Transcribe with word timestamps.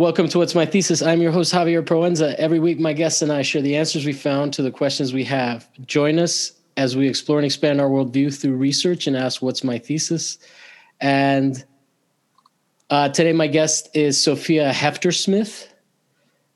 Welcome 0.00 0.28
to 0.28 0.38
What's 0.38 0.54
My 0.54 0.64
Thesis. 0.64 1.02
I'm 1.02 1.20
your 1.20 1.30
host, 1.30 1.52
Javier 1.52 1.82
Proenza. 1.82 2.34
Every 2.36 2.58
week, 2.58 2.80
my 2.80 2.94
guests 2.94 3.20
and 3.20 3.30
I 3.30 3.42
share 3.42 3.60
the 3.60 3.76
answers 3.76 4.06
we 4.06 4.14
found 4.14 4.54
to 4.54 4.62
the 4.62 4.70
questions 4.70 5.12
we 5.12 5.24
have. 5.24 5.68
Join 5.84 6.18
us 6.18 6.52
as 6.78 6.96
we 6.96 7.06
explore 7.06 7.38
and 7.38 7.44
expand 7.44 7.82
our 7.82 7.88
worldview 7.90 8.34
through 8.34 8.56
research 8.56 9.06
and 9.06 9.14
ask, 9.14 9.42
What's 9.42 9.62
my 9.62 9.76
thesis? 9.76 10.38
And 11.02 11.62
uh, 12.88 13.10
today, 13.10 13.34
my 13.34 13.46
guest 13.46 13.90
is 13.92 14.18
Sophia 14.18 14.72
Heftersmith, 14.72 15.68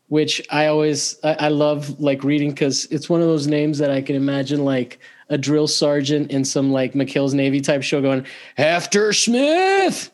which 0.08 0.40
I 0.50 0.64
always, 0.68 1.20
I, 1.22 1.34
I 1.34 1.48
love 1.48 2.00
like 2.00 2.24
reading 2.24 2.48
because 2.48 2.86
it's 2.86 3.10
one 3.10 3.20
of 3.20 3.26
those 3.26 3.46
names 3.46 3.76
that 3.76 3.90
I 3.90 4.00
can 4.00 4.16
imagine 4.16 4.64
like 4.64 5.00
a 5.28 5.38
drill 5.38 5.66
sergeant 5.66 6.30
in 6.30 6.44
some 6.44 6.72
like 6.72 6.92
McHale's 6.92 7.34
Navy 7.34 7.60
type 7.60 7.82
show 7.82 8.00
going, 8.02 8.26
Hefter 8.58 9.14
Smith. 9.14 10.10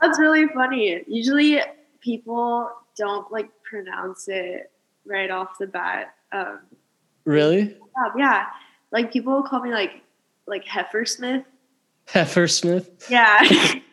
That's 0.00 0.18
really 0.18 0.46
funny. 0.48 1.02
Usually 1.06 1.60
people 2.00 2.70
don't 2.96 3.30
like 3.32 3.48
pronounce 3.62 4.28
it 4.28 4.70
right 5.06 5.30
off 5.30 5.58
the 5.58 5.66
bat. 5.66 6.14
Um, 6.32 6.60
really? 7.24 7.76
yeah. 8.16 8.46
Like 8.90 9.12
people 9.12 9.42
call 9.42 9.60
me 9.60 9.70
like 9.70 10.02
like 10.46 10.64
Heifer 10.64 11.04
Smith. 11.04 11.44
Heifer 12.08 12.48
Smith. 12.48 13.06
Yeah. 13.10 13.42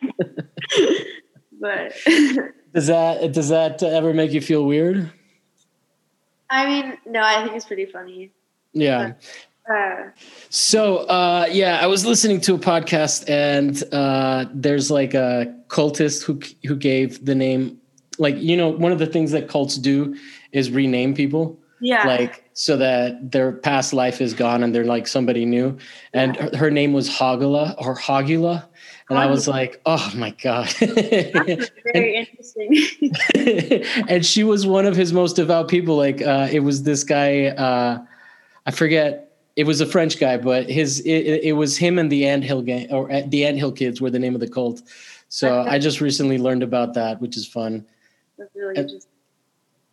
but 1.60 1.92
does 2.74 2.86
that 2.86 3.32
does 3.32 3.48
that 3.48 3.82
ever 3.82 4.12
make 4.12 4.32
you 4.32 4.40
feel 4.40 4.64
weird? 4.64 5.10
I 6.50 6.66
mean, 6.66 6.98
no, 7.06 7.20
I 7.22 7.42
think 7.42 7.56
it's 7.56 7.64
pretty 7.64 7.86
funny. 7.86 8.30
Yeah. 8.72 9.12
Uh, 9.70 10.10
so 10.50 10.98
uh, 11.06 11.46
yeah, 11.50 11.78
I 11.80 11.86
was 11.86 12.04
listening 12.04 12.40
to 12.42 12.54
a 12.54 12.58
podcast, 12.58 13.28
and 13.28 13.82
uh, 13.92 14.46
there's 14.52 14.90
like 14.90 15.14
a 15.14 15.54
cultist 15.68 16.24
who 16.24 16.40
who 16.66 16.76
gave 16.76 17.24
the 17.24 17.34
name, 17.34 17.78
like 18.18 18.36
you 18.36 18.56
know, 18.56 18.68
one 18.68 18.92
of 18.92 18.98
the 18.98 19.06
things 19.06 19.30
that 19.32 19.48
cults 19.48 19.76
do 19.76 20.16
is 20.52 20.70
rename 20.70 21.14
people. 21.14 21.58
Yeah. 21.80 22.06
Like 22.06 22.48
so 22.52 22.76
that 22.76 23.32
their 23.32 23.50
past 23.50 23.92
life 23.92 24.20
is 24.20 24.34
gone 24.34 24.62
and 24.62 24.72
they're 24.72 24.84
like 24.84 25.08
somebody 25.08 25.44
new. 25.44 25.76
And 26.12 26.36
yeah. 26.36 26.42
her, 26.50 26.56
her, 26.56 26.70
name 26.70 26.92
was 26.92 27.10
Hogula 27.10 27.74
or 27.76 27.96
Hogula. 27.96 28.64
And 29.08 29.18
I 29.18 29.26
was 29.26 29.48
like, 29.48 29.80
oh 29.84 30.12
my 30.14 30.30
God. 30.30 30.72
very 30.78 32.16
and, 32.16 32.28
interesting. 32.28 33.84
and 34.08 34.24
she 34.24 34.44
was 34.44 34.64
one 34.64 34.86
of 34.86 34.94
his 34.94 35.12
most 35.12 35.34
devout 35.34 35.66
people. 35.66 35.96
Like 35.96 36.22
uh, 36.22 36.48
it 36.52 36.60
was 36.60 36.84
this 36.84 37.02
guy, 37.02 37.46
uh, 37.46 37.98
I 38.66 38.70
forget 38.70 39.32
it 39.56 39.64
was 39.64 39.80
a 39.80 39.86
French 39.86 40.18
guy, 40.18 40.36
but 40.36 40.68
his 40.68 41.00
it, 41.00 41.44
it 41.44 41.52
was 41.52 41.76
him 41.76 41.98
and 41.98 42.10
the 42.10 42.26
Anthill 42.26 42.62
gang 42.62 42.90
or 42.90 43.10
uh, 43.10 43.22
the 43.26 43.44
Anthill 43.44 43.72
kids 43.72 44.00
were 44.00 44.10
the 44.10 44.18
name 44.18 44.34
of 44.34 44.40
the 44.40 44.48
cult. 44.48 44.82
So 45.28 45.60
I 45.68 45.78
just 45.78 46.00
recently 46.00 46.38
learned 46.38 46.62
about 46.62 46.94
that, 46.94 47.20
which 47.20 47.36
is 47.36 47.46
fun. 47.46 47.86
That's 48.38 48.54
really 48.54 48.76
and, 48.76 48.78
interesting. 48.78 49.10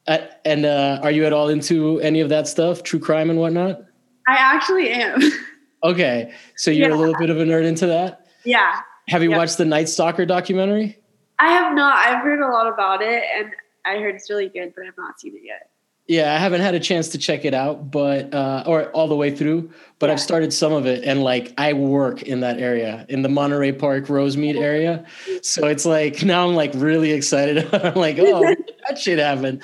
Uh, 0.08 0.17
and 0.45 0.66
uh, 0.66 1.00
are 1.03 1.12
you 1.12 1.25
at 1.25 1.34
all 1.34 1.50
into 1.50 2.00
any 2.00 2.20
of 2.20 2.30
that 2.30 2.47
stuff, 2.47 2.84
true 2.84 3.00
crime 3.00 3.30
and 3.30 3.40
whatnot? 3.40 3.81
I 4.28 4.36
actually 4.36 4.90
am. 4.90 5.22
okay, 5.84 6.34
so 6.56 6.72
you're 6.72 6.90
yeah. 6.90 6.95
a 6.95 6.97
little 6.97 7.16
bit 7.20 7.30
of 7.30 7.40
a 7.40 7.44
nerd 7.44 7.66
into 7.66 7.86
that. 7.88 8.28
Yeah. 8.44 8.80
Have 9.08 9.23
you 9.23 9.31
watched 9.31 9.58
the 9.58 9.66
Night 9.66 9.90
Stalker 9.90 10.25
documentary? 10.25 10.97
I 11.40 11.52
have 11.52 11.73
not. 11.73 11.97
I've 11.97 12.23
heard 12.23 12.40
a 12.40 12.47
lot 12.47 12.72
about 12.72 13.02
it, 13.02 13.23
and 13.36 13.52
I 13.86 14.00
heard 14.00 14.16
it's 14.16 14.30
really 14.30 14.50
good, 14.50 14.73
but 14.75 14.86
I've 14.86 14.97
not 14.97 15.20
seen 15.20 15.36
it 15.36 15.42
yet. 15.44 15.69
Yeah, 16.10 16.34
I 16.34 16.40
haven't 16.40 16.62
had 16.62 16.74
a 16.74 16.80
chance 16.80 17.10
to 17.10 17.20
check 17.20 17.46
it 17.46 17.54
out, 17.54 17.92
but 17.92 18.34
uh, 18.34 18.64
or 18.66 18.90
all 18.94 19.08
the 19.08 19.16
way 19.16 19.30
through. 19.30 19.70
But 20.00 20.08
yeah. 20.08 20.14
I've 20.14 20.20
started 20.20 20.52
some 20.52 20.74
of 20.74 20.88
it, 20.88 21.04
and 21.04 21.24
like 21.24 21.54
I 21.60 21.74
work 21.74 22.24
in 22.24 22.40
that 22.40 22.58
area, 22.58 23.06
in 23.10 23.22
the 23.22 23.30
Monterey 23.30 23.74
Park 23.74 24.08
Rosemead 24.08 24.60
area. 24.60 25.06
So 25.44 25.68
it's 25.68 25.86
like 25.86 26.24
now 26.24 26.48
I'm 26.48 26.56
like 26.56 26.72
really 26.76 27.12
excited. 27.12 27.70
I'm 27.74 27.94
like, 27.94 28.18
oh, 28.20 28.42
that 28.90 28.98
shit 28.98 29.20
happened, 29.20 29.62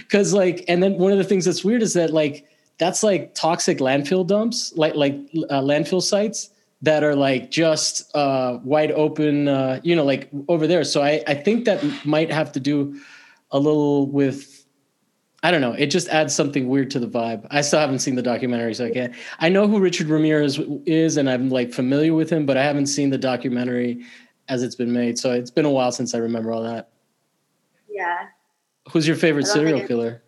because 0.00 0.32
yeah. 0.32 0.38
like, 0.38 0.64
and 0.68 0.82
then 0.82 0.98
one 0.98 1.12
of 1.12 1.18
the 1.18 1.24
things 1.24 1.44
that's 1.44 1.64
weird 1.64 1.82
is 1.82 1.94
that 1.94 2.12
like 2.12 2.46
that's 2.78 3.04
like 3.04 3.34
toxic 3.34 3.78
landfill 3.78 4.26
dumps, 4.26 4.72
like 4.76 4.96
like 4.96 5.14
uh, 5.48 5.60
landfill 5.60 6.02
sites 6.02 6.50
that 6.82 7.04
are 7.04 7.14
like 7.14 7.52
just 7.52 8.14
uh, 8.16 8.58
wide 8.64 8.90
open, 8.90 9.46
uh, 9.46 9.80
you 9.84 9.94
know, 9.94 10.04
like 10.04 10.28
over 10.48 10.66
there. 10.66 10.82
So 10.82 11.02
I 11.02 11.22
I 11.28 11.34
think 11.34 11.66
that 11.66 11.84
might 12.04 12.32
have 12.32 12.50
to 12.52 12.60
do 12.60 13.00
a 13.52 13.60
little 13.60 14.10
with 14.10 14.55
I 15.42 15.50
don't 15.50 15.60
know. 15.60 15.72
It 15.72 15.86
just 15.86 16.08
adds 16.08 16.34
something 16.34 16.68
weird 16.68 16.90
to 16.92 16.98
the 16.98 17.06
vibe. 17.06 17.46
I 17.50 17.60
still 17.60 17.78
haven't 17.78 17.98
seen 18.00 18.14
the 18.14 18.22
documentary, 18.22 18.74
so 18.74 18.86
I 18.86 18.90
can't. 18.90 19.14
I 19.38 19.48
know 19.48 19.68
who 19.68 19.78
Richard 19.78 20.08
Ramirez 20.08 20.58
is, 20.86 21.16
and 21.16 21.28
I'm 21.28 21.50
like 21.50 21.72
familiar 21.72 22.14
with 22.14 22.30
him, 22.30 22.46
but 22.46 22.56
I 22.56 22.64
haven't 22.64 22.86
seen 22.86 23.10
the 23.10 23.18
documentary 23.18 24.04
as 24.48 24.62
it's 24.62 24.74
been 24.74 24.92
made. 24.92 25.18
So 25.18 25.32
it's 25.32 25.50
been 25.50 25.64
a 25.64 25.70
while 25.70 25.92
since 25.92 26.14
I 26.14 26.18
remember 26.18 26.52
all 26.52 26.62
that. 26.62 26.90
Yeah. 27.88 28.26
Who's 28.90 29.06
your 29.06 29.16
favorite 29.16 29.46
serial 29.46 29.86
killer? 29.86 30.22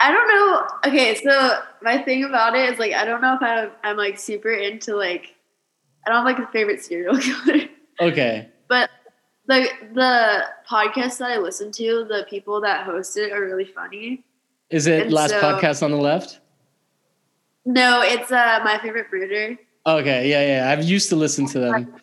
I 0.00 0.10
don't 0.10 0.28
know. 0.28 0.66
Okay, 0.86 1.14
so 1.16 1.60
my 1.82 1.98
thing 1.98 2.24
about 2.24 2.56
it 2.56 2.72
is 2.72 2.78
like 2.78 2.92
I 2.92 3.04
don't 3.04 3.20
know 3.20 3.34
if 3.34 3.42
I'm, 3.42 3.70
I'm 3.84 3.96
like 3.96 4.18
super 4.18 4.50
into 4.50 4.96
like 4.96 5.34
I 6.06 6.10
don't 6.10 6.26
have 6.26 6.38
like 6.38 6.48
a 6.48 6.50
favorite 6.50 6.82
serial 6.82 7.16
killer. 7.18 7.68
Okay. 8.00 8.48
But 8.68 8.90
the 9.50 9.68
the 9.94 10.44
podcast 10.68 11.18
that 11.18 11.32
I 11.32 11.38
listen 11.38 11.72
to, 11.72 12.04
the 12.08 12.26
people 12.30 12.60
that 12.60 12.84
host 12.84 13.16
it 13.16 13.32
are 13.32 13.40
really 13.40 13.64
funny. 13.64 14.24
Is 14.70 14.86
it 14.86 15.04
and 15.04 15.12
last 15.12 15.30
so, 15.30 15.40
podcast 15.40 15.82
on 15.82 15.90
the 15.90 15.96
left? 15.96 16.40
No, 17.64 18.02
it's 18.02 18.30
uh 18.30 18.60
my 18.64 18.78
favorite 18.78 19.06
murder. 19.12 19.58
Okay, 19.86 20.30
yeah, 20.30 20.46
yeah. 20.46 20.70
I've 20.70 20.84
used 20.84 21.08
to 21.08 21.16
listen 21.16 21.46
to 21.48 21.58
them. 21.58 21.94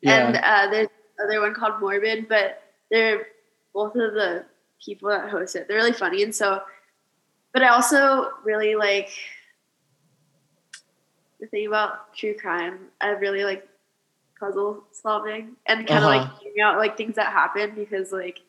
Yeah. 0.00 0.28
And 0.28 0.36
uh, 0.36 0.70
there's 0.70 0.88
another 1.18 1.40
one 1.40 1.54
called 1.54 1.80
Morbid, 1.80 2.28
but 2.28 2.62
they're 2.90 3.26
both 3.74 3.96
of 3.96 4.14
the 4.14 4.44
people 4.84 5.08
that 5.08 5.28
host 5.28 5.56
it. 5.56 5.66
They're 5.66 5.78
really 5.78 5.92
funny, 5.92 6.22
and 6.22 6.34
so. 6.34 6.62
But 7.52 7.62
I 7.62 7.68
also 7.68 8.30
really 8.44 8.76
like 8.76 9.10
the 11.40 11.46
thing 11.46 11.66
about 11.66 12.14
true 12.14 12.34
crime. 12.38 12.78
I 13.00 13.08
really 13.10 13.44
like 13.44 13.67
puzzle 14.38 14.84
solving 14.92 15.56
and 15.66 15.86
kind 15.86 16.04
of 16.04 16.10
uh-huh. 16.10 16.18
like 16.18 16.38
figuring 16.38 16.60
out 16.60 16.78
like 16.78 16.96
things 16.96 17.16
that 17.16 17.32
happen 17.32 17.74
because 17.74 18.12
like 18.12 18.40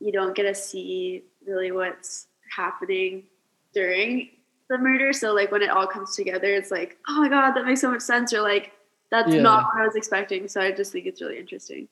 you 0.00 0.12
don't 0.12 0.34
get 0.34 0.44
to 0.44 0.54
see 0.54 1.24
really 1.46 1.72
what's 1.72 2.26
happening 2.54 3.24
during 3.72 4.30
the 4.68 4.78
murder. 4.78 5.12
So 5.12 5.32
like 5.32 5.50
when 5.50 5.62
it 5.62 5.70
all 5.70 5.86
comes 5.86 6.14
together, 6.16 6.54
it's 6.54 6.70
like, 6.70 6.98
oh 7.08 7.20
my 7.20 7.28
god, 7.28 7.52
that 7.52 7.64
makes 7.64 7.80
so 7.80 7.90
much 7.90 8.02
sense. 8.02 8.32
Or 8.32 8.40
like 8.40 8.72
that's 9.10 9.34
yeah. 9.34 9.42
not 9.42 9.66
what 9.66 9.82
I 9.82 9.86
was 9.86 9.96
expecting. 9.96 10.48
So 10.48 10.60
I 10.60 10.72
just 10.72 10.92
think 10.92 11.06
it's 11.06 11.20
really 11.20 11.38
interesting. 11.38 11.88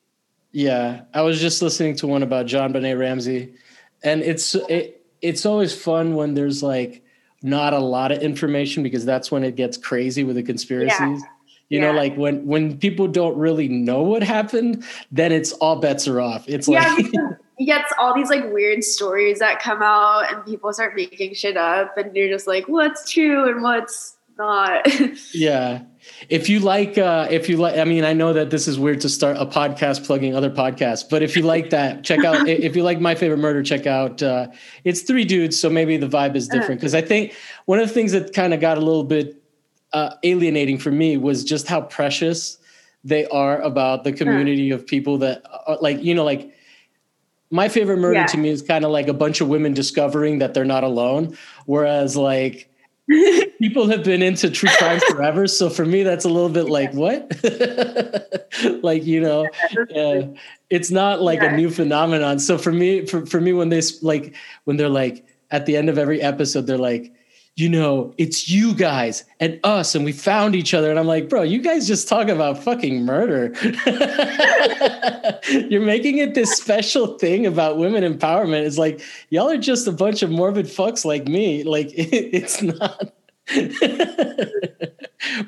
Yeah, 0.52 1.02
I 1.14 1.22
was 1.22 1.40
just 1.40 1.62
listening 1.62 1.96
to 1.96 2.06
one 2.06 2.22
about 2.22 2.46
JonBenét 2.46 2.98
Ramsey, 2.98 3.54
and 4.04 4.20
it's 4.20 4.54
it, 4.54 5.06
it's 5.22 5.46
always 5.46 5.74
fun 5.74 6.14
when 6.14 6.34
there's 6.34 6.62
like 6.62 7.02
not 7.42 7.72
a 7.72 7.78
lot 7.78 8.12
of 8.12 8.20
information 8.22 8.82
because 8.82 9.04
that's 9.04 9.30
when 9.30 9.44
it 9.44 9.56
gets 9.56 9.76
crazy 9.76 10.24
with 10.24 10.36
the 10.36 10.42
conspiracies. 10.42 10.98
Yeah. 10.98 11.18
You 11.72 11.80
yeah. 11.80 11.90
know, 11.90 11.96
like 11.96 12.14
when 12.16 12.46
when 12.46 12.76
people 12.76 13.08
don't 13.08 13.34
really 13.34 13.66
know 13.66 14.02
what 14.02 14.22
happened, 14.22 14.84
then 15.10 15.32
it's 15.32 15.52
all 15.52 15.76
bets 15.76 16.06
are 16.06 16.20
off. 16.20 16.46
It's 16.46 16.68
yeah, 16.68 16.92
like 16.92 17.06
he 17.56 17.64
gets 17.64 17.90
all 17.98 18.14
these 18.14 18.28
like 18.28 18.44
weird 18.52 18.84
stories 18.84 19.38
that 19.38 19.58
come 19.58 19.82
out 19.82 20.30
and 20.30 20.44
people 20.44 20.70
start 20.74 20.94
making 20.94 21.32
shit 21.32 21.56
up 21.56 21.96
and 21.96 22.14
you're 22.14 22.28
just 22.28 22.46
like, 22.46 22.68
what's 22.68 23.10
true 23.10 23.48
and 23.48 23.62
what's 23.62 24.18
not. 24.36 24.86
yeah. 25.34 25.80
If 26.28 26.50
you 26.50 26.60
like 26.60 26.98
uh 26.98 27.28
if 27.30 27.48
you 27.48 27.56
like 27.56 27.78
I 27.78 27.84
mean, 27.84 28.04
I 28.04 28.12
know 28.12 28.34
that 28.34 28.50
this 28.50 28.68
is 28.68 28.78
weird 28.78 29.00
to 29.00 29.08
start 29.08 29.38
a 29.38 29.46
podcast 29.46 30.04
plugging 30.04 30.36
other 30.36 30.50
podcasts, 30.50 31.08
but 31.08 31.22
if 31.22 31.34
you 31.34 31.42
like 31.42 31.70
that, 31.70 32.04
check 32.04 32.22
out 32.22 32.46
if 32.46 32.76
you 32.76 32.82
like 32.82 33.00
my 33.00 33.14
favorite 33.14 33.38
murder, 33.38 33.62
check 33.62 33.86
out 33.86 34.22
uh 34.22 34.48
it's 34.84 35.00
three 35.00 35.24
dudes, 35.24 35.58
so 35.58 35.70
maybe 35.70 35.96
the 35.96 36.06
vibe 36.06 36.36
is 36.36 36.48
different. 36.48 36.82
Because 36.82 36.94
I 36.94 37.00
think 37.00 37.32
one 37.64 37.78
of 37.78 37.88
the 37.88 37.94
things 37.94 38.12
that 38.12 38.34
kind 38.34 38.52
of 38.52 38.60
got 38.60 38.76
a 38.76 38.82
little 38.82 39.04
bit 39.04 39.41
uh, 39.92 40.14
alienating 40.22 40.78
for 40.78 40.90
me 40.90 41.16
was 41.16 41.44
just 41.44 41.66
how 41.66 41.80
precious 41.80 42.58
they 43.04 43.26
are 43.26 43.60
about 43.60 44.04
the 44.04 44.12
community 44.12 44.70
of 44.70 44.86
people 44.86 45.18
that 45.18 45.42
are 45.66 45.76
like 45.80 46.02
you 46.02 46.14
know 46.14 46.24
like 46.24 46.52
my 47.50 47.68
favorite 47.68 47.98
murder 47.98 48.20
yeah. 48.20 48.26
to 48.26 48.38
me 48.38 48.48
is 48.48 48.62
kind 48.62 48.84
of 48.84 48.90
like 48.90 49.08
a 49.08 49.12
bunch 49.12 49.40
of 49.40 49.48
women 49.48 49.74
discovering 49.74 50.38
that 50.38 50.54
they're 50.54 50.64
not 50.64 50.84
alone 50.84 51.36
whereas 51.66 52.16
like 52.16 52.70
people 53.58 53.88
have 53.88 54.04
been 54.04 54.22
into 54.22 54.48
true 54.48 54.70
crime 54.78 55.00
forever 55.10 55.46
so 55.46 55.68
for 55.68 55.84
me 55.84 56.02
that's 56.02 56.24
a 56.24 56.28
little 56.28 56.48
bit 56.48 56.68
like 56.68 56.92
what? 56.92 57.30
Like 58.82 59.04
you 59.06 59.20
know 59.20 59.48
yeah, 59.88 60.26
it's 60.68 60.90
not 60.90 61.22
like 61.22 61.40
yeah. 61.40 61.54
a 61.54 61.56
new 61.56 61.70
phenomenon. 61.70 62.38
So 62.38 62.58
for 62.58 62.70
me 62.70 63.06
for, 63.06 63.24
for 63.24 63.40
me 63.40 63.52
when 63.52 63.70
they 63.70 63.80
like 64.02 64.34
when 64.64 64.76
they're 64.76 64.90
like 64.90 65.24
at 65.50 65.66
the 65.66 65.76
end 65.76 65.88
of 65.88 65.98
every 65.98 66.20
episode 66.20 66.66
they're 66.66 66.78
like 66.78 67.12
you 67.54 67.68
know, 67.68 68.14
it's 68.16 68.48
you 68.48 68.74
guys 68.74 69.24
and 69.38 69.60
us, 69.62 69.94
and 69.94 70.06
we 70.06 70.12
found 70.12 70.56
each 70.56 70.72
other. 70.72 70.88
And 70.90 70.98
I'm 70.98 71.06
like, 71.06 71.28
bro, 71.28 71.42
you 71.42 71.60
guys 71.60 71.86
just 71.86 72.08
talk 72.08 72.28
about 72.28 72.62
fucking 72.62 73.04
murder. 73.04 73.52
You're 75.68 75.82
making 75.82 76.18
it 76.18 76.34
this 76.34 76.56
special 76.56 77.18
thing 77.18 77.44
about 77.44 77.76
women 77.76 78.04
empowerment. 78.04 78.64
It's 78.64 78.78
like, 78.78 79.02
y'all 79.28 79.50
are 79.50 79.58
just 79.58 79.86
a 79.86 79.92
bunch 79.92 80.22
of 80.22 80.30
morbid 80.30 80.64
fucks 80.66 81.04
like 81.04 81.28
me. 81.28 81.62
Like, 81.62 81.92
it, 81.92 82.08
it's 82.32 82.62
not. 82.62 83.12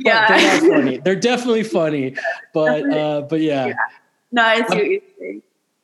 yeah. 0.01 0.29
they're 0.29 0.61
not 0.61 0.75
funny. 0.75 0.99
They're 0.99 1.17
definitely 1.17 1.65
funny. 1.65 2.17
But, 2.53 2.91
uh, 2.93 3.23
but 3.23 3.41
yeah. 3.41 3.69
yeah. 3.69 3.75
no, 4.31 4.43
I 4.43 4.67
see 4.69 5.01
you're. 5.19 5.35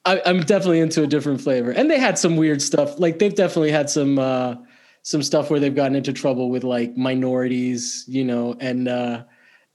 I, 0.06 0.22
I'm 0.24 0.40
definitely 0.40 0.80
into 0.80 1.02
a 1.02 1.06
different 1.06 1.40
flavor, 1.42 1.70
and 1.70 1.90
they 1.90 1.98
had 1.98 2.18
some 2.18 2.36
weird 2.36 2.62
stuff. 2.62 2.98
Like 2.98 3.18
they've 3.18 3.34
definitely 3.34 3.70
had 3.70 3.90
some 3.90 4.18
uh, 4.18 4.56
some 5.02 5.22
stuff 5.22 5.50
where 5.50 5.60
they've 5.60 5.74
gotten 5.74 5.96
into 5.96 6.12
trouble 6.12 6.50
with 6.50 6.64
like 6.64 6.96
minorities, 6.96 8.04
you 8.06 8.24
know, 8.24 8.56
and 8.60 8.88
uh, 8.88 9.24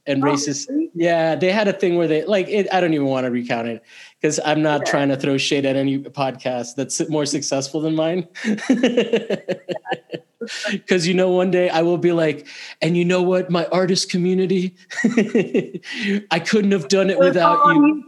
and 0.06 0.24
Oh, 0.24 0.28
racist. 0.28 0.70
really? 0.70 0.92
Yeah, 0.94 1.36
they 1.36 1.52
had 1.52 1.68
a 1.68 1.74
thing 1.74 1.98
where 1.98 2.08
they 2.08 2.24
like 2.26 2.48
it. 2.48 2.68
I 2.72 2.80
don't 2.80 2.94
even 2.94 3.08
want 3.08 3.26
to 3.26 3.32
recount 3.32 3.68
it 3.68 3.84
because 4.22 4.40
I'm 4.46 4.62
not 4.62 4.86
trying 4.86 5.10
to 5.10 5.18
throw 5.18 5.38
shade 5.38 5.66
at 5.66 5.76
any 5.76 6.00
podcast 6.00 6.76
that's 6.76 7.08
more 7.10 7.26
successful 7.26 7.82
than 7.82 7.96
mine. 7.96 8.28
Because 10.72 11.08
you 11.08 11.14
know, 11.14 11.30
one 11.30 11.52
day 11.52 11.70
I 11.70 11.82
will 11.82 11.98
be 11.98 12.12
like, 12.12 12.48
and 12.82 12.96
you 12.98 13.06
know 13.06 13.22
what, 13.22 13.50
my 13.50 13.66
artist 13.68 14.10
community, 14.10 14.76
I 16.32 16.40
couldn't 16.40 16.72
have 16.72 16.88
done 16.88 17.10
it 17.10 17.20
without 17.20 17.66
you. 17.68 18.04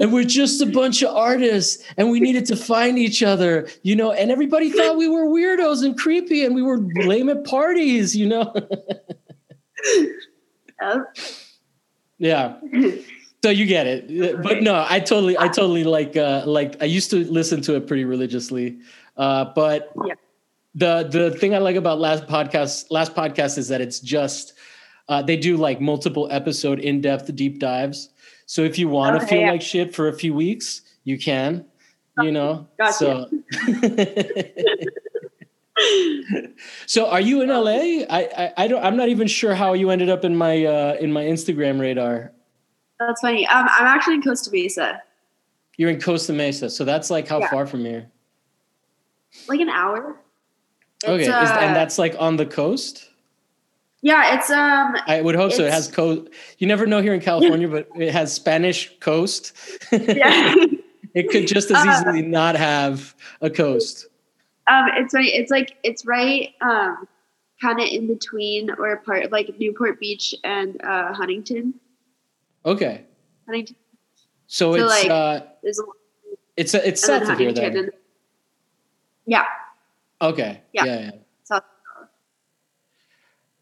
And 0.00 0.12
we're 0.12 0.24
just 0.24 0.60
a 0.62 0.66
bunch 0.66 1.02
of 1.02 1.14
artists 1.14 1.84
and 1.96 2.10
we 2.10 2.20
needed 2.20 2.44
to 2.46 2.56
find 2.56 2.98
each 2.98 3.22
other 3.22 3.68
you 3.82 3.94
know? 3.96 4.12
And 4.12 4.30
everybody 4.30 4.70
thought 4.70 4.96
we 4.96 5.08
were 5.08 5.26
weirdos 5.26 5.84
and 5.84 5.96
creepy 5.98 6.44
and 6.44 6.54
we 6.54 6.62
were 6.62 6.78
lame 7.04 7.28
at 7.28 7.44
parties 7.44 8.14
you 8.16 8.26
know? 8.28 8.52
Yeah. 12.18 12.56
So 13.42 13.48
you 13.50 13.64
get 13.66 13.86
it. 13.86 14.42
But 14.42 14.62
no 14.62 14.84
i 14.88 15.00
totally 15.00 15.38
i 15.38 15.48
totally 15.48 15.84
like 15.84 16.16
uh 16.16 16.42
like 16.46 16.80
i 16.82 16.84
used 16.84 17.10
to 17.10 17.24
listen 17.30 17.60
to 17.62 17.74
it 17.76 17.86
pretty 17.86 18.04
religiously 18.04 18.78
uh 19.16 19.46
but 19.54 19.92
Yeah. 20.06 20.14
the 20.74 21.08
the 21.10 21.30
thing 21.38 21.54
i 21.54 21.58
like 21.58 21.76
about 21.76 21.98
last 21.98 22.26
podcast 22.26 22.86
last 22.90 23.14
podcast 23.14 23.56
is 23.58 23.68
that 23.68 23.80
it's 23.80 23.98
just 24.00 24.52
uh 25.08 25.22
they 25.22 25.36
do 25.36 25.56
like 25.56 25.80
multiple 25.80 26.28
episode 26.30 26.80
in-depth 26.80 27.34
deep 27.34 27.58
dives 27.58 28.10
so 28.50 28.62
if 28.64 28.80
you 28.80 28.88
want 28.88 29.14
to 29.14 29.22
Okay, 29.24 29.36
feel 29.36 29.46
like 29.52 29.62
shit 29.62 29.94
for 29.94 30.08
a 30.08 30.12
few 30.12 30.34
weeks 30.34 30.82
you 31.04 31.16
can 31.16 31.64
you 32.18 32.32
know 32.32 32.66
Gotcha. 32.78 32.92
so 32.92 33.30
so 36.86 37.06
are 37.08 37.20
you 37.20 37.42
in 37.42 37.48
la 37.48 37.70
I, 37.70 38.04
I 38.36 38.52
i 38.56 38.66
don't 38.68 38.82
i'm 38.84 38.96
not 38.96 39.08
even 39.08 39.28
sure 39.28 39.54
how 39.54 39.72
you 39.74 39.90
ended 39.90 40.10
up 40.10 40.24
in 40.24 40.34
my 40.36 40.64
uh 40.64 40.96
in 41.00 41.12
my 41.12 41.22
instagram 41.22 41.80
radar 41.80 42.32
That's 42.98 43.20
funny. 43.20 43.46
Um, 43.46 43.66
I'm 43.70 43.86
actually 43.86 44.14
in 44.16 44.22
Costa 44.22 44.50
Mesa, 44.52 45.00
You're 45.78 45.88
in 45.90 46.00
Costa 46.00 46.32
Mesa, 46.32 46.68
so 46.68 46.84
that's 46.84 47.08
like 47.08 47.26
how 47.28 47.38
Yeah. 47.40 47.50
far 47.50 47.66
from 47.66 47.84
here? 47.84 48.10
like 49.48 49.60
an 49.60 49.70
hour. 49.70 50.16
Okay, 51.06 51.22
It's, 51.30 51.50
is, 51.50 51.50
uh, 51.56 51.60
and 51.60 51.74
that's 51.76 51.98
like 51.98 52.14
on 52.18 52.36
the 52.36 52.44
coast. 52.44 53.09
Yeah, 54.02 54.34
it's 54.36 54.50
um, 54.50 54.96
I 55.06 55.20
would 55.20 55.34
hope 55.34 55.52
so. 55.52 55.64
It 55.64 55.72
has 55.72 55.88
coast. 55.88 56.28
You 56.58 56.66
never 56.66 56.86
know 56.86 57.00
here 57.02 57.14
in 57.14 57.20
California, 57.20 57.68
but 57.68 57.88
it 57.96 58.12
has 58.12 58.32
Spanish 58.32 58.98
coast. 59.00 59.52
yeah. 59.92 60.54
it 61.14 61.30
could 61.30 61.46
just 61.46 61.70
as 61.70 61.76
Uh, 61.86 61.90
easily 61.92 62.22
not 62.22 62.56
have 62.56 63.14
a 63.40 63.50
coast. 63.50 64.06
um, 64.68 64.86
it's 64.96 65.12
right. 65.14 65.30
It's 65.32 65.50
like 65.50 65.76
it's 65.82 66.06
right, 66.06 66.50
um, 66.60 67.06
kind 67.60 67.78
of 67.80 67.86
in 67.86 68.06
between 68.06 68.70
or 68.70 68.96
part 68.98 69.24
of 69.24 69.32
like 69.32 69.58
Newport 69.58 70.00
Beach 70.00 70.34
and 70.44 70.80
uh, 70.82 71.12
Huntington. 71.12 71.74
Okay, 72.64 73.04
Huntington. 73.46 73.76
so, 74.46 74.72
So, 74.74 74.84
it's 74.84 75.02
like, 75.02 75.10
uh, 75.10 75.40
There's 75.62 75.78
a, 75.78 75.82
it's 76.56 76.74
it's 76.74 77.00
south 77.04 77.28
of 77.28 77.38
here 77.38 77.52
then. 77.52 77.76
And, 77.76 77.90
yeah, 79.26 79.44
Okay, 80.22 80.60
Yeah. 80.72 80.84
yeah, 80.84 81.00
yeah. 81.00 81.10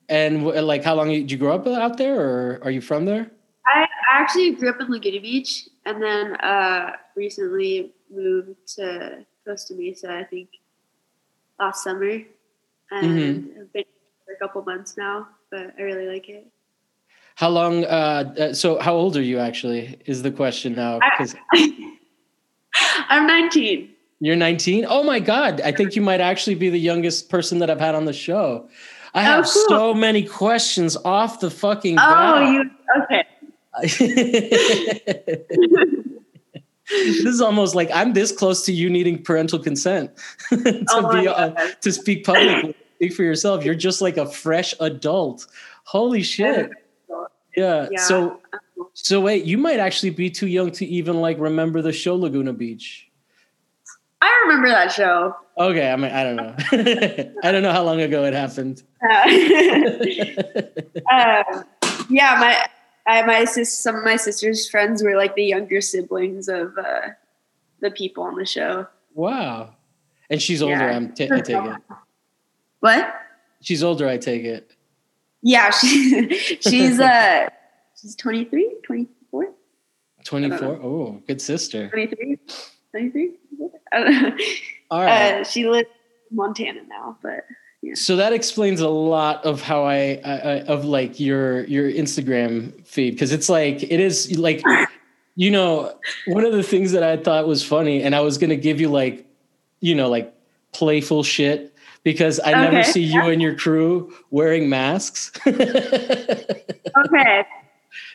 And 0.09 0.45
like, 0.45 0.85
how 0.85 0.95
long 0.95 1.09
did 1.09 1.31
you 1.31 1.37
grow 1.37 1.55
up 1.55 1.67
out 1.67 1.99
there, 1.99 2.19
or 2.19 2.61
are 2.63 2.71
you 2.71 2.81
from 2.81 3.05
there? 3.05 3.31
I 3.67 3.87
I 4.11 4.21
actually 4.21 4.53
grew 4.53 4.71
up 4.71 4.81
in 4.81 4.91
Laguna 4.91 5.21
Beach 5.21 5.69
and 5.85 6.03
then 6.03 6.37
uh, 6.37 6.93
recently 7.15 7.93
moved 8.11 8.57
to 8.77 9.27
Costa 9.47 9.75
Mesa. 9.75 10.13
I 10.13 10.25
think 10.25 10.49
last 11.59 11.85
summer, 11.85 12.11
and 12.11 12.25
Mm-hmm. 12.91 13.61
I've 13.61 13.73
been 13.73 13.85
for 14.25 14.33
a 14.33 14.37
couple 14.39 14.63
months 14.63 14.97
now. 14.97 15.29
But 15.51 15.75
I 15.79 15.83
really 15.83 16.07
like 16.07 16.29
it. 16.29 16.47
How 17.35 17.49
long? 17.51 17.85
Uh, 17.85 18.35
uh, 18.39 18.53
so, 18.55 18.79
how 18.81 18.95
old 18.95 19.17
are 19.17 19.23
you 19.23 19.39
actually? 19.39 19.99
Is 20.07 20.23
the 20.23 20.31
question 20.31 20.75
now? 20.75 21.01
Because 21.11 21.35
I'm 23.09 23.27
19. 23.27 23.91
You're 24.21 24.37
19? 24.37 24.85
Oh 24.89 25.05
my 25.05 25.21
God. 25.21 25.61
I 25.61 25.71
think 25.71 25.95
you 25.95 26.03
might 26.03 26.21
actually 26.21 26.57
be 26.57 26.71
the 26.71 26.81
youngest 26.81 27.29
person 27.29 27.61
that 27.61 27.71
I've 27.71 27.79
had 27.79 27.95
on 27.95 28.05
the 28.05 28.13
show. 28.13 28.69
I 29.15 29.23
have 29.23 29.47
Oh, 29.47 29.51
cool. 29.69 29.79
so 29.79 29.95
many 29.95 30.23
questions 30.25 30.97
off 31.05 31.41
the 31.41 31.51
fucking 31.51 31.97
Oh, 31.99 32.03
bat. 32.03 32.53
you 32.53 32.71
okay? 33.03 33.25
this 36.91 37.25
is 37.25 37.41
almost 37.41 37.75
like 37.75 37.91
I'm 37.95 38.13
this 38.13 38.33
close 38.33 38.65
to 38.67 38.73
you 38.73 38.89
needing 38.91 39.23
parental 39.23 39.59
consent 39.59 40.11
to 40.51 40.85
Oh 40.91 41.13
be 41.21 41.29
uh, 41.29 41.51
to 41.83 41.93
speak 41.93 42.25
publicly, 42.25 42.75
speak 42.97 43.13
for 43.15 43.23
yourself. 43.23 43.65
You're 43.65 43.75
just 43.75 44.01
like 44.01 44.17
a 44.17 44.27
fresh 44.27 44.75
adult. 44.81 45.47
Holy 45.85 46.23
shit. 46.23 46.71
Yeah. 47.57 47.89
Yeah. 47.91 48.01
So 48.01 48.41
so 48.95 49.21
wait, 49.21 49.45
you 49.45 49.59
might 49.59 49.79
actually 49.81 50.11
be 50.11 50.31
too 50.31 50.47
young 50.47 50.71
to 50.73 50.87
even 50.87 51.21
like 51.21 51.39
remember 51.39 51.83
the 51.83 51.93
show 51.93 52.17
Laguna 52.17 52.53
Beach. 52.53 53.08
I 54.21 54.43
remember 54.47 54.69
that 54.69 54.91
show. 54.93 55.37
Okay, 55.59 55.91
I 55.91 55.97
mean 55.97 56.11
I 56.11 56.25
don't 56.25 56.37
know. 56.37 56.55
I 57.43 57.53
don't 57.53 57.63
know 57.63 57.73
how 57.73 57.85
long 57.85 58.01
ago 58.01 58.25
it 58.25 58.35
happened. 58.35 58.83
Uh, 59.03 59.23
um, 61.13 61.65
yeah, 62.11 62.37
my 62.39 62.67
I, 63.07 63.23
my 63.23 63.45
sis, 63.45 63.77
some 63.79 63.97
of 63.97 64.05
my 64.05 64.17
sister's 64.17 64.69
friends 64.69 65.03
were 65.03 65.17
like 65.17 65.35
the 65.35 65.45
younger 65.45 65.81
siblings 65.81 66.49
of 66.49 66.77
uh, 66.77 67.09
the 67.81 67.91
people 67.91 68.25
on 68.25 68.37
the 68.37 68.45
show. 68.45 68.87
Wow. 69.15 69.75
And 70.31 70.43
she's 70.43 70.63
older, 70.63 70.75
Yeah. 70.75 70.97
I'm 70.97 71.13
t- 71.13 71.31
I 71.31 71.41
take 71.41 71.65
it. 71.65 71.77
What? 72.81 73.15
She's 73.63 73.83
older, 73.83 74.07
I 74.07 74.19
take 74.19 74.45
it. 74.45 74.73
Yeah, 75.43 75.71
she, 75.71 76.29
she's 76.61 77.01
uh 77.01 77.49
she's 78.01 78.15
23, 78.17 78.75
24, 78.83 79.49
24. 80.25 80.57
Uh-huh. 80.57 80.67
Oh, 80.83 81.23
good 81.27 81.41
sister. 81.41 81.89
23, 81.89 82.39
23. 82.91 83.33
I 83.93 83.99
don't 83.99 84.23
know. 84.23 84.37
All 84.91 85.03
right. 85.03 85.41
Uh, 85.41 85.45
she 85.45 85.69
lives 85.69 85.89
in 86.31 86.37
Montana 86.37 86.81
now, 86.89 87.19
but 87.23 87.45
yeah. 87.83 87.95
so 87.95 88.17
that 88.17 88.33
explains 88.33 88.81
a 88.81 88.89
lot 88.89 89.45
of 89.45 89.63
how 89.63 89.85
I, 89.85 90.21
I, 90.25 90.33
I 90.33 90.61
of 90.63 90.85
like 90.85 91.21
your 91.21 91.65
your 91.65 91.91
Instagram 91.91 92.87
feed 92.87 93.13
because 93.13 93.33
it's 93.33 93.49
like 93.49 93.83
it 93.83 94.01
is 94.01 94.39
like 94.39 94.63
you 95.37 95.51
know 95.51 95.95
one 96.27 96.45
of 96.45 96.53
the 96.53 96.63
things 96.63 96.93
that 96.93 97.03
I 97.03 97.17
thought 97.17 97.47
was 97.47 97.65
funny 97.65 98.03
and 98.03 98.15
I 98.15 98.21
was 98.21 98.39
going 98.39 98.51
to 98.51 98.57
give 98.57 98.81
you 98.81 98.89
like 98.89 99.27
you 99.81 99.95
know 99.95 100.09
like 100.09 100.35
playful 100.73 101.23
shit 101.23 101.75
because 102.05 102.41
I 102.43 102.53
never 102.53 102.83
see 102.83 103.03
you 103.03 103.23
and 103.23 103.43
your 103.43 103.55
crew 103.55 104.13
wearing 104.31 104.69
masks. 104.69 105.33
Okay. 107.07 107.45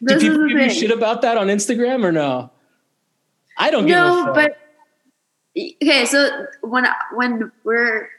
This 0.01 0.17
is 0.17 0.23
people 0.23 0.47
give 0.47 0.57
you 0.59 0.69
shit 0.69 0.91
about 0.91 1.21
that 1.21 1.37
on 1.37 1.47
Instagram 1.47 2.03
or 2.03 2.11
no? 2.11 2.51
I 3.57 3.71
don't 3.71 3.85
give 3.85 3.95
a 3.95 3.99
no, 3.99 4.25
fuck. 4.25 4.35
but 4.35 4.57
okay. 5.57 6.05
So 6.05 6.47
when 6.61 6.85
when 7.13 7.51
we're 7.63 8.09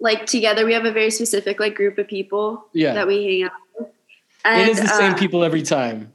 like 0.00 0.26
together, 0.26 0.64
we 0.66 0.72
have 0.74 0.84
a 0.84 0.92
very 0.92 1.10
specific 1.10 1.60
like 1.60 1.74
group 1.74 1.98
of 1.98 2.08
people 2.08 2.66
Yeah. 2.72 2.94
that 2.94 3.06
we 3.06 3.24
hang 3.24 3.42
out 3.44 3.52
with. 3.78 3.88
it 4.44 4.68
is 4.68 4.80
the 4.80 4.88
same 4.88 5.12
uh, 5.14 5.18
people 5.18 5.44
every 5.44 5.62
time. 5.62 6.12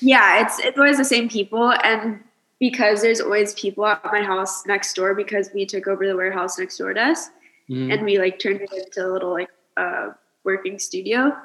Yeah, 0.00 0.42
it's 0.44 0.58
it's 0.60 0.78
always 0.78 0.98
the 0.98 1.04
same 1.04 1.28
people, 1.28 1.72
and 1.84 2.20
because 2.60 3.02
there's 3.02 3.20
always 3.20 3.54
people 3.54 3.86
at 3.86 4.02
my 4.04 4.22
house 4.22 4.64
next 4.66 4.94
door 4.94 5.14
because 5.14 5.50
we 5.54 5.66
took 5.66 5.86
over 5.86 6.06
the 6.06 6.16
warehouse 6.16 6.58
next 6.58 6.76
door 6.78 6.92
to 6.94 7.00
us, 7.00 7.30
Mhm. 7.70 7.92
and 7.92 8.04
we 8.04 8.18
like 8.18 8.38
turned 8.38 8.60
it 8.60 8.72
into 8.72 9.06
a 9.06 9.08
little 9.08 9.30
like 9.32 9.50
uh, 9.76 10.10
working 10.44 10.78
studio. 10.78 11.36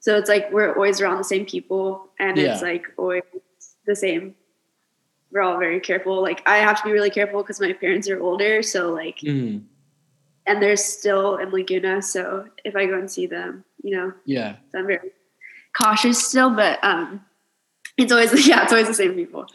So 0.00 0.16
it's 0.16 0.28
like 0.30 0.50
we're 0.52 0.72
always 0.74 1.00
around 1.00 1.18
the 1.18 1.24
same 1.24 1.44
people, 1.44 2.08
and 2.18 2.38
it's 2.38 2.62
like 2.62 2.86
always 2.96 3.22
the 3.86 3.96
same. 3.96 4.34
We're 5.32 5.42
all 5.42 5.58
very 5.58 5.80
careful. 5.80 6.20
Like 6.22 6.42
I 6.46 6.56
have 6.58 6.78
to 6.78 6.84
be 6.84 6.92
really 6.92 7.10
careful 7.10 7.42
because 7.42 7.60
my 7.60 7.72
parents 7.72 8.08
are 8.08 8.20
older, 8.20 8.62
so 8.62 8.92
like, 8.92 9.18
Mhm. 9.18 9.62
and 10.46 10.62
they're 10.62 10.76
still 10.76 11.36
in 11.36 11.50
Laguna. 11.50 12.02
So 12.02 12.46
if 12.64 12.74
I 12.74 12.86
go 12.86 12.98
and 12.98 13.10
see 13.10 13.26
them, 13.26 13.64
you 13.82 13.96
know, 13.96 14.12
Yeah. 14.24 14.56
so 14.72 14.78
I'm 14.80 14.86
very 14.86 15.12
cautious 15.76 16.26
still. 16.26 16.50
But 16.50 16.82
um, 16.82 17.24
it's 17.96 18.10
always 18.12 18.32
yeah, 18.48 18.62
it's 18.64 18.72
always 18.72 18.88
the 18.88 18.94
same 18.94 19.14
people. 19.14 19.46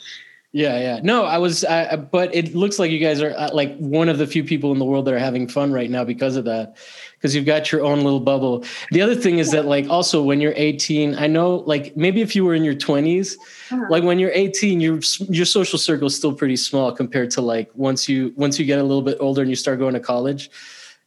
Yeah, 0.55 0.79
yeah. 0.79 1.01
No, 1.03 1.25
I 1.25 1.37
was, 1.37 1.65
I, 1.65 1.97
but 1.97 2.33
it 2.33 2.55
looks 2.55 2.79
like 2.79 2.89
you 2.89 2.97
guys 2.97 3.21
are 3.21 3.35
uh, 3.35 3.49
like 3.51 3.75
one 3.77 4.07
of 4.07 4.17
the 4.17 4.25
few 4.25 4.41
people 4.41 4.71
in 4.71 4.79
the 4.79 4.85
world 4.85 5.03
that 5.03 5.13
are 5.13 5.19
having 5.19 5.49
fun 5.49 5.73
right 5.73 5.89
now 5.89 6.05
because 6.05 6.37
of 6.37 6.45
that. 6.45 6.77
Because 7.15 7.35
you've 7.35 7.45
got 7.45 7.73
your 7.73 7.83
own 7.83 8.05
little 8.05 8.21
bubble. 8.21 8.63
The 8.91 9.01
other 9.01 9.15
thing 9.15 9.39
is 9.39 9.51
that, 9.51 9.65
like, 9.65 9.89
also 9.89 10.23
when 10.23 10.39
you're 10.39 10.53
18, 10.55 11.15
I 11.15 11.27
know, 11.27 11.57
like, 11.67 11.97
maybe 11.97 12.21
if 12.21 12.37
you 12.37 12.45
were 12.45 12.53
in 12.53 12.63
your 12.63 12.73
20s, 12.73 13.35
Uh-huh. 13.69 13.85
like 13.89 14.05
when 14.05 14.17
you're 14.17 14.31
18, 14.33 14.79
your 14.79 15.01
your 15.27 15.45
social 15.45 15.77
circle 15.77 16.07
is 16.07 16.15
still 16.15 16.31
pretty 16.33 16.55
small 16.55 16.93
compared 16.93 17.31
to 17.31 17.41
like 17.41 17.69
once 17.75 18.07
you 18.07 18.31
once 18.37 18.57
you 18.57 18.65
get 18.65 18.79
a 18.79 18.83
little 18.83 19.01
bit 19.01 19.17
older 19.19 19.41
and 19.41 19.49
you 19.49 19.57
start 19.57 19.77
going 19.79 19.93
to 19.95 19.99
college. 19.99 20.49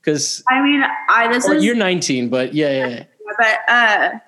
Because 0.02 0.42
I 0.50 0.60
mean, 0.60 0.82
I 1.08 1.32
this 1.32 1.46
is 1.48 1.64
you're 1.64 1.74
19, 1.74 2.28
but 2.28 2.52
yeah, 2.52 2.70
yeah, 2.70 2.88
yeah. 2.88 3.04
but 3.38 3.58
uh, 3.72 4.18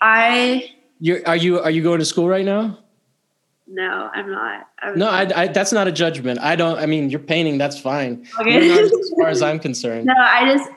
I 0.00 0.68
You're 0.98 1.20
are 1.28 1.36
you 1.36 1.60
are 1.60 1.70
you 1.70 1.82
going 1.84 2.00
to 2.00 2.04
school 2.04 2.26
right 2.26 2.44
now? 2.44 2.81
No, 3.74 4.10
I'm 4.12 4.30
not. 4.30 4.68
I'm 4.82 4.98
No, 4.98 5.06
not. 5.06 5.32
I, 5.34 5.44
I 5.44 5.48
that's 5.48 5.72
not 5.72 5.88
a 5.88 5.92
judgment. 5.92 6.38
I 6.40 6.56
don't. 6.56 6.78
I 6.78 6.84
mean, 6.84 7.08
you're 7.08 7.20
painting. 7.20 7.56
That's 7.56 7.78
fine. 7.78 8.26
Okay. 8.38 8.52
You're 8.52 8.62
an 8.64 8.70
artist 8.70 8.94
as 9.00 9.10
far 9.16 9.28
as 9.28 9.40
I'm 9.48 9.58
concerned. 9.58 10.04
No, 10.04 10.14
I 10.14 10.52
just 10.54 10.70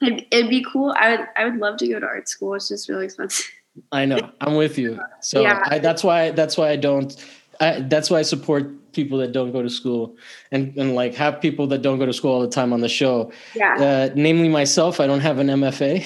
it'd, 0.00 0.26
it'd 0.30 0.48
be 0.50 0.64
cool. 0.64 0.94
I 0.98 1.10
would 1.10 1.26
I 1.36 1.44
would 1.44 1.56
love 1.58 1.76
to 1.78 1.86
go 1.88 2.00
to 2.00 2.06
art 2.06 2.26
school. 2.26 2.54
It's 2.54 2.68
just 2.68 2.88
really 2.88 3.04
expensive. 3.04 3.44
I 3.92 4.06
know. 4.06 4.30
I'm 4.40 4.54
with 4.56 4.78
you. 4.78 4.98
So 5.20 5.42
Yeah. 5.42 5.62
I, 5.66 5.78
that's 5.80 6.02
why 6.02 6.30
that's 6.30 6.56
why 6.56 6.70
I 6.70 6.76
don't. 6.76 7.14
I, 7.60 7.80
that's 7.80 8.08
why 8.08 8.20
I 8.20 8.22
support 8.22 8.92
people 8.92 9.18
that 9.18 9.32
don't 9.32 9.52
go 9.52 9.60
to 9.62 9.68
school 9.68 10.16
and 10.50 10.74
and 10.78 10.94
like 10.94 11.14
have 11.14 11.40
people 11.42 11.66
that 11.66 11.82
don't 11.82 11.98
go 11.98 12.06
to 12.06 12.12
school 12.14 12.32
all 12.32 12.40
the 12.40 12.48
time 12.48 12.72
on 12.72 12.80
the 12.80 12.88
show. 12.88 13.30
Yeah. 13.54 13.74
Uh, 13.74 14.10
namely 14.14 14.48
myself. 14.48 14.98
I 14.98 15.06
don't 15.06 15.20
have 15.20 15.38
an 15.38 15.48
MFA. 15.48 15.98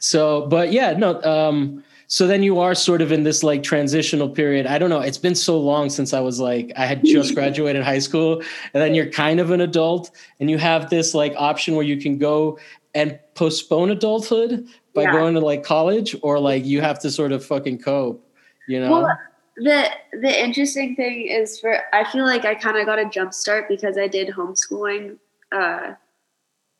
so, 0.00 0.46
but 0.48 0.72
yeah, 0.72 0.94
no. 0.94 1.22
Um, 1.22 1.84
so 2.10 2.26
then 2.26 2.42
you 2.42 2.58
are 2.58 2.74
sort 2.74 3.02
of 3.02 3.12
in 3.12 3.22
this 3.22 3.42
like 3.42 3.62
transitional 3.62 4.28
period. 4.28 4.66
I 4.66 4.78
don't 4.78 4.90
know. 4.90 5.00
It's 5.00 5.18
been 5.18 5.34
so 5.34 5.58
long 5.58 5.90
since 5.90 6.12
I 6.14 6.20
was 6.20 6.40
like 6.40 6.72
I 6.76 6.86
had 6.86 7.04
just 7.04 7.34
graduated 7.34 7.84
high 7.84 7.98
school, 8.00 8.40
and 8.74 8.82
then 8.82 8.94
you're 8.94 9.10
kind 9.10 9.38
of 9.40 9.50
an 9.50 9.60
adult, 9.60 10.10
and 10.40 10.50
you 10.50 10.58
have 10.58 10.90
this 10.90 11.14
like 11.14 11.34
option 11.36 11.74
where 11.76 11.84
you 11.84 11.98
can 12.00 12.18
go 12.18 12.58
and 12.94 13.18
postpone 13.34 13.90
adulthood 13.90 14.66
by 14.94 15.02
Yeah. 15.02 15.12
going 15.12 15.34
to 15.34 15.40
like 15.40 15.62
college, 15.62 16.16
or 16.22 16.40
like 16.40 16.64
you 16.64 16.80
have 16.80 16.98
to 17.00 17.10
sort 17.10 17.30
of 17.32 17.44
fucking 17.44 17.78
cope. 17.78 18.24
You 18.66 18.80
know? 18.80 18.90
Well, 18.90 19.18
the 19.56 19.90
the 20.12 20.44
interesting 20.44 20.96
thing 20.96 21.26
is 21.28 21.60
for 21.60 21.80
I 21.92 22.04
feel 22.10 22.24
like 22.24 22.44
I 22.44 22.54
kind 22.54 22.78
of 22.78 22.86
got 22.86 22.98
a 22.98 23.04
jump 23.08 23.34
start 23.34 23.68
because 23.68 23.98
I 23.98 24.08
did 24.08 24.28
homeschooling 24.28 25.16
uh, 25.52 25.92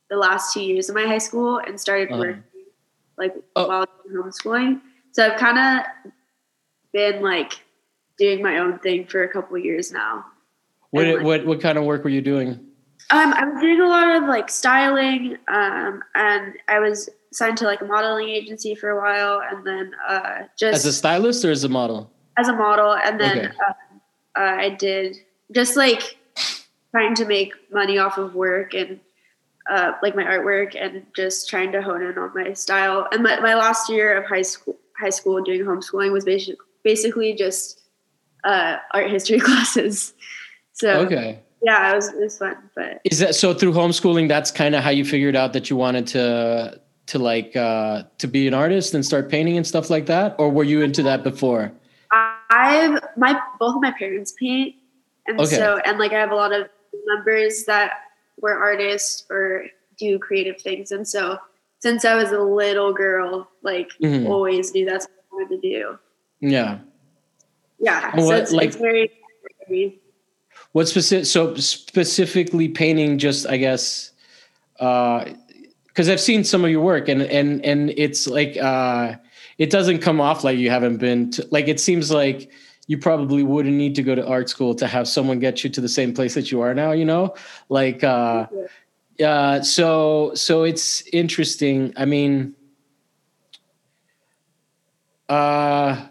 the 0.08 0.16
last 0.16 0.54
two 0.54 0.62
years 0.62 0.88
of 0.88 0.94
my 0.94 1.06
high 1.06 1.18
school 1.18 1.58
and 1.58 1.78
started 1.78 2.08
Uh-huh. 2.10 2.18
working 2.20 2.42
like 3.18 3.34
Oh. 3.56 3.68
while 3.68 3.86
homeschooling. 4.10 4.80
So 5.12 5.26
I've 5.26 5.38
kind 5.38 5.58
of 5.58 6.12
been 6.92 7.22
like 7.22 7.52
doing 8.18 8.42
my 8.42 8.58
own 8.58 8.78
thing 8.78 9.06
for 9.06 9.22
a 9.24 9.28
couple 9.28 9.56
of 9.56 9.64
years 9.64 9.92
now. 9.92 10.24
what 10.90 11.04
and, 11.06 11.14
like- 11.16 11.24
what 11.24 11.46
what 11.46 11.60
kind 11.60 11.78
of 11.78 11.84
work 11.84 12.04
were 12.04 12.10
you 12.10 12.22
doing? 12.22 12.64
Um, 13.10 13.32
I 13.32 13.44
was 13.44 13.60
doing 13.62 13.80
a 13.80 13.88
lot 13.88 14.16
of 14.16 14.28
like 14.28 14.50
styling, 14.50 15.38
um, 15.48 16.02
and 16.14 16.54
I 16.68 16.78
was 16.78 17.08
signed 17.32 17.56
to 17.58 17.64
like 17.64 17.80
a 17.80 17.84
modeling 17.86 18.28
agency 18.28 18.74
for 18.74 18.90
a 18.90 19.00
while, 19.00 19.40
and 19.50 19.66
then 19.66 19.92
uh, 20.06 20.42
just 20.58 20.74
As 20.74 20.84
a 20.84 20.92
stylist 20.92 21.42
or 21.44 21.50
as 21.50 21.64
a 21.64 21.68
model? 21.70 22.10
as 22.36 22.48
a 22.48 22.52
model, 22.52 22.92
and 22.94 23.18
then 23.18 23.38
Okay. 23.38 23.48
uh, 23.66 23.72
I 24.40 24.70
did 24.70 25.16
just 25.52 25.74
like 25.76 26.18
trying 26.90 27.14
to 27.14 27.24
make 27.24 27.54
money 27.72 27.96
off 27.98 28.18
of 28.18 28.34
work 28.34 28.74
and 28.74 29.00
uh, 29.70 29.92
like 30.02 30.14
my 30.14 30.24
artwork, 30.24 30.76
and 30.78 31.06
just 31.16 31.48
trying 31.48 31.72
to 31.72 31.80
hone 31.80 32.02
in 32.02 32.18
on 32.18 32.32
my 32.34 32.52
style. 32.52 33.06
And 33.12 33.22
my, 33.22 33.40
my 33.40 33.54
last 33.54 33.88
year 33.88 34.18
of 34.20 34.26
high 34.26 34.42
school, 34.42 34.76
high 35.00 35.10
school 35.10 35.42
doing 35.42 35.60
homeschooling 35.62 36.12
was 36.12 36.24
basically 36.24 36.56
basically 36.84 37.34
just 37.34 37.82
uh, 38.44 38.76
art 38.92 39.10
history 39.10 39.38
classes. 39.48 40.14
So 40.72 41.00
Okay. 41.00 41.40
yeah, 41.62 41.92
it 41.92 41.96
was 41.96 42.08
it 42.08 42.20
was 42.20 42.38
fun, 42.38 42.56
but 42.74 43.00
Is 43.04 43.18
that 43.18 43.34
so 43.34 43.54
through 43.54 43.72
homeschooling? 43.72 44.28
That's 44.28 44.50
kind 44.50 44.74
of 44.74 44.82
how 44.82 44.90
you 44.90 45.04
figured 45.04 45.36
out 45.36 45.52
that 45.52 45.70
you 45.70 45.76
wanted 45.76 46.06
to 46.08 46.80
to 47.06 47.18
like 47.18 47.56
uh, 47.56 48.04
to 48.18 48.28
be 48.28 48.46
an 48.46 48.54
artist 48.54 48.94
and 48.94 49.04
start 49.04 49.28
painting 49.30 49.56
and 49.56 49.66
stuff 49.66 49.90
like 49.90 50.06
that, 50.06 50.36
or 50.38 50.50
were 50.50 50.64
you 50.64 50.82
into 50.82 51.02
that 51.04 51.22
before? 51.24 51.72
I've 52.50 53.00
my 53.16 53.40
both 53.58 53.76
of 53.76 53.82
my 53.82 53.92
parents 53.98 54.34
paint, 54.38 54.74
and 55.26 55.40
Okay. 55.40 55.56
so 55.56 55.78
and 55.84 55.98
like 55.98 56.12
I 56.12 56.20
have 56.20 56.30
a 56.30 56.36
lot 56.36 56.52
of 56.52 56.68
members 57.06 57.64
that 57.64 57.92
were 58.40 58.56
artists 58.56 59.24
or 59.30 59.64
do 59.98 60.18
creative 60.18 60.60
things, 60.60 60.92
and 60.92 61.06
so 61.06 61.38
since 61.80 62.04
I 62.04 62.14
was 62.14 62.30
a 62.32 62.40
little 62.40 62.92
girl, 62.92 63.48
like 63.62 63.90
Mhm. 64.02 64.28
always 64.28 64.74
knew 64.74 64.84
that's 64.84 65.06
what 65.06 65.14
I 65.32 65.34
wanted 65.44 65.62
to 65.62 65.68
do. 65.68 65.98
Yeah. 66.40 66.78
Yeah, 67.80 68.10
And 68.12 68.22
so 68.22 68.26
what, 68.26 68.38
it's, 68.40 68.52
like- 68.52 68.68
it's 68.68 68.76
very. 68.76 69.10
What 70.72 70.88
specific? 70.88 71.26
So 71.26 71.54
specifically 71.54 72.68
painting, 72.68 73.18
just 73.18 73.46
I 73.46 73.56
guess, 73.56 74.12
uh 74.80 75.24
because 75.86 76.08
I've 76.08 76.20
seen 76.20 76.44
some 76.44 76.64
of 76.64 76.70
your 76.70 76.80
work, 76.82 77.08
and 77.08 77.22
and 77.22 77.64
and 77.64 77.90
it's 77.96 78.26
like 78.28 78.56
uh, 78.56 79.16
it 79.58 79.70
doesn't 79.70 79.98
come 79.98 80.20
off 80.20 80.44
like 80.44 80.56
you 80.58 80.70
haven't 80.70 80.98
been. 80.98 81.30
To, 81.32 81.46
like 81.50 81.66
it 81.68 81.80
seems 81.80 82.10
like 82.12 82.50
you 82.86 82.98
probably 82.98 83.42
wouldn't 83.42 83.74
need 83.74 83.94
to 83.96 84.02
go 84.02 84.14
to 84.14 84.24
art 84.26 84.48
school 84.48 84.74
to 84.76 84.86
have 84.86 85.08
someone 85.08 85.38
get 85.40 85.64
you 85.64 85.70
to 85.70 85.80
the 85.80 85.88
same 85.88 86.12
place 86.14 86.34
that 86.34 86.52
you 86.52 86.60
are 86.60 86.74
now. 86.74 86.92
You 86.92 87.04
know, 87.04 87.34
like. 87.68 88.02
uh 88.04 88.46
uh 89.24 89.60
so 89.62 90.32
so 90.34 90.62
it's 90.64 91.02
interesting 91.12 91.92
i 91.96 92.04
mean 92.04 92.54
uh 95.28 96.06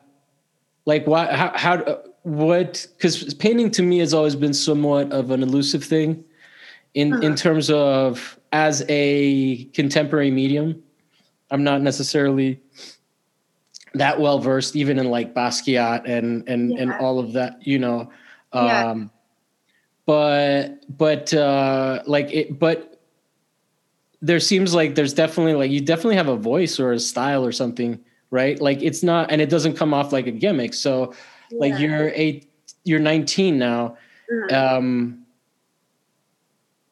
like 0.86 1.06
why 1.08 1.34
how, 1.36 1.52
how 1.56 2.02
what 2.24 2.86
because 2.98 3.34
painting 3.36 3.72
to 3.72 3.82
me 3.82 4.00
has 4.00 4.14
always 4.14 4.36
been 4.36 4.54
somewhat 4.54 5.12
of 5.12 5.32
an 5.32 5.42
elusive 5.44 5.84
thing 5.84 6.24
in 6.94 7.18
in 7.24 7.34
Uh-huh. 7.34 7.36
terms 7.36 7.70
of 7.70 8.38
as 8.52 8.84
a 8.90 9.66
contemporary 9.74 10.32
medium 10.32 10.82
i'm 11.52 11.64
not 11.64 11.82
necessarily 11.82 12.60
that 13.94 14.20
well 14.20 14.40
versed 14.40 14.76
even 14.76 15.00
in 15.00 15.10
like 15.10 15.34
basquiat 15.34 16.08
and 16.08 16.48
and 16.48 16.78
and 16.78 16.94
all 16.94 17.20
of 17.20 17.34
that 17.34 17.66
you 17.66 17.80
know 17.80 18.10
Yeah. 18.60 18.86
um 18.92 19.10
but 20.06 20.84
but 20.98 21.34
uh 21.34 22.02
like 22.06 22.32
it 22.34 22.60
but 22.60 22.97
there 24.22 24.40
seems 24.40 24.74
like 24.74 24.96
there's 24.96 25.14
definitely 25.14 25.54
like 25.54 25.72
you 25.72 25.82
definitely 25.82 26.16
have 26.16 26.28
a 26.28 26.36
voice 26.36 26.80
or 26.80 26.92
a 26.92 27.00
style 27.00 27.46
or 27.46 27.52
something 27.52 28.00
right? 28.30 28.60
Like 28.62 28.82
it's 28.82 29.04
not 29.04 29.32
and 29.32 29.42
it 29.42 29.50
doesn't 29.50 29.76
come 29.76 29.94
off 29.94 30.12
like 30.12 30.28
a 30.28 30.32
gimmick. 30.32 30.74
So 30.74 31.14
like 31.52 31.80
you're 31.80 32.10
eight 32.14 32.50
you're 32.84 33.00
19 33.00 33.58
now. 33.58 33.98
Mhm. 34.30 34.52
um 34.52 35.26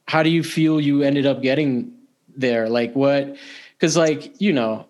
how 0.08 0.24
do 0.24 0.30
you 0.30 0.44
feel 0.44 0.80
you 0.80 1.02
ended 1.02 1.26
up 1.26 1.42
getting 1.42 1.92
there? 2.38 2.70
Like 2.70 2.96
what 2.96 3.36
because 3.78 3.98
like 3.98 4.40
you 4.40 4.54
know 4.54 4.86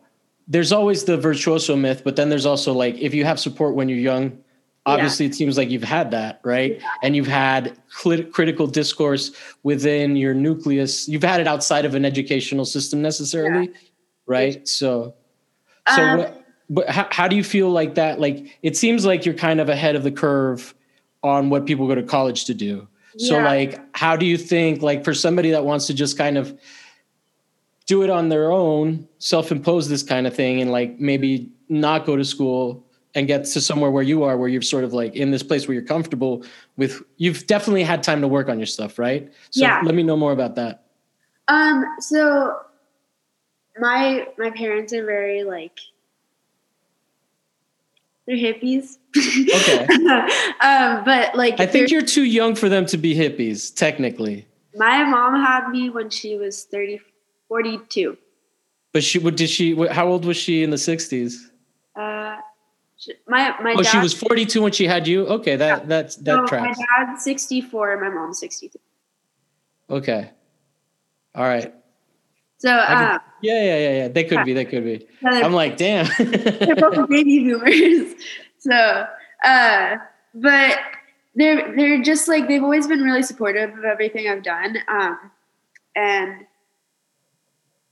there's 0.48 0.72
always 0.72 1.06
the 1.06 1.18
virtuoso 1.18 1.76
myth 1.76 2.04
but 2.04 2.16
then 2.16 2.30
there's 2.30 2.46
also 2.46 2.72
like 2.74 2.96
if 3.00 3.16
you 3.16 3.26
have 3.26 3.40
support 3.40 3.74
when 3.74 3.90
you're 3.90 3.98
young 3.98 4.38
obviously 4.86 5.26
it 5.26 5.34
seems 5.36 5.58
like 5.58 5.70
you've 5.70 5.84
had 5.84 6.12
that 6.12 6.40
right? 6.44 6.82
And 7.02 7.16
you've 7.16 7.28
had 7.28 7.78
clit- 7.92 8.32
critical 8.32 8.68
discourse 8.68 9.32
within 9.64 10.16
your 10.16 10.34
nucleus. 10.34 11.08
You've 11.10 11.24
had 11.24 11.40
it 11.42 11.48
outside 11.48 11.86
of 11.86 11.96
an 11.96 12.06
educational 12.06 12.66
system 12.66 13.02
necessarily 13.02 13.72
right? 14.28 14.68
So 14.68 15.14
so 15.96 16.04
Um, 16.04 16.18
what, 16.20 16.46
but 16.70 16.90
how, 16.90 17.08
how 17.12 17.28
do 17.28 17.36
you 17.36 17.44
feel 17.44 17.70
like 17.70 17.96
that 17.96 18.20
like 18.20 18.58
it 18.64 18.76
seems 18.78 19.06
like 19.06 19.26
you're 19.26 19.36
kind 19.36 19.60
of 19.62 19.70
ahead 19.70 19.96
of 19.96 20.04
the 20.04 20.12
curve 20.12 20.74
on 21.24 21.50
what 21.50 21.66
people 21.66 21.88
go 21.88 21.96
to 21.96 22.04
college 22.04 22.46
to 22.46 22.54
do. 22.54 22.88
So 23.18 23.38
Yeah. 23.38 23.46
like 23.46 23.80
how 23.98 24.16
do 24.16 24.26
you 24.26 24.38
think 24.38 24.82
like 24.84 25.04
for 25.04 25.14
somebody 25.14 25.52
that 25.52 25.66
wants 25.66 25.88
to 25.88 25.94
just 25.94 26.18
kind 26.18 26.38
of 26.38 26.56
do 27.88 28.04
it 28.04 28.10
on 28.10 28.30
their 28.30 28.52
own 28.52 29.08
self-impose 29.20 29.90
this 29.90 30.04
kind 30.04 30.28
of 30.28 30.36
thing 30.36 30.62
and 30.62 30.72
like 30.72 31.00
maybe 31.00 31.50
not 31.70 32.06
go 32.06 32.16
to 32.16 32.24
school 32.26 32.85
and 33.16 33.28
get 33.28 33.46
to 33.46 33.62
somewhere 33.62 33.90
where 33.90 34.04
you 34.04 34.24
are 34.24 34.38
where 34.38 34.50
you're 34.50 34.62
sort 34.62 34.84
of 34.84 34.94
like 34.94 35.16
in 35.16 35.32
this 35.32 35.42
place 35.42 35.68
where 35.68 35.74
you're 35.74 35.84
comfortable 35.86 36.44
with 36.78 37.02
you've 37.18 37.48
definitely 37.48 37.84
had 37.84 38.04
time 38.04 38.22
to 38.22 38.28
work 38.28 38.50
on 38.50 38.60
your 38.60 38.66
stuff 38.68 39.00
right 39.00 39.32
so 39.50 39.62
Yeah. 39.62 39.82
let 39.84 39.96
me 39.96 40.04
know 40.04 40.18
more 40.18 40.34
about 40.34 40.56
that 40.56 40.84
Um, 41.48 41.86
so 42.00 42.60
my 43.80 44.28
my 44.38 44.50
parents 44.52 44.94
are 44.94 45.06
very 45.06 45.44
like 45.44 45.80
they're 48.28 48.36
hippies. 48.38 48.98
Okay. 49.16 49.86
um, 50.62 51.04
but 51.06 51.36
like 51.36 51.60
i 51.60 51.66
think 51.66 51.92
you're 51.92 52.02
too 52.02 52.24
young 52.24 52.56
for 52.56 52.68
them 52.70 52.86
to 52.88 52.98
be 52.98 53.16
hippies 53.16 53.74
technically 53.74 54.46
my 54.76 55.04
mom 55.06 55.36
had 55.42 55.70
me 55.70 55.90
when 55.90 56.10
she 56.10 56.36
was 56.38 56.64
30 56.66 57.00
42. 57.48 58.18
but 58.94 59.04
she 59.04 59.20
what 59.20 59.38
did 59.38 59.50
she 59.50 59.76
how 59.88 60.08
old 60.08 60.26
was 60.26 60.36
she 60.38 60.64
in 60.64 60.70
the 60.72 60.78
60s 60.78 61.36
Uh 61.46 61.50
sh- 62.98 63.10
my 63.28 63.56
my 63.62 63.74
oh 63.78 63.82
dad 63.82 63.90
she 63.92 63.98
was 64.00 64.14
42 64.14 64.62
when 64.62 64.72
she 64.72 64.86
had 64.88 65.08
you? 65.08 65.26
Okay 65.28 65.56
that 65.56 65.88
that's 65.88 66.16
that 66.18 66.38
my 66.42 66.46
tracks. 66.48 66.80
dad's 66.98 67.24
64 67.24 67.94
and 67.94 68.02
my 68.02 68.10
mom's 68.10 68.40
63. 68.40 68.82
okay. 69.90 70.32
All 71.36 71.44
right. 71.44 71.74
So 72.58 72.72
um 72.72 73.20
yeah 73.42 73.64
yeah 73.64 73.78
yeah 73.78 73.92
yeah. 73.98 74.08
They 74.08 74.24
could 74.24 74.46
be 74.46 74.54
they 74.54 74.66
could 74.66 74.84
be. 74.84 75.06
I'm 75.24 75.54
like 75.54 75.78
damn. 75.78 76.08
They're 76.18 76.76
both 76.76 77.10
baby 77.10 77.44
boomers. 77.44 78.16
So 78.60 79.06
uh 79.44 79.98
but 80.34 80.80
they're 81.36 81.76
they're 81.76 82.02
just 82.02 82.28
like 82.28 82.48
they've 82.48 82.64
always 82.64 82.88
been 82.88 83.02
really 83.02 83.24
supportive 83.24 83.78
of 83.78 83.84
everything 83.84 84.28
I've 84.30 84.44
done. 84.44 84.78
Um 84.88 85.32
and 85.96 86.46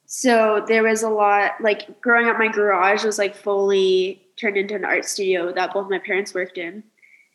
so 0.05 0.63
there 0.67 0.83
was 0.83 1.03
a 1.03 1.09
lot 1.09 1.53
like 1.59 1.99
growing 2.01 2.27
up 2.29 2.37
my 2.37 2.47
garage 2.47 3.03
was 3.03 3.17
like 3.17 3.35
fully 3.35 4.22
turned 4.39 4.57
into 4.57 4.75
an 4.75 4.85
art 4.85 5.05
studio 5.05 5.53
that 5.53 5.73
both 5.73 5.89
my 5.89 5.99
parents 5.99 6.33
worked 6.33 6.57
in. 6.57 6.83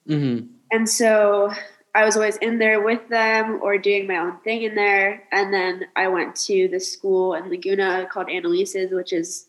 hmm 0.06 0.38
And 0.70 0.88
so 0.88 1.52
I 1.94 2.04
was 2.04 2.16
always 2.16 2.36
in 2.36 2.58
there 2.58 2.80
with 2.80 3.08
them 3.08 3.58
or 3.62 3.78
doing 3.78 4.06
my 4.06 4.18
own 4.18 4.38
thing 4.44 4.62
in 4.62 4.74
there. 4.74 5.24
And 5.32 5.52
then 5.52 5.86
I 5.96 6.08
went 6.08 6.36
to 6.46 6.68
this 6.68 6.92
school 6.92 7.34
in 7.34 7.48
Laguna 7.48 8.06
called 8.10 8.28
Annalise's, 8.28 8.92
which 8.92 9.12
is 9.12 9.46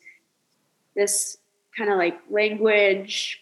this 0.96 1.38
kind 1.78 1.92
of 1.92 1.98
like 1.98 2.18
language, 2.30 3.42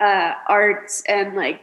uh, 0.00 0.34
arts, 0.48 1.02
and 1.08 1.34
like 1.34 1.62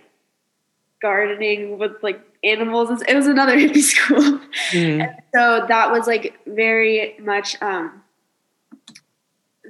gardening 1.01 1.77
with 1.77 2.01
like 2.01 2.19
animals. 2.43 3.01
It 3.07 3.15
was 3.15 3.27
another 3.27 3.55
hippie 3.57 3.81
school. 3.81 4.39
Mm. 4.71 5.15
so 5.33 5.65
that 5.67 5.91
was 5.91 6.07
like 6.07 6.39
very 6.47 7.15
much 7.19 7.61
um, 7.61 8.01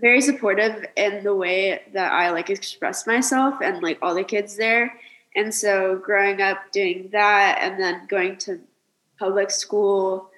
very 0.05 0.21
supportive 0.21 0.85
in 0.95 1.23
the 1.23 1.33
way 1.33 1.81
that 1.91 2.11
I 2.13 2.29
like 2.29 2.51
express 2.51 3.07
myself 3.07 3.55
and 3.59 3.81
like 3.81 3.97
all 4.03 4.13
the 4.13 4.23
kids 4.23 4.55
there. 4.55 4.93
And 5.35 5.51
so 5.51 5.95
growing 5.95 6.43
up 6.43 6.71
doing 6.71 7.09
that 7.11 7.57
and 7.59 7.79
then 7.79 8.05
going 8.07 8.37
to 8.45 8.59
public 9.17 9.49
school, 9.49 10.29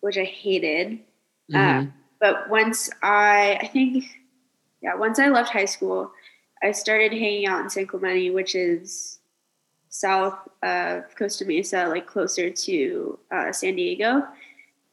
which 0.00 0.16
I 0.16 0.24
hated. 0.24 1.00
Uh, 1.52 1.58
mm-hmm. 1.58 1.88
Uh, 1.88 1.90
but 2.18 2.48
once 2.48 2.88
I, 3.02 3.58
I 3.60 3.66
think, 3.66 4.06
yeah, 4.80 4.94
once 4.94 5.18
I 5.18 5.28
left 5.28 5.52
high 5.52 5.66
school, 5.66 6.10
I 6.62 6.72
started 6.72 7.12
hanging 7.12 7.44
out 7.44 7.60
in 7.60 7.68
San 7.68 7.86
Clemente, 7.86 8.30
which 8.30 8.54
is 8.54 9.18
south 9.90 10.38
of 10.62 11.14
Costa 11.14 11.44
Mesa, 11.44 11.88
like 11.88 12.06
closer 12.06 12.48
to 12.48 13.18
uh, 13.30 13.52
San 13.52 13.76
Diego 13.76 14.26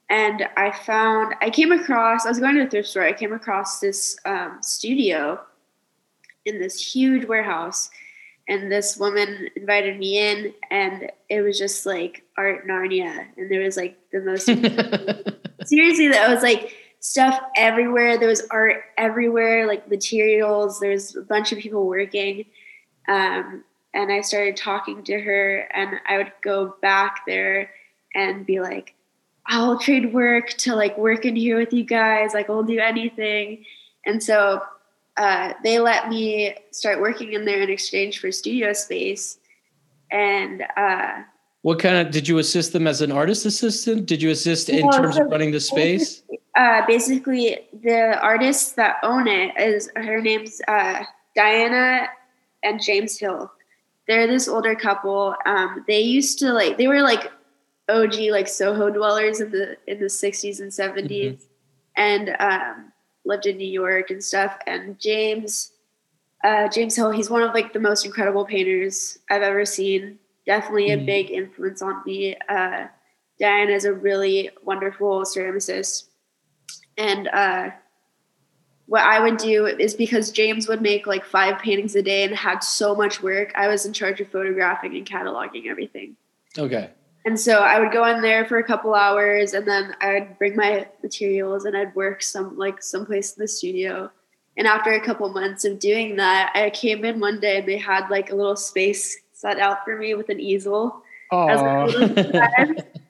and 0.09 0.47
I 0.55 0.71
found 0.71 1.35
I 1.41 1.49
came 1.49 1.71
across 1.71 2.25
I 2.25 2.29
was 2.29 2.39
going 2.39 2.55
to 2.55 2.63
a 2.63 2.69
thrift 2.69 2.89
store. 2.89 3.03
I 3.03 3.13
came 3.13 3.33
across 3.33 3.79
this 3.79 4.17
um, 4.25 4.59
studio 4.61 5.39
in 6.45 6.59
this 6.59 6.79
huge 6.79 7.25
warehouse, 7.25 7.89
and 8.47 8.71
this 8.71 8.97
woman 8.97 9.49
invited 9.55 9.97
me 9.97 10.19
in, 10.19 10.53
and 10.69 11.11
it 11.29 11.41
was 11.41 11.57
just 11.57 11.85
like 11.85 12.23
art 12.37 12.67
Narnia, 12.67 13.25
and 13.37 13.49
there 13.49 13.61
was 13.61 13.77
like 13.77 13.97
the 14.11 14.21
most 14.21 14.45
seriously 15.67 16.07
that 16.09 16.29
was 16.29 16.43
like 16.43 16.73
stuff 16.99 17.39
everywhere. 17.55 18.17
There 18.19 18.29
was 18.29 18.45
art 18.51 18.83
everywhere, 18.97 19.67
like 19.67 19.89
materials. 19.89 20.79
There's 20.79 21.15
a 21.15 21.21
bunch 21.21 21.51
of 21.51 21.59
people 21.59 21.87
working. 21.87 22.45
Um, 23.07 23.63
and 23.93 24.11
I 24.11 24.21
started 24.21 24.57
talking 24.57 25.03
to 25.05 25.19
her, 25.19 25.69
and 25.73 25.99
I 26.07 26.17
would 26.17 26.31
go 26.43 26.75
back 26.81 27.21
there 27.25 27.71
and 28.13 28.45
be 28.45 28.59
like, 28.59 28.93
I'll 29.47 29.77
trade 29.79 30.13
work 30.13 30.49
to 30.49 30.75
like 30.75 30.97
work 30.97 31.25
in 31.25 31.35
here 31.35 31.57
with 31.57 31.71
you 31.73 31.83
guys. 31.83 32.33
Like 32.33 32.49
I'll 32.49 32.63
do 32.63 32.79
anything. 32.79 33.63
And 34.05 34.21
so 34.21 34.61
uh, 35.17 35.53
they 35.63 35.79
let 35.79 36.09
me 36.09 36.55
start 36.71 36.99
working 36.99 37.33
in 37.33 37.45
there 37.45 37.61
in 37.61 37.69
exchange 37.69 38.19
for 38.19 38.31
studio 38.31 38.73
space. 38.73 39.37
And 40.11 40.63
uh, 40.77 41.23
what 41.61 41.79
kind 41.79 41.95
of 41.95 42.11
did 42.11 42.27
you 42.27 42.37
assist 42.37 42.73
them 42.73 42.85
as 42.85 43.01
an 43.01 43.11
artist 43.11 43.45
assistant? 43.45 44.05
Did 44.05 44.21
you 44.21 44.29
assist 44.29 44.69
in 44.69 44.89
terms 44.91 45.15
so 45.15 45.25
of 45.25 45.31
running 45.31 45.51
the 45.51 45.59
space? 45.59 46.23
Uh, 46.55 46.85
basically, 46.85 47.67
the 47.83 48.19
artist 48.21 48.75
that 48.75 48.97
own 49.03 49.27
it 49.27 49.51
is 49.57 49.89
her 49.95 50.21
name's 50.21 50.61
uh, 50.67 51.03
Diana 51.35 52.07
and 52.63 52.81
James 52.81 53.17
Hill. 53.17 53.51
They're 54.07 54.27
this 54.27 54.47
older 54.47 54.75
couple. 54.75 55.35
Um, 55.45 55.83
they 55.87 56.01
used 56.01 56.37
to 56.39 56.53
like 56.53 56.77
they 56.77 56.87
were 56.87 57.01
like 57.01 57.31
OG 57.89 58.15
like 58.31 58.47
Soho 58.47 58.89
dwellers 58.89 59.41
in 59.41 59.51
the 59.51 59.77
in 59.87 59.99
the 59.99 60.05
60s 60.05 60.59
and 60.59 60.71
70s 60.71 61.09
mm-hmm. 61.09 61.43
and 61.95 62.35
um, 62.39 62.91
lived 63.25 63.45
in 63.45 63.57
New 63.57 63.67
York 63.67 64.09
and 64.09 64.23
stuff. 64.23 64.57
And 64.65 64.99
James 64.99 65.71
uh, 66.45 66.67
James 66.69 66.95
Hill, 66.95 67.11
he's 67.11 67.29
one 67.29 67.41
of 67.41 67.53
like 67.53 67.73
the 67.73 67.79
most 67.79 68.05
incredible 68.05 68.45
painters 68.45 69.17
I've 69.29 69.41
ever 69.41 69.65
seen. 69.65 70.19
Definitely 70.45 70.91
a 70.91 70.97
big 70.97 71.31
influence 71.31 71.81
on 71.81 72.03
me. 72.05 72.35
Uh, 72.47 72.85
Diane 73.39 73.69
is 73.69 73.85
a 73.85 73.93
really 73.93 74.51
wonderful 74.63 75.21
ceramicist. 75.21 76.03
And 76.97 77.27
uh, 77.29 77.71
what 78.85 79.01
I 79.01 79.19
would 79.19 79.37
do 79.37 79.65
is 79.65 79.95
because 79.95 80.29
James 80.29 80.67
would 80.67 80.83
make 80.83 81.07
like 81.07 81.25
five 81.25 81.59
paintings 81.59 81.95
a 81.95 82.03
day 82.03 82.23
and 82.23 82.35
had 82.35 82.59
so 82.59 82.93
much 82.93 83.23
work, 83.23 83.51
I 83.55 83.67
was 83.67 83.85
in 83.87 83.93
charge 83.93 84.21
of 84.21 84.29
photographing 84.29 84.95
and 84.95 85.05
cataloging 85.05 85.65
everything. 85.65 86.15
Okay. 86.57 86.91
And 87.25 87.39
so 87.39 87.57
I 87.57 87.79
would 87.79 87.91
go 87.91 88.05
in 88.05 88.21
there 88.21 88.45
for 88.45 88.59
a 88.59 88.63
couple 88.63 88.93
hours 88.93 89.53
and 89.53 89.67
then 89.67 89.95
I'd 89.99 90.37
bring 90.37 90.55
my 90.55 90.87
materials 91.01 91.65
and 91.65 91.75
I'd 91.75 91.95
work 91.95 92.21
some 92.21 92.55
like 92.55 92.83
someplace 92.83 93.35
in 93.35 93.41
the 93.41 93.47
studio. 93.47 94.11
And 94.57 94.67
after 94.67 94.93
a 94.93 95.03
couple 95.03 95.27
months 95.29 95.65
of 95.65 95.79
doing 95.79 96.17
that, 96.17 96.51
I 96.53 96.69
came 96.69 97.03
in 97.03 97.19
one 97.19 97.39
day 97.39 97.57
and 97.57 97.67
they 97.67 97.79
had 97.79 98.09
like 98.09 98.31
a 98.31 98.35
little 98.35 98.55
space 98.55 99.17
set 99.33 99.59
out 99.59 99.83
for 99.83 99.97
me 99.97 100.13
with 100.13 100.29
an 100.29 100.39
easel. 100.39 101.01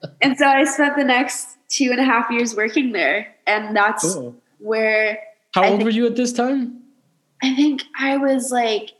and 0.22 0.38
so 0.38 0.46
I 0.46 0.64
spent 0.64 0.96
the 0.96 1.04
next 1.04 1.58
two 1.68 1.90
and 1.90 2.00
a 2.00 2.04
half 2.04 2.30
years 2.30 2.56
working 2.56 2.92
there. 2.92 3.34
And 3.46 3.76
that's 3.76 4.14
cool. 4.14 4.34
where 4.58 5.18
How 5.54 5.64
I 5.64 5.68
old 5.68 5.84
were 5.84 5.90
you 5.90 6.06
at 6.06 6.16
this 6.16 6.32
time? 6.32 6.80
I 7.42 7.54
think 7.54 7.82
I 7.98 8.16
was 8.16 8.50
like 8.50 8.92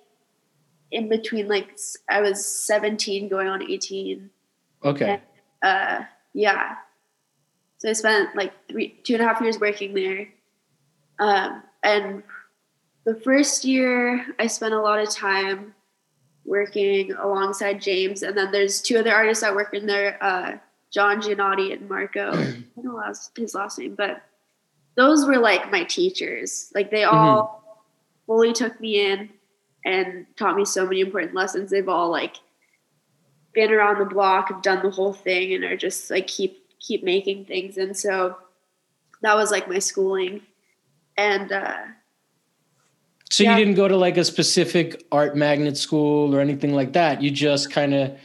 in 0.91 1.09
between 1.09 1.49
like 1.49 1.79
I 2.11 2.21
was 2.21 2.45
17 2.45 3.29
going 3.29 3.49
on 3.49 3.63
18 3.63 4.31
Okay. 4.87 5.21
And, 5.63 6.03
uh, 6.03 6.05
yeah. 6.35 6.77
So 7.79 7.91
I 7.91 7.93
spent 7.93 8.35
like 8.37 8.53
three, 8.69 9.01
two 9.05 9.15
and 9.15 9.23
a 9.23 9.27
half 9.27 9.41
years 9.41 9.59
working 9.59 9.95
there. 9.95 10.29
Um, 11.19 11.63
and 11.83 12.23
the 13.05 13.15
first 13.15 13.65
year, 13.65 14.27
I 14.39 14.47
spent 14.47 14.75
a 14.75 14.81
lot 14.81 14.99
of 14.99 15.11
time 15.11 15.75
working 16.45 17.13
alongside 17.13 17.81
James. 17.81 18.23
And 18.23 18.37
then 18.37 18.53
there's 18.53 18.81
two 18.81 18.99
other 18.99 19.13
artists 19.13 19.43
that 19.43 19.55
work 19.55 19.75
in 19.75 19.87
there, 19.87 20.23
uh, 20.23 20.57
John 20.91 21.21
Giannotti 21.21 21.73
and 21.73 21.89
Marco. 21.89 22.33
I 22.33 22.63
don't 22.77 22.85
know 22.85 23.13
his 23.37 23.55
last 23.55 23.79
name, 23.79 23.95
but 23.95 24.23
those 24.95 25.27
were 25.27 25.39
like 25.39 25.71
my 25.71 25.85
teachers. 25.85 26.73
Like 26.75 26.91
they 26.91 27.05
all 27.05 27.45
mm-hmm. 27.45 28.27
fully 28.27 28.53
took 28.53 28.81
me 28.81 29.07
in 29.07 29.31
and 29.85 30.27
taught 30.37 30.57
me 30.57 30.65
so 30.65 30.85
many 30.85 31.01
important 31.01 31.35
lessons. 31.35 31.71
They've 31.71 31.89
all 31.89 32.11
like 32.11 32.37
been 33.57 33.73
around 33.73 33.99
the 33.99 34.05
block, 34.05 34.49
have 34.53 34.63
done 34.63 34.83
the 34.83 34.91
whole 34.91 35.13
thing, 35.13 35.53
and 35.53 35.65
are 35.65 35.77
just 35.77 36.09
like 36.11 36.29
keep 36.29 36.63
keep 36.79 37.03
making 37.03 37.47
things. 37.47 37.77
And 37.77 37.97
so 37.97 38.37
that 39.23 39.35
was 39.35 39.51
like 39.51 39.69
my 39.69 39.81
schooling. 39.81 40.43
And 41.17 41.51
uh, 41.51 41.79
so 43.31 43.43
yeah. 43.43 43.57
you 43.57 43.65
didn't 43.65 43.75
go 43.75 43.89
to 43.89 43.97
like 43.97 44.17
a 44.17 44.25
specific 44.25 45.05
art 45.11 45.37
magnet 45.37 45.77
school 45.77 46.35
or 46.35 46.41
anything 46.41 46.75
like 46.75 46.93
that. 46.93 47.23
You 47.23 47.33
just 47.33 47.73
kind 47.73 47.95
of 47.95 48.17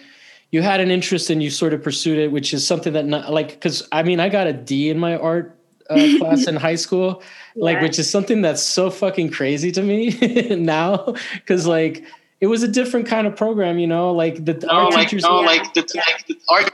you 0.51 0.61
had 0.61 0.81
an 0.81 0.91
interest 0.91 1.29
and 1.29 1.41
you 1.41 1.49
sort 1.49 1.73
of 1.73 1.81
pursued 1.81 2.19
it, 2.19 2.31
which 2.31 2.53
is 2.53 2.67
something 2.67 2.93
that 2.93 3.05
not 3.05 3.31
like 3.31 3.49
because 3.49 3.87
I 3.91 4.03
mean 4.03 4.19
I 4.19 4.29
got 4.29 4.47
a 4.47 4.53
D 4.53 4.89
in 4.89 4.99
my 4.99 5.15
art 5.15 5.57
uh, 5.89 5.95
class 6.19 6.45
in 6.45 6.55
high 6.57 6.75
school, 6.75 7.23
yeah. 7.55 7.63
like 7.65 7.81
which 7.81 7.97
is 7.97 8.09
something 8.09 8.41
that's 8.41 8.61
so 8.61 8.91
fucking 8.91 9.31
crazy 9.31 9.71
to 9.71 9.81
me 9.81 10.55
now 10.55 11.15
because 11.35 11.65
like 11.65 12.05
it 12.41 12.47
was 12.47 12.63
a 12.63 12.67
different 12.67 13.05
kind 13.05 13.27
of 13.27 13.35
program, 13.35 13.77
you 13.77 13.87
know, 13.87 14.11
like 14.11 14.43
the 14.43 14.53
no, 14.53 14.67
art 14.69 14.93
like, 14.93 15.07
teachers. 15.07 15.23
No, 15.23 15.41
yeah. 15.41 15.45
like 15.45 15.73
the, 15.75 15.81
like 15.95 16.25
the 16.27 16.37
art. 16.49 16.73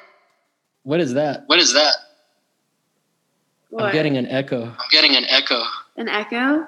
What 0.84 1.02
is 1.02 1.14
that? 1.14 1.44
What 1.48 1.60
is 1.60 1.74
that? 1.74 1.94
What? 3.70 3.86
I'm 3.86 3.92
getting 3.92 4.16
an 4.16 4.26
echo. 4.28 4.64
I'm 4.64 4.90
getting 4.92 5.16
an 5.18 5.26
echo. 5.26 5.62
An 5.98 6.08
echo? 6.08 6.68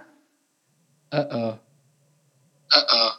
Uh 1.13 1.25
oh. 1.31 1.59
Uh 2.71 2.83
oh. 2.89 3.11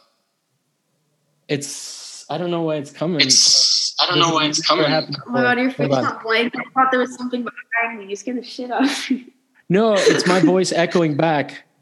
It's 1.47 2.25
I 2.29 2.37
don't 2.37 2.51
know 2.51 2.61
why 2.61 2.75
it's 2.75 2.91
coming. 2.91 3.19
It's 3.19 3.95
I 3.99 4.07
don't 4.07 4.19
know 4.19 4.35
why 4.35 4.45
it's 4.45 4.65
coming. 4.65 4.85
Oh 4.85 5.31
my 5.31 5.41
god, 5.41 5.57
your 5.57 5.71
face 5.71 5.89
not 5.89 6.21
blank. 6.21 6.53
I 6.55 6.61
thought 6.75 6.91
there 6.91 6.99
was 6.99 7.15
something 7.15 7.43
behind 7.43 7.99
me. 7.99 8.05
You 8.07 8.15
scared 8.15 8.37
the 8.37 8.43
shit 8.43 8.69
out 8.69 8.83
of 8.83 9.09
me. 9.09 9.33
No, 9.67 9.95
it's 9.97 10.27
my 10.27 10.39
voice 10.39 10.71
echoing 10.71 11.17
back. 11.17 11.63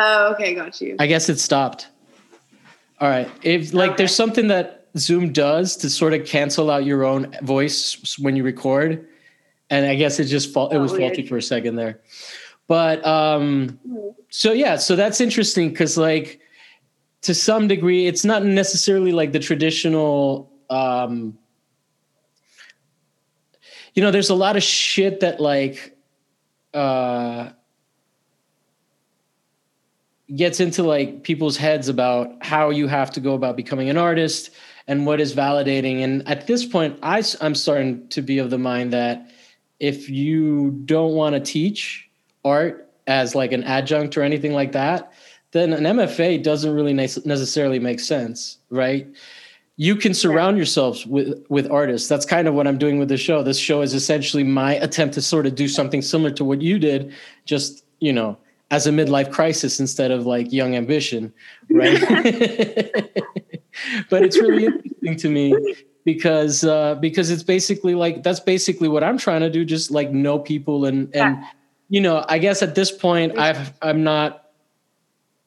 Oh, 0.00 0.32
okay, 0.34 0.54
got 0.54 0.80
you. 0.80 0.94
I 1.00 1.08
guess 1.08 1.28
it 1.28 1.40
stopped. 1.40 1.88
All 3.00 3.08
right. 3.08 3.30
If 3.42 3.72
like 3.72 3.90
okay. 3.90 3.96
there's 3.98 4.14
something 4.14 4.48
that 4.48 4.88
Zoom 4.96 5.32
does 5.32 5.76
to 5.76 5.90
sort 5.90 6.14
of 6.14 6.26
cancel 6.26 6.70
out 6.70 6.84
your 6.84 7.04
own 7.04 7.34
voice 7.42 8.18
when 8.18 8.34
you 8.34 8.42
record, 8.42 9.06
and 9.70 9.86
I 9.86 9.94
guess 9.94 10.18
it 10.18 10.24
just 10.24 10.52
fa- 10.52 10.68
it 10.72 10.78
was 10.78 10.92
weird. 10.92 11.02
faulty 11.02 11.26
for 11.26 11.36
a 11.36 11.42
second 11.42 11.76
there. 11.76 12.00
But 12.66 13.04
um 13.06 13.78
so 14.30 14.52
yeah, 14.52 14.76
so 14.76 14.96
that's 14.96 15.20
interesting 15.20 15.74
cuz 15.74 15.96
like 15.96 16.40
to 17.22 17.34
some 17.34 17.68
degree 17.68 18.06
it's 18.06 18.24
not 18.24 18.44
necessarily 18.44 19.12
like 19.12 19.32
the 19.32 19.38
traditional 19.38 20.52
um 20.70 21.38
you 23.94 24.02
know, 24.02 24.10
there's 24.10 24.30
a 24.30 24.34
lot 24.34 24.56
of 24.56 24.62
shit 24.62 25.20
that 25.20 25.40
like 25.40 25.96
uh 26.74 27.50
gets 30.36 30.60
into 30.60 30.82
like 30.82 31.22
people's 31.22 31.56
heads 31.56 31.88
about 31.88 32.30
how 32.42 32.70
you 32.70 32.86
have 32.86 33.10
to 33.12 33.20
go 33.20 33.34
about 33.34 33.56
becoming 33.56 33.88
an 33.88 33.96
artist 33.96 34.50
and 34.86 35.06
what 35.06 35.20
is 35.20 35.34
validating. 35.34 36.02
And 36.02 36.26
at 36.28 36.46
this 36.46 36.64
point 36.64 36.98
I, 37.02 37.22
i'm 37.40 37.54
starting 37.54 38.08
to 38.08 38.22
be 38.22 38.38
of 38.38 38.50
the 38.50 38.58
mind 38.58 38.92
that 38.92 39.30
if 39.80 40.10
you 40.10 40.70
don't 40.84 41.14
want 41.14 41.34
to 41.34 41.40
teach 41.40 42.08
art 42.44 42.90
as 43.06 43.34
like 43.34 43.52
an 43.52 43.64
adjunct 43.64 44.16
or 44.16 44.22
anything 44.22 44.52
like 44.52 44.72
that 44.72 45.12
then 45.52 45.72
an 45.72 45.84
mfa 45.84 46.42
doesn't 46.42 46.74
really 46.74 46.92
necessarily 46.92 47.78
make 47.78 48.00
sense 48.00 48.58
right? 48.70 49.06
You 49.80 49.94
can 49.94 50.12
surround 50.12 50.56
yourselves 50.56 51.06
with 51.06 51.44
with 51.48 51.70
artists. 51.70 52.08
That's 52.08 52.26
kind 52.26 52.48
of 52.48 52.54
what 52.54 52.66
i'm 52.66 52.78
doing 52.78 52.98
with 52.98 53.08
the 53.08 53.16
show. 53.16 53.42
This 53.42 53.58
show 53.58 53.80
is 53.80 53.94
essentially 53.94 54.42
my 54.42 54.74
attempt 54.74 55.14
to 55.14 55.22
sort 55.22 55.46
of 55.46 55.54
do 55.54 55.68
something 55.68 56.02
similar 56.02 56.30
to 56.32 56.44
what 56.44 56.60
you 56.60 56.78
did 56.78 57.14
just 57.44 57.84
you 58.00 58.12
know 58.12 58.36
as 58.70 58.86
a 58.86 58.90
midlife 58.90 59.30
crisis 59.32 59.80
instead 59.80 60.10
of 60.10 60.26
like 60.26 60.52
young 60.52 60.76
ambition, 60.76 61.32
right? 61.70 62.00
but 64.10 64.22
it's 64.22 64.38
really 64.38 64.66
interesting 64.66 65.16
to 65.16 65.30
me 65.30 65.76
because 66.04 66.64
uh, 66.64 66.94
because 66.96 67.30
it's 67.30 67.42
basically 67.42 67.94
like 67.94 68.22
that's 68.22 68.40
basically 68.40 68.88
what 68.88 69.02
I'm 69.02 69.18
trying 69.18 69.40
to 69.40 69.50
do, 69.50 69.64
just 69.64 69.90
like 69.90 70.10
know 70.10 70.38
people 70.38 70.84
and 70.84 71.14
and 71.14 71.38
you 71.88 72.00
know, 72.00 72.24
I 72.28 72.38
guess 72.38 72.62
at 72.62 72.74
this 72.74 72.92
point 72.92 73.38
I've 73.38 73.72
I'm 73.80 74.04
not 74.04 74.44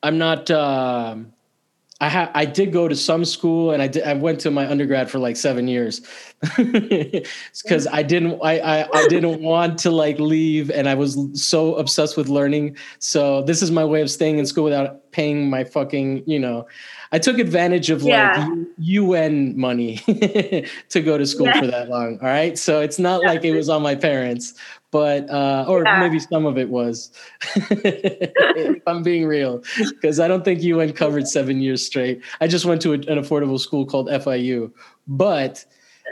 I'm 0.03 0.17
not. 0.17 0.49
Um, 0.49 1.33
I 2.01 2.09
ha- 2.09 2.31
I 2.33 2.45
did 2.45 2.73
go 2.73 2.87
to 2.87 2.95
some 2.95 3.23
school 3.23 3.71
and 3.71 3.81
I 3.81 3.87
did, 3.87 4.03
I 4.03 4.13
went 4.13 4.39
to 4.41 4.49
my 4.49 4.67
undergrad 4.67 5.09
for 5.09 5.19
like 5.19 5.37
seven 5.37 5.67
years 5.67 6.01
because 6.57 7.87
I 7.91 8.01
didn't 8.01 8.39
I, 8.43 8.57
I, 8.59 8.89
I 8.91 9.07
didn't 9.07 9.39
want 9.43 9.77
to 9.79 9.91
like 9.91 10.19
leave 10.19 10.71
and 10.71 10.89
I 10.89 10.95
was 10.95 11.15
so 11.33 11.75
obsessed 11.75 12.17
with 12.17 12.27
learning. 12.27 12.75
So 12.97 13.43
this 13.43 13.61
is 13.61 13.69
my 13.69 13.85
way 13.85 14.01
of 14.01 14.09
staying 14.09 14.39
in 14.39 14.47
school 14.47 14.63
without 14.63 15.11
paying 15.11 15.47
my 15.47 15.63
fucking 15.63 16.23
you 16.25 16.39
know. 16.39 16.65
I 17.11 17.19
took 17.19 17.37
advantage 17.37 17.91
of 17.91 18.01
yeah. 18.01 18.47
like 18.47 18.67
UN 18.79 19.55
money 19.59 19.97
to 20.89 21.01
go 21.01 21.19
to 21.19 21.25
school 21.27 21.47
yeah. 21.47 21.59
for 21.59 21.67
that 21.67 21.89
long. 21.89 22.17
All 22.19 22.27
right, 22.27 22.57
so 22.57 22.81
it's 22.81 22.97
not 22.97 23.21
like 23.21 23.43
it 23.43 23.53
was 23.53 23.69
on 23.69 23.83
my 23.83 23.95
parents, 23.95 24.55
but 24.91 25.29
uh, 25.29 25.65
or 25.67 25.83
yeah. 25.83 25.99
maybe 25.99 26.19
some 26.19 26.45
of 26.45 26.57
it 26.57 26.69
was. 26.69 27.11
if 27.55 28.83
I'm 28.85 29.01
being 29.03 29.25
real, 29.25 29.63
because 29.77 30.19
I 30.19 30.27
don't 30.27 30.45
think 30.45 30.61
UN 30.61 30.93
covered 30.93 31.27
seven 31.27 31.61
years 31.61 31.85
straight. 31.85 32.21
I 32.41 32.47
just 32.47 32.65
went 32.65 32.81
to 32.83 32.91
a, 32.91 32.95
an 32.95 33.17
affordable 33.17 33.59
school 33.59 33.85
called 33.85 34.07
FIU, 34.07 34.71
but 35.07 35.65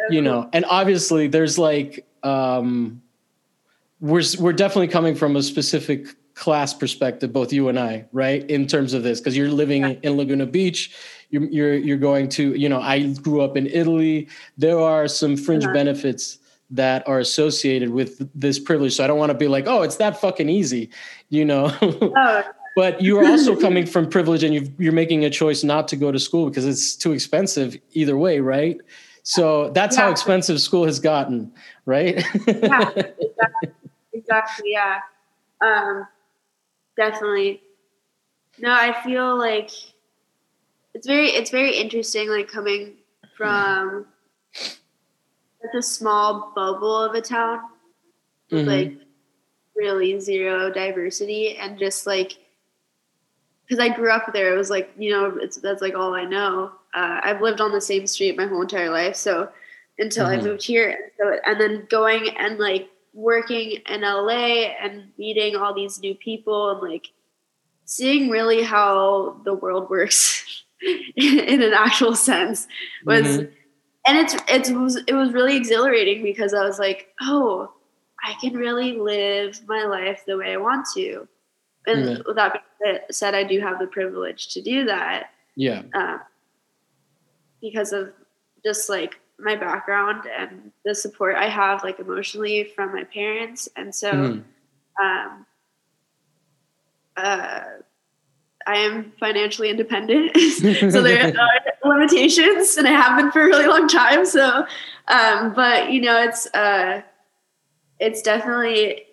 you 0.09 0.21
know, 0.21 0.49
and 0.53 0.65
obviously 0.69 1.27
there's 1.27 1.59
like 1.59 2.07
um, 2.23 3.01
we're 3.99 4.23
we're 4.39 4.53
definitely 4.53 4.87
coming 4.87 5.13
from 5.13 5.35
a 5.35 5.43
specific 5.43 6.07
class 6.35 6.73
perspective, 6.73 7.33
both 7.33 7.51
you 7.51 7.67
and 7.67 7.77
I, 7.77 8.05
right? 8.13 8.49
In 8.49 8.65
terms 8.65 8.93
of 8.93 9.03
this, 9.03 9.19
because 9.19 9.35
you're 9.35 9.49
living 9.49 9.81
yeah. 9.81 9.95
in 10.03 10.15
Laguna 10.15 10.45
Beach, 10.45 10.95
you're, 11.31 11.43
you're 11.43 11.73
you're 11.75 11.97
going 11.97 12.29
to, 12.29 12.53
you 12.55 12.69
know, 12.69 12.79
I 12.79 13.07
grew 13.13 13.41
up 13.41 13.57
in 13.57 13.67
Italy. 13.67 14.29
There 14.57 14.79
are 14.79 15.07
some 15.07 15.35
fringe 15.35 15.65
uh-huh. 15.65 15.73
benefits 15.73 16.39
that 16.71 17.07
are 17.07 17.19
associated 17.19 17.89
with 17.89 18.29
this 18.39 18.59
privilege. 18.59 18.95
So 18.95 19.03
I 19.03 19.07
don't 19.07 19.17
want 19.17 19.31
to 19.31 19.37
be 19.37 19.47
like, 19.47 19.65
oh, 19.67 19.81
it's 19.81 19.97
that 19.97 20.19
fucking 20.19 20.49
easy, 20.49 20.89
you 21.29 21.45
know. 21.45 21.75
Oh. 21.81 22.43
but 22.75 23.01
you're 23.01 23.25
also 23.25 23.55
coming 23.59 23.85
from 23.85 24.07
privilege 24.07 24.43
and 24.43 24.53
you 24.53 24.89
are 24.89 24.93
making 24.93 25.25
a 25.25 25.29
choice 25.29 25.63
not 25.63 25.87
to 25.89 25.95
go 25.95 26.11
to 26.11 26.19
school 26.19 26.47
because 26.47 26.65
it's 26.65 26.95
too 26.95 27.11
expensive 27.11 27.77
either 27.91 28.17
way, 28.17 28.39
right? 28.39 28.77
So 29.23 29.69
that's 29.71 29.97
yeah. 29.97 30.03
how 30.03 30.11
expensive 30.11 30.61
school 30.61 30.85
has 30.85 30.99
gotten, 30.99 31.51
right? 31.85 32.23
yeah, 32.47 32.89
exactly. 32.95 33.69
exactly. 34.13 34.71
Yeah. 34.71 34.99
Um, 35.61 36.07
definitely. 36.95 37.61
No, 38.59 38.71
I 38.71 38.95
feel 39.03 39.37
like 39.37 39.71
it's 40.93 41.07
very, 41.07 41.29
it's 41.29 41.49
very 41.49 41.75
interesting, 41.75 42.29
like 42.29 42.47
coming 42.47 42.95
from 43.35 44.05
such 45.61 45.75
a 45.77 45.81
small 45.81 46.51
bubble 46.55 47.01
of 47.01 47.13
a 47.13 47.21
town 47.21 47.61
mm-hmm. 48.51 48.67
like 48.67 48.93
really 49.75 50.19
zero 50.19 50.71
diversity 50.71 51.57
and 51.57 51.79
just 51.79 52.05
like 52.05 52.37
because 53.69 53.83
I 53.83 53.95
grew 53.95 54.09
up 54.09 54.33
there, 54.33 54.51
it 54.53 54.57
was 54.57 54.71
like 54.71 54.91
you 54.97 55.11
know 55.11 55.37
it's 55.39 55.57
that's 55.57 55.81
like 55.81 55.95
all 55.95 56.15
I 56.15 56.25
know. 56.25 56.71
Uh, 56.93 57.19
I've 57.21 57.41
lived 57.41 57.61
on 57.61 57.71
the 57.71 57.79
same 57.79 58.07
street 58.07 58.35
my 58.35 58.47
whole 58.47 58.63
entire 58.63 58.89
life, 58.89 59.15
so 59.15 59.49
until 59.99 60.25
mm-hmm. 60.25 60.41
I 60.41 60.43
moved 60.43 60.63
here, 60.63 61.11
so 61.19 61.37
and 61.45 61.61
then 61.61 61.85
going 61.89 62.29
and 62.37 62.57
like 62.57 62.89
working 63.13 63.79
in 63.87 64.01
LA 64.01 64.71
and 64.81 65.09
meeting 65.19 65.55
all 65.55 65.73
these 65.73 65.99
new 65.99 66.15
people 66.15 66.71
and 66.71 66.81
like 66.81 67.09
seeing 67.85 68.29
really 68.29 68.63
how 68.63 69.39
the 69.45 69.53
world 69.53 69.89
works 69.89 70.63
in 71.15 71.61
an 71.61 71.73
actual 71.73 72.15
sense 72.15 72.67
was 73.05 73.21
mm-hmm 73.21 73.53
and 74.09 74.17
it's 74.17 74.35
it's 74.47 74.69
it 74.69 74.75
was 74.75 74.95
it 74.95 75.13
was 75.13 75.33
really 75.33 75.55
exhilarating 75.55 76.23
because 76.23 76.53
I 76.53 76.65
was 76.65 76.79
like, 76.79 77.13
oh, 77.21 77.71
I 78.23 78.33
can 78.41 78.55
really 78.55 78.93
live 78.93 79.61
my 79.67 79.83
life 79.83 80.23
the 80.25 80.35
way 80.35 80.53
I 80.53 80.57
want 80.57 80.87
to. 80.95 81.27
And 81.85 82.05
yeah. 82.05 82.17
with 82.25 82.35
that 82.35 82.63
said, 83.11 83.35
I 83.35 83.43
do 83.43 83.59
have 83.59 83.77
the 83.77 83.85
privilege 83.85 84.47
to 84.49 84.61
do 84.61 84.85
that. 84.85 85.29
Yeah. 85.55 85.83
Uh, 85.93 86.17
because 87.61 87.93
of 87.93 88.11
just 88.63 88.89
like 88.89 89.19
my 89.37 89.55
background 89.55 90.23
and 90.27 90.71
the 90.85 90.95
support 90.95 91.35
I 91.35 91.47
have, 91.47 91.83
like 91.83 91.99
emotionally, 91.99 92.63
from 92.63 92.93
my 92.93 93.03
parents, 93.03 93.69
and 93.75 93.93
so, 93.93 94.11
mm. 94.11 94.43
um, 95.01 95.45
uh, 97.15 97.63
I 98.69 98.75
am 98.75 99.11
financially 99.19 99.71
independent. 99.71 100.37
so 100.91 101.01
there 101.01 101.33
are 101.39 101.89
limitations 101.89 102.77
and 102.77 102.87
I 102.87 102.91
have 102.91 103.17
been 103.17 103.31
for 103.31 103.41
a 103.41 103.45
really 103.45 103.65
long 103.65 103.87
time. 103.87 104.27
So, 104.27 104.67
um, 105.07 105.53
but 105.55 105.91
you 105.91 106.01
know, 106.01 106.21
it's, 106.21 106.45
uh, 106.53 107.01
it's 107.99 108.21
definitely 108.21 109.05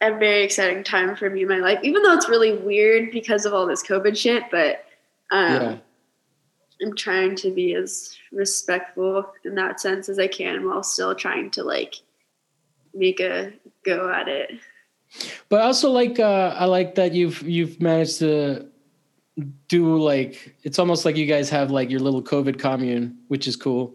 a 0.00 0.10
very 0.10 0.42
exciting 0.42 0.82
time 0.82 1.14
for 1.14 1.30
me 1.30 1.42
in 1.42 1.48
my 1.48 1.58
life, 1.58 1.78
even 1.84 2.02
though 2.02 2.14
it's 2.14 2.28
really 2.28 2.56
weird 2.56 3.12
because 3.12 3.46
of 3.46 3.54
all 3.54 3.64
this 3.64 3.86
COVID 3.86 4.16
shit, 4.16 4.42
but, 4.50 4.84
um, 5.30 5.62
yeah. 5.62 5.76
I'm 6.82 6.94
trying 6.96 7.36
to 7.36 7.52
be 7.52 7.74
as 7.74 8.14
respectful 8.32 9.32
in 9.44 9.54
that 9.54 9.80
sense 9.80 10.08
as 10.08 10.18
I 10.18 10.26
can 10.26 10.66
while 10.66 10.82
still 10.82 11.14
trying 11.14 11.50
to 11.52 11.62
like 11.62 11.94
make 12.92 13.20
a 13.20 13.52
go 13.82 14.12
at 14.12 14.28
it. 14.28 14.50
But 15.48 15.62
also 15.62 15.90
like 15.90 16.18
uh, 16.20 16.54
I 16.58 16.66
like 16.66 16.96
that 16.96 17.14
you've 17.14 17.40
you've 17.40 17.80
managed 17.80 18.18
to 18.18 18.66
do 19.68 19.98
like 19.98 20.56
it's 20.62 20.78
almost 20.78 21.04
like 21.04 21.16
you 21.16 21.26
guys 21.26 21.50
have 21.50 21.70
like 21.70 21.90
your 21.90 22.00
little 22.00 22.22
COVID 22.22 22.58
commune, 22.58 23.18
which 23.28 23.46
is 23.46 23.56
cool. 23.56 23.94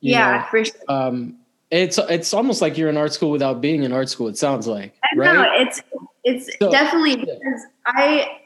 You 0.00 0.12
yeah, 0.12 0.38
know, 0.38 0.44
for 0.50 0.64
sure. 0.64 0.74
Um, 0.88 1.36
it's 1.70 1.98
it's 1.98 2.34
almost 2.34 2.60
like 2.60 2.76
you're 2.76 2.90
in 2.90 2.96
art 2.96 3.12
school 3.12 3.30
without 3.30 3.60
being 3.60 3.82
in 3.82 3.92
art 3.92 4.08
school. 4.08 4.28
It 4.28 4.36
sounds 4.36 4.66
like. 4.66 4.94
Right? 5.16 5.32
No, 5.32 5.44
it's 5.54 5.82
it's 6.24 6.58
so, 6.58 6.70
definitely 6.70 7.16
because 7.16 7.36
yeah. 7.36 7.56
I 7.86 8.40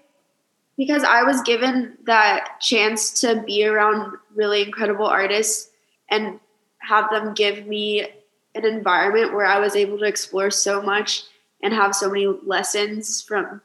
because 0.77 1.05
I 1.05 1.23
was 1.23 1.41
given 1.43 1.97
that 2.05 2.61
chance 2.61 3.21
to 3.21 3.43
be 3.47 3.65
around 3.67 4.13
really 4.35 4.63
incredible 4.63 5.07
artists 5.07 5.71
and 6.11 6.39
have 6.79 7.11
them 7.11 7.35
give 7.35 7.67
me 7.67 8.07
an 8.55 8.65
environment 8.65 9.35
where 9.35 9.47
I 9.47 9.59
was 9.59 9.75
able 9.75 9.99
to 9.99 10.05
explore 10.05 10.51
so 10.51 10.83
much 10.83 11.25
and 11.63 11.73
have 11.73 11.95
so 11.95 12.09
many 12.09 12.27
lessons 12.27 13.23
from 13.23 13.61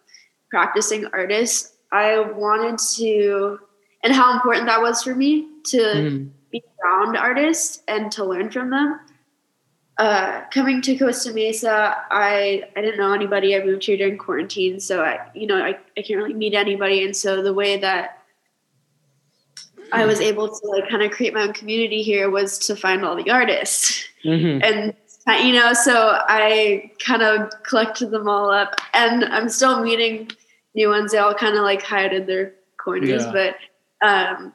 practicing 0.49 1.05
artists. 1.07 1.75
I 1.91 2.19
wanted 2.19 2.79
to, 2.95 3.59
and 4.03 4.13
how 4.13 4.33
important 4.33 4.67
that 4.67 4.81
was 4.81 5.03
for 5.03 5.13
me 5.13 5.47
to 5.65 5.77
mm. 5.77 6.29
be 6.51 6.63
around 6.83 7.17
artists 7.17 7.83
and 7.87 8.11
to 8.13 8.25
learn 8.25 8.49
from 8.49 8.69
them. 8.69 8.99
Uh, 9.97 10.41
coming 10.51 10.81
to 10.81 10.97
Costa 10.97 11.33
Mesa, 11.33 11.95
I 12.09 12.63
I 12.75 12.81
didn't 12.81 12.97
know 12.97 13.13
anybody. 13.13 13.55
I 13.55 13.63
moved 13.63 13.85
here 13.85 13.97
during 13.97 14.17
quarantine, 14.17 14.79
so 14.79 15.03
I 15.03 15.19
you 15.35 15.45
know 15.45 15.57
I, 15.57 15.77
I 15.97 16.01
can't 16.01 16.17
really 16.17 16.33
meet 16.33 16.55
anybody, 16.55 17.03
and 17.03 17.15
so 17.15 17.43
the 17.43 17.53
way 17.53 17.77
that 17.77 18.23
I 19.91 20.05
was 20.05 20.21
able 20.21 20.47
to 20.47 20.67
like 20.67 20.89
kind 20.89 21.03
of 21.03 21.11
create 21.11 21.33
my 21.33 21.43
own 21.43 21.53
community 21.53 22.01
here 22.01 22.29
was 22.29 22.57
to 22.59 22.75
find 22.75 23.03
all 23.03 23.15
the 23.15 23.29
artists, 23.29 24.05
mm-hmm. 24.23 24.63
and 24.63 24.95
you 25.45 25.53
know, 25.53 25.73
so 25.73 26.17
I 26.27 26.91
kind 26.99 27.21
of 27.21 27.51
collected 27.63 28.11
them 28.11 28.27
all 28.27 28.49
up, 28.49 28.75
and 28.93 29.25
I'm 29.25 29.49
still 29.49 29.83
meeting 29.83 30.31
new 30.73 30.89
ones. 30.89 31.11
They 31.11 31.17
all 31.17 31.33
kind 31.33 31.55
of 31.55 31.63
like 31.63 31.81
hide 31.81 32.13
in 32.13 32.25
their 32.25 32.53
corners, 32.77 33.23
yeah. 33.23 33.31
but 33.31 34.07
um, 34.07 34.53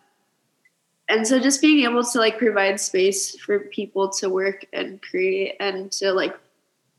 and 1.09 1.26
so 1.26 1.38
just 1.38 1.61
being 1.61 1.85
able 1.85 2.05
to 2.05 2.18
like 2.18 2.38
provide 2.38 2.81
space 2.81 3.37
for 3.38 3.61
people 3.61 4.09
to 4.11 4.29
work 4.29 4.66
and 4.72 5.00
create 5.02 5.55
and 5.61 5.90
to 5.92 6.12
like 6.12 6.37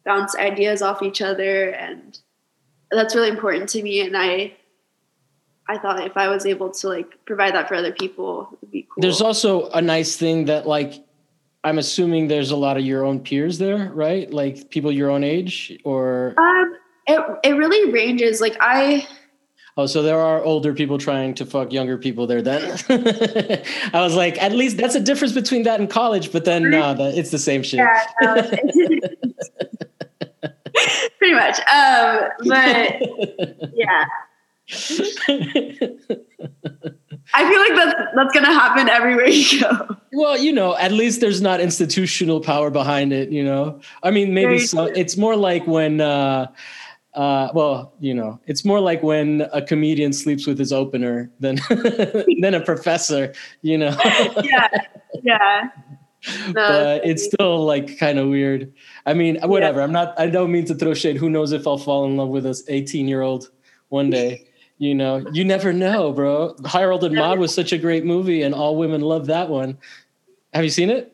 bounce 0.05 0.35
ideas 0.35 0.81
off 0.81 1.01
each 1.01 1.21
other 1.21 1.69
and 1.71 2.19
that's 2.91 3.15
really 3.15 3.29
important 3.29 3.67
to 3.67 3.83
me 3.83 3.99
and 3.99 4.15
i 4.15 4.53
i 5.67 5.77
thought 5.77 6.01
if 6.05 6.15
i 6.15 6.29
was 6.29 6.45
able 6.45 6.69
to 6.69 6.87
like 6.87 7.13
provide 7.25 7.53
that 7.53 7.67
for 7.67 7.75
other 7.75 7.91
people 7.91 8.49
it 8.53 8.57
would 8.61 8.71
be 8.71 8.83
cool 8.83 9.01
there's 9.01 9.21
also 9.21 9.69
a 9.71 9.81
nice 9.81 10.15
thing 10.15 10.45
that 10.45 10.65
like 10.65 11.03
i'm 11.65 11.77
assuming 11.77 12.27
there's 12.27 12.51
a 12.51 12.55
lot 12.55 12.77
of 12.77 12.85
your 12.85 13.03
own 13.03 13.19
peers 13.19 13.57
there 13.57 13.91
right 13.93 14.31
like 14.31 14.69
people 14.69 14.91
your 14.91 15.09
own 15.09 15.23
age 15.25 15.77
or 15.83 16.33
um 16.37 16.77
it 17.07 17.39
it 17.43 17.53
really 17.53 17.91
ranges. 17.91 18.41
Like 18.41 18.57
I 18.59 19.07
Oh, 19.79 19.85
so 19.85 20.01
there 20.01 20.19
are 20.19 20.43
older 20.43 20.73
people 20.73 20.97
trying 20.97 21.35
to 21.35 21.45
fuck 21.45 21.71
younger 21.71 21.99
people 21.99 22.25
there 22.25 22.41
then. 22.41 22.63
I 23.93 24.01
was 24.01 24.15
like, 24.15 24.41
at 24.41 24.51
least 24.51 24.77
that's 24.77 24.95
a 24.95 24.99
difference 24.99 25.33
between 25.33 25.61
that 25.63 25.79
and 25.79 25.87
college, 25.87 26.31
but 26.31 26.45
then 26.45 26.71
no, 26.71 26.95
that, 26.95 27.15
it's 27.15 27.29
the 27.29 27.37
same 27.37 27.61
shit. 27.61 27.81
Yeah, 27.81 28.03
no, 28.23 28.41
pretty 31.19 31.35
much. 31.35 31.59
Um, 31.59 32.27
but 32.47 33.01
yeah. 33.75 34.05
I 37.33 37.49
feel 37.49 37.59
like 37.59 37.75
that's 37.75 37.93
that's 38.15 38.33
gonna 38.33 38.53
happen 38.53 38.89
everywhere 38.89 39.27
you 39.27 39.61
go. 39.61 39.95
Well, 40.11 40.37
you 40.39 40.51
know, 40.51 40.75
at 40.77 40.91
least 40.91 41.21
there's 41.21 41.39
not 41.41 41.61
institutional 41.61 42.41
power 42.41 42.71
behind 42.71 43.13
it, 43.13 43.29
you 43.29 43.43
know. 43.43 43.79
I 44.01 44.09
mean, 44.09 44.33
maybe 44.33 44.57
some, 44.57 44.87
it's 44.95 45.17
more 45.17 45.35
like 45.35 45.67
when 45.67 46.01
uh 46.01 46.47
Uh, 47.17 47.51
well, 47.53 47.93
you 47.99 48.13
know, 48.13 48.39
it's 48.45 48.63
more 48.63 48.79
like 48.79 49.01
when 49.01 49.47
a 49.51 49.61
comedian 49.61 50.13
sleeps 50.13 50.45
with 50.45 50.59
his 50.59 50.71
opener 50.71 51.31
than 51.39 51.59
than 52.41 52.53
a 52.53 52.61
professor. 52.61 53.33
You 53.61 53.79
know. 53.79 53.97
yeah. 54.43 54.67
Yeah. 55.23 55.69
No, 56.47 56.53
but 56.53 57.05
it's 57.05 57.25
still 57.25 57.65
like 57.65 57.97
kind 57.99 58.19
of 58.19 58.27
weird. 58.27 58.71
I 59.05 59.13
mean, 59.13 59.39
whatever. 59.41 59.79
Yeah. 59.79 59.85
I'm 59.85 59.91
not. 59.91 60.19
I 60.19 60.27
don't 60.27 60.51
mean 60.51 60.65
to 60.65 60.75
throw 60.75 60.93
shade. 60.93 61.17
Who 61.17 61.29
knows 61.29 61.51
if 61.51 61.65
I'll 61.65 61.77
fall 61.77 62.05
in 62.05 62.17
love 62.17 62.29
with 62.29 62.43
this 62.43 62.63
18 62.67 63.07
year 63.07 63.21
old 63.21 63.49
one 63.89 64.09
day? 64.09 64.47
you 64.79 64.93
know, 64.93 65.25
you 65.33 65.43
never 65.43 65.73
know, 65.73 66.11
bro. 66.11 66.55
Harold 66.65 67.03
and 67.03 67.15
Maude 67.15 67.39
was 67.39 67.51
such 67.53 67.71
a 67.71 67.79
great 67.79 68.05
movie, 68.05 68.43
and 68.43 68.53
all 68.53 68.75
women 68.75 69.01
love 69.01 69.25
that 69.25 69.49
one. 69.49 69.77
Have 70.53 70.63
you 70.63 70.69
seen 70.69 70.89
it? 70.91 71.13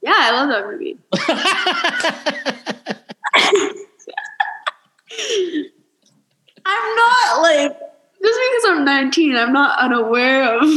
Yeah, 0.00 0.14
I 0.16 0.30
love 0.30 0.48
that 0.50 0.66
movie. 0.66 0.98
I'm 6.66 6.96
not 6.96 7.42
like 7.42 7.78
just 8.22 8.40
because 8.40 8.64
I'm 8.66 8.84
19, 8.84 9.36
I'm 9.36 9.52
not 9.52 9.78
unaware 9.78 10.58
of 10.58 10.68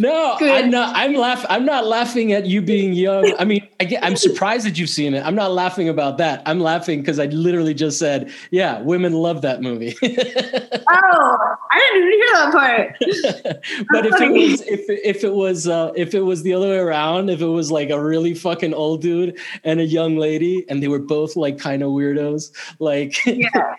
no, 0.00 0.36
Good. 0.38 0.50
I'm 0.50 0.70
not. 0.70 0.94
I'm 0.96 1.14
laugh. 1.14 1.44
I'm 1.48 1.64
not 1.64 1.86
laughing 1.86 2.32
at 2.32 2.46
you 2.46 2.60
being 2.60 2.92
young. 2.92 3.32
I 3.38 3.44
mean, 3.44 3.66
I 3.78 3.84
get, 3.84 4.04
I'm 4.04 4.16
surprised 4.16 4.66
that 4.66 4.76
you've 4.76 4.88
seen 4.88 5.14
it. 5.14 5.24
I'm 5.24 5.36
not 5.36 5.52
laughing 5.52 5.88
about 5.88 6.18
that. 6.18 6.42
I'm 6.46 6.58
laughing 6.58 7.00
because 7.00 7.18
I 7.18 7.26
literally 7.26 7.74
just 7.74 7.98
said, 7.98 8.32
"Yeah, 8.50 8.80
women 8.80 9.12
love 9.12 9.42
that 9.42 9.62
movie." 9.62 9.96
oh, 10.02 11.56
I 11.70 11.90
didn't 11.92 12.08
even 12.08 12.18
hear 12.18 12.32
that 12.34 12.52
part. 12.52 12.96
but 13.92 14.06
if 14.06 14.20
it 14.20 14.32
was, 14.32 14.60
if 14.62 14.84
if 14.88 15.24
it 15.24 15.32
was, 15.32 15.68
uh, 15.68 15.92
if 15.94 16.14
it 16.14 16.22
was 16.22 16.42
the 16.42 16.54
other 16.54 16.68
way 16.68 16.78
around, 16.78 17.30
if 17.30 17.40
it 17.40 17.46
was 17.46 17.70
like 17.70 17.90
a 17.90 18.02
really 18.02 18.34
fucking 18.34 18.74
old 18.74 19.00
dude 19.00 19.38
and 19.62 19.80
a 19.80 19.84
young 19.84 20.16
lady, 20.16 20.64
and 20.68 20.82
they 20.82 20.88
were 20.88 20.98
both 20.98 21.36
like 21.36 21.58
kind 21.58 21.82
of 21.82 21.90
weirdos, 21.90 22.50
like. 22.78 23.14
Yeah. 23.26 23.76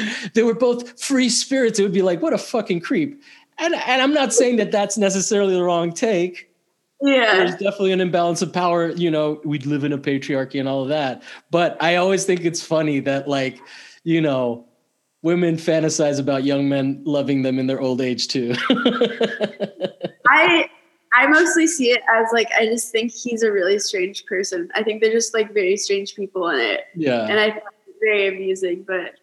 they 0.34 0.42
were 0.42 0.54
both 0.54 1.00
free 1.00 1.28
spirits. 1.28 1.78
It 1.78 1.82
would 1.82 1.92
be 1.92 2.02
like, 2.02 2.22
what 2.22 2.32
a 2.32 2.38
fucking 2.38 2.80
creep 2.80 3.22
and 3.58 3.74
and 3.74 4.02
I'm 4.02 4.14
not 4.14 4.32
saying 4.32 4.56
that 4.56 4.72
that's 4.72 4.98
necessarily 4.98 5.54
the 5.54 5.62
wrong 5.62 5.92
take. 5.92 6.50
Yeah. 7.02 7.36
There's 7.36 7.52
definitely 7.52 7.92
an 7.92 8.00
imbalance 8.00 8.42
of 8.42 8.52
power. 8.52 8.90
You 8.90 9.10
know, 9.10 9.40
we 9.44 9.58
live 9.58 9.82
in 9.82 9.92
a 9.92 9.98
patriarchy 9.98 10.60
and 10.60 10.68
all 10.68 10.82
of 10.82 10.88
that. 10.88 11.22
But 11.50 11.76
I 11.82 11.96
always 11.96 12.24
think 12.24 12.44
it's 12.44 12.62
funny 12.62 13.00
that, 13.00 13.26
like, 13.26 13.60
you 14.04 14.20
know, 14.20 14.66
women 15.22 15.56
fantasize 15.56 16.20
about 16.20 16.44
young 16.44 16.68
men 16.68 17.02
loving 17.04 17.42
them 17.42 17.58
in 17.58 17.66
their 17.66 17.80
old 17.80 18.00
age 18.00 18.28
too. 18.28 18.54
I 20.28 20.68
I 21.14 21.26
mostly 21.26 21.66
see 21.66 21.90
it 21.90 22.02
as 22.08 22.28
like 22.32 22.48
I 22.56 22.66
just 22.66 22.90
think 22.90 23.12
he's 23.12 23.42
a 23.42 23.50
really 23.50 23.78
strange 23.78 24.24
person. 24.26 24.68
I 24.74 24.82
think 24.82 25.02
they're 25.02 25.12
just 25.12 25.34
like 25.34 25.52
very 25.52 25.76
strange 25.76 26.14
people 26.14 26.48
in 26.50 26.60
it. 26.60 26.84
Yeah. 26.94 27.26
And 27.26 27.38
I 27.38 27.50
find 27.50 27.62
it 27.86 27.96
very 28.00 28.28
amusing, 28.28 28.84
but 28.86 29.14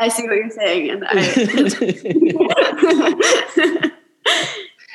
I 0.00 0.08
see 0.08 0.26
what 0.26 0.36
you're 0.36 0.50
saying, 0.50 0.90
and 0.90 1.04
I. 1.06 1.12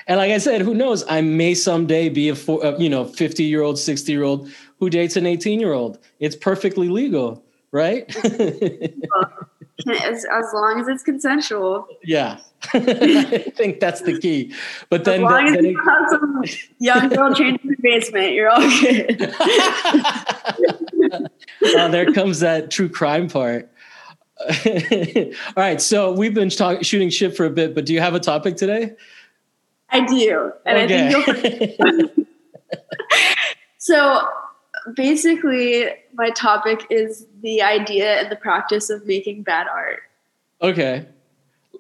and 0.08 0.18
like 0.18 0.32
I 0.32 0.39
said, 0.39 0.62
who 0.62 0.74
knows? 0.74 1.06
I 1.08 1.22
may 1.22 1.54
someday 1.54 2.10
be 2.10 2.30
a 2.30 2.36
four, 2.36 2.65
uh, 2.65 2.76
you 2.80 2.89
know, 2.89 3.06
fifty 3.06 3.44
year 3.44 3.62
old, 3.62 3.78
sixty 3.78 4.12
year 4.12 4.24
old 4.24 4.50
who 4.80 4.89
dates 4.89 5.15
an 5.15 5.28
eighteen 5.28 5.60
year 5.60 5.74
old. 5.74 6.00
It's 6.20 6.36
perfectly 6.36 6.89
legal, 6.89 7.46
right? 7.72 8.10
as, 8.26 8.34
as 10.26 10.46
long 10.54 10.80
as 10.80 10.88
it's 10.88 11.04
consensual. 11.04 11.88
Yeah. 12.04 12.39
I 12.74 13.46
think 13.56 13.80
that's 13.80 14.02
the 14.02 14.20
key. 14.20 14.52
But 14.89 15.06
then, 15.06 15.24
as 15.24 15.32
long 15.32 15.56
as 15.56 15.63
you 15.63 15.80
have 15.86 16.10
some 16.10 16.44
young 16.80 17.10
girl 17.10 17.32
changing 17.32 17.70
the 17.70 17.76
basement, 17.80 18.34
you're 18.34 18.50
all 18.50 18.68
good. 18.82 19.20
there 21.91 22.12
comes 22.12 22.39
that 22.39 22.72
true 22.72 22.89
crime 22.89 23.30
part. 23.30 23.70
All 24.67 25.32
right, 25.56 25.82
so 25.82 26.12
we've 26.12 26.34
been 26.34 26.50
talk- 26.50 26.84
shooting 26.84 27.10
shit 27.10 27.36
for 27.36 27.45
a 27.45 27.50
bit, 27.50 27.74
but 27.74 27.86
do 27.86 27.93
you 27.93 28.02
have 28.02 28.15
a 28.15 28.19
topic 28.19 28.58
today? 28.58 28.93
I 29.89 30.06
do, 30.06 30.52
and 30.65 30.78
okay. 30.91 31.15
I 31.26 31.30
think 31.30 31.76
you'll. 31.78 32.26
so, 33.78 34.28
basically, 34.95 35.89
my 36.13 36.32
topic 36.32 36.86
is 36.89 37.28
the 37.41 37.62
idea 37.62 38.19
and 38.19 38.32
the 38.32 38.36
practice 38.36 38.89
of 38.89 39.06
making 39.06 39.43
bad 39.43 39.67
art. 39.67 40.02
Okay, 40.62 41.06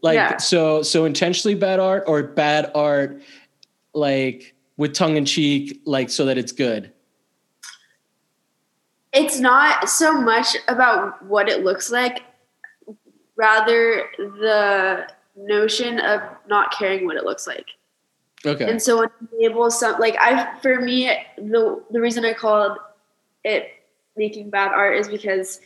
like 0.01 0.15
yeah. 0.15 0.37
so, 0.37 0.81
so 0.81 1.03
intentionally 1.05 1.55
bad 1.55 1.79
art 1.79 2.05
or 2.07 2.23
bad 2.23 2.71
art, 2.73 3.21
like 3.93 4.55
with 4.77 4.93
tongue 4.93 5.17
in 5.17 5.25
cheek, 5.25 5.81
like 5.85 6.09
so 6.09 6.25
that 6.25 6.37
it's 6.37 6.51
good 6.51 6.91
it's 9.15 9.39
not 9.39 9.89
so 9.89 10.19
much 10.21 10.57
about 10.67 11.23
what 11.23 11.47
it 11.47 11.63
looks 11.63 11.89
like 11.89 12.21
rather 13.35 14.09
the 14.17 15.07
notion 15.35 15.99
of 15.99 16.21
not 16.47 16.71
caring 16.71 17.05
what 17.05 17.17
it 17.17 17.25
looks 17.25 17.47
like. 17.47 17.67
Okay. 18.45 18.69
And 18.69 18.81
so 18.81 18.99
when 18.99 19.09
you 19.21 19.49
label 19.49 19.71
some 19.71 19.99
like 19.99 20.15
I 20.19 20.57
for 20.59 20.79
me 20.79 21.11
the 21.37 21.83
the 21.91 21.99
reason 21.99 22.25
I 22.25 22.33
called 22.33 22.77
it 23.43 23.69
making 24.15 24.49
bad 24.49 24.71
art 24.71 24.97
is 24.97 25.07
because 25.07 25.59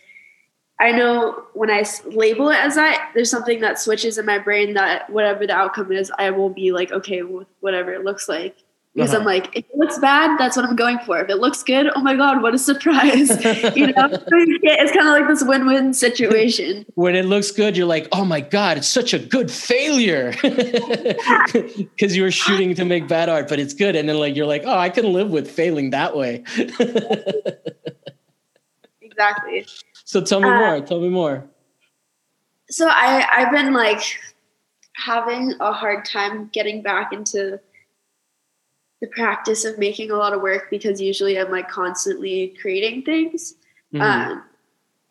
I 0.79 0.91
know 0.91 1.43
when 1.53 1.69
I 1.69 1.83
label 2.05 2.49
it 2.49 2.57
as 2.57 2.75
that, 2.75 3.11
there's 3.13 3.29
something 3.29 3.59
that 3.59 3.79
switches 3.79 4.17
in 4.17 4.25
my 4.25 4.39
brain 4.39 4.73
that 4.75 5.09
whatever 5.09 5.45
the 5.45 5.53
outcome 5.53 5.91
is, 5.91 6.09
I 6.17 6.29
will 6.29 6.49
be 6.49 6.71
like 6.71 6.91
okay 6.91 7.21
with 7.21 7.47
whatever 7.59 7.93
it 7.93 8.05
looks 8.05 8.29
like 8.29 8.63
because 8.95 9.11
uh-huh. 9.11 9.19
I'm 9.19 9.25
like, 9.25 9.55
if 9.55 9.65
it 9.65 9.77
looks 9.77 9.99
bad, 9.99 10.39
that's 10.39 10.57
what 10.57 10.65
I'm 10.65 10.75
going 10.75 10.97
for. 10.99 11.19
If 11.19 11.29
it 11.29 11.37
looks 11.37 11.61
good, 11.61 11.91
oh 11.95 12.01
my 12.01 12.15
god, 12.15 12.41
what 12.41 12.55
a 12.55 12.57
surprise! 12.57 13.29
you 13.75 13.87
know, 13.87 14.09
it's 14.31 14.91
kind 14.91 15.07
of 15.07 15.13
like 15.13 15.27
this 15.27 15.43
win-win 15.43 15.93
situation. 15.93 16.85
When 16.95 17.15
it 17.15 17.25
looks 17.25 17.51
good, 17.51 17.77
you're 17.77 17.85
like, 17.85 18.07
oh 18.11 18.25
my 18.25 18.41
god, 18.41 18.77
it's 18.77 18.87
such 18.87 19.13
a 19.13 19.19
good 19.19 19.51
failure 19.51 20.31
because 20.41 22.15
you 22.15 22.23
were 22.23 22.31
shooting 22.31 22.73
to 22.75 22.83
make 22.83 23.07
bad 23.07 23.29
art, 23.29 23.47
but 23.47 23.59
it's 23.59 23.75
good, 23.75 23.95
and 23.95 24.09
then 24.09 24.17
like 24.17 24.35
you're 24.35 24.47
like, 24.47 24.63
oh, 24.65 24.77
I 24.77 24.89
can 24.89 25.13
live 25.13 25.29
with 25.29 25.49
failing 25.49 25.91
that 25.91 26.17
way. 26.17 26.43
exactly. 29.01 29.67
So 30.03 30.19
tell 30.21 30.41
me 30.41 30.49
uh, 30.49 30.57
more. 30.57 30.81
Tell 30.81 30.99
me 30.99 31.09
more. 31.09 31.47
So 32.71 32.87
I 32.89 33.25
I've 33.37 33.51
been 33.51 33.71
like 33.71 34.01
having 34.95 35.53
a 35.59 35.71
hard 35.71 36.05
time 36.05 36.49
getting 36.51 36.81
back 36.81 37.13
into 37.13 37.59
the 39.01 39.07
practice 39.07 39.65
of 39.65 39.77
making 39.77 40.11
a 40.11 40.15
lot 40.15 40.33
of 40.33 40.41
work 40.41 40.69
because 40.69 40.99
usually 40.99 41.39
I'm 41.39 41.51
like 41.51 41.69
constantly 41.69 42.55
creating 42.61 43.03
things. 43.03 43.55
Mm-hmm. 43.93 44.01
Um, 44.01 44.43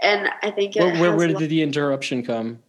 and 0.01 0.29
I 0.43 0.51
think 0.51 0.77
where, 0.77 0.93
where, 1.01 1.17
where 1.17 1.29
did 1.29 1.51
the 1.51 1.63
interruption 1.63 2.23
come? 2.23 2.61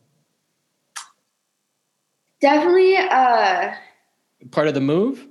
Definitely 2.42 2.98
uh, 2.98 3.74
part 4.52 4.68
of 4.68 4.74
the 4.74 4.82
move. 4.82 5.28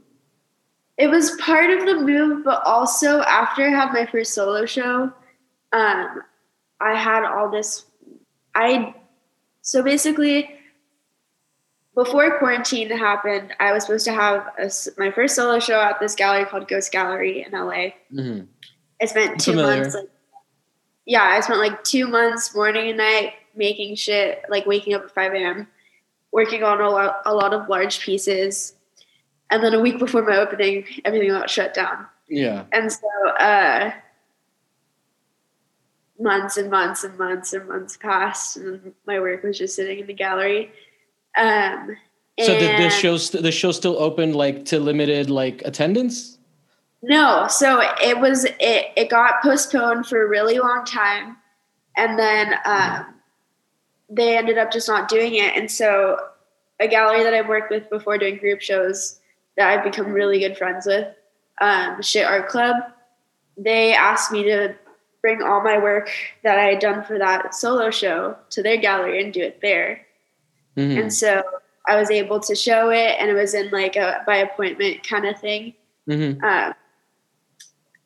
It 0.98 1.08
was 1.08 1.30
part 1.40 1.70
of 1.70 1.86
the 1.86 1.94
move, 1.94 2.44
but 2.44 2.62
also 2.66 3.22
after 3.22 3.64
I 3.64 3.70
had 3.70 3.92
my 3.92 4.04
first 4.06 4.34
solo 4.34 4.66
show, 4.66 5.12
um, 5.72 6.22
I 6.80 6.94
had 6.94 7.24
all 7.24 7.50
this. 7.50 7.86
I 8.54 8.94
so 9.62 9.82
basically 9.82 10.57
before 11.98 12.38
quarantine 12.38 12.88
happened, 12.90 13.52
I 13.58 13.72
was 13.72 13.84
supposed 13.84 14.04
to 14.04 14.12
have 14.12 14.46
a, 14.56 14.70
my 14.98 15.10
first 15.10 15.34
solo 15.34 15.58
show 15.58 15.80
at 15.80 15.98
this 15.98 16.14
gallery 16.14 16.44
called 16.44 16.68
Ghost 16.68 16.92
Gallery 16.92 17.44
in 17.44 17.50
LA. 17.50 17.90
Mm-hmm. 18.12 18.44
I 19.02 19.04
spent 19.06 19.40
two 19.40 19.50
Familiar. 19.50 19.80
months. 19.80 19.96
Like, 19.96 20.08
yeah, 21.06 21.24
I 21.24 21.40
spent 21.40 21.58
like 21.58 21.82
two 21.82 22.06
months, 22.06 22.54
morning 22.54 22.90
and 22.90 22.98
night, 22.98 23.32
making 23.56 23.96
shit. 23.96 24.44
Like 24.48 24.64
waking 24.64 24.94
up 24.94 25.02
at 25.02 25.10
five 25.10 25.32
a.m., 25.32 25.66
working 26.30 26.62
on 26.62 26.80
a 26.80 26.88
lot, 26.88 27.20
a 27.26 27.34
lot 27.34 27.52
of 27.52 27.68
large 27.68 27.98
pieces, 27.98 28.74
and 29.50 29.60
then 29.60 29.74
a 29.74 29.80
week 29.80 29.98
before 29.98 30.22
my 30.22 30.36
opening, 30.36 30.84
everything 31.04 31.30
got 31.30 31.50
shut 31.50 31.74
down. 31.74 32.06
Yeah, 32.28 32.66
and 32.70 32.92
so 32.92 33.28
uh, 33.40 33.90
months 36.20 36.56
and 36.56 36.70
months 36.70 37.02
and 37.02 37.18
months 37.18 37.52
and 37.52 37.66
months 37.66 37.96
passed, 37.96 38.56
and 38.56 38.94
my 39.04 39.18
work 39.18 39.42
was 39.42 39.58
just 39.58 39.74
sitting 39.74 39.98
in 39.98 40.06
the 40.06 40.14
gallery 40.14 40.70
um, 41.36 41.96
so 42.40 42.54
the, 42.54 42.84
the 42.84 42.90
show's 42.90 43.30
the 43.30 43.50
show 43.52 43.72
still 43.72 43.98
open 43.98 44.32
like 44.32 44.64
to 44.66 44.78
limited 44.78 45.28
like 45.28 45.62
attendance? 45.64 46.38
No, 47.02 47.46
so 47.48 47.80
it 48.02 48.18
was 48.18 48.44
it 48.44 48.92
it 48.96 49.10
got 49.10 49.42
postponed 49.42 50.06
for 50.06 50.22
a 50.24 50.28
really 50.28 50.58
long 50.58 50.84
time, 50.84 51.36
and 51.96 52.18
then 52.18 52.54
um, 52.64 53.14
they 54.08 54.36
ended 54.36 54.58
up 54.58 54.72
just 54.72 54.88
not 54.88 55.08
doing 55.08 55.34
it. 55.34 55.56
And 55.56 55.70
so 55.70 56.18
a 56.80 56.88
gallery 56.88 57.22
that 57.22 57.34
I've 57.34 57.48
worked 57.48 57.70
with 57.70 57.90
before 57.90 58.18
doing 58.18 58.38
group 58.38 58.60
shows 58.60 59.20
that 59.56 59.68
I've 59.68 59.84
become 59.84 60.12
really 60.12 60.38
good 60.38 60.56
friends 60.56 60.86
with, 60.86 61.08
um, 61.60 62.00
Shit 62.02 62.24
Art 62.24 62.48
Club, 62.48 62.76
they 63.56 63.92
asked 63.94 64.30
me 64.30 64.44
to 64.44 64.74
bring 65.20 65.42
all 65.42 65.62
my 65.62 65.78
work 65.78 66.10
that 66.44 66.58
I 66.58 66.64
had 66.64 66.78
done 66.78 67.02
for 67.02 67.18
that 67.18 67.54
solo 67.54 67.90
show 67.90 68.36
to 68.50 68.62
their 68.62 68.76
gallery 68.76 69.22
and 69.22 69.32
do 69.32 69.42
it 69.42 69.60
there. 69.60 70.06
Mm-hmm. 70.78 70.98
And 70.98 71.12
so 71.12 71.42
I 71.86 71.96
was 71.96 72.10
able 72.10 72.40
to 72.40 72.54
show 72.54 72.90
it, 72.90 73.16
and 73.18 73.30
it 73.30 73.34
was 73.34 73.54
in 73.54 73.70
like 73.70 73.96
a 73.96 74.22
by 74.26 74.36
appointment 74.36 75.06
kind 75.06 75.26
of 75.26 75.38
thing. 75.40 75.74
Mm-hmm. 76.08 76.44
Uh, 76.44 76.72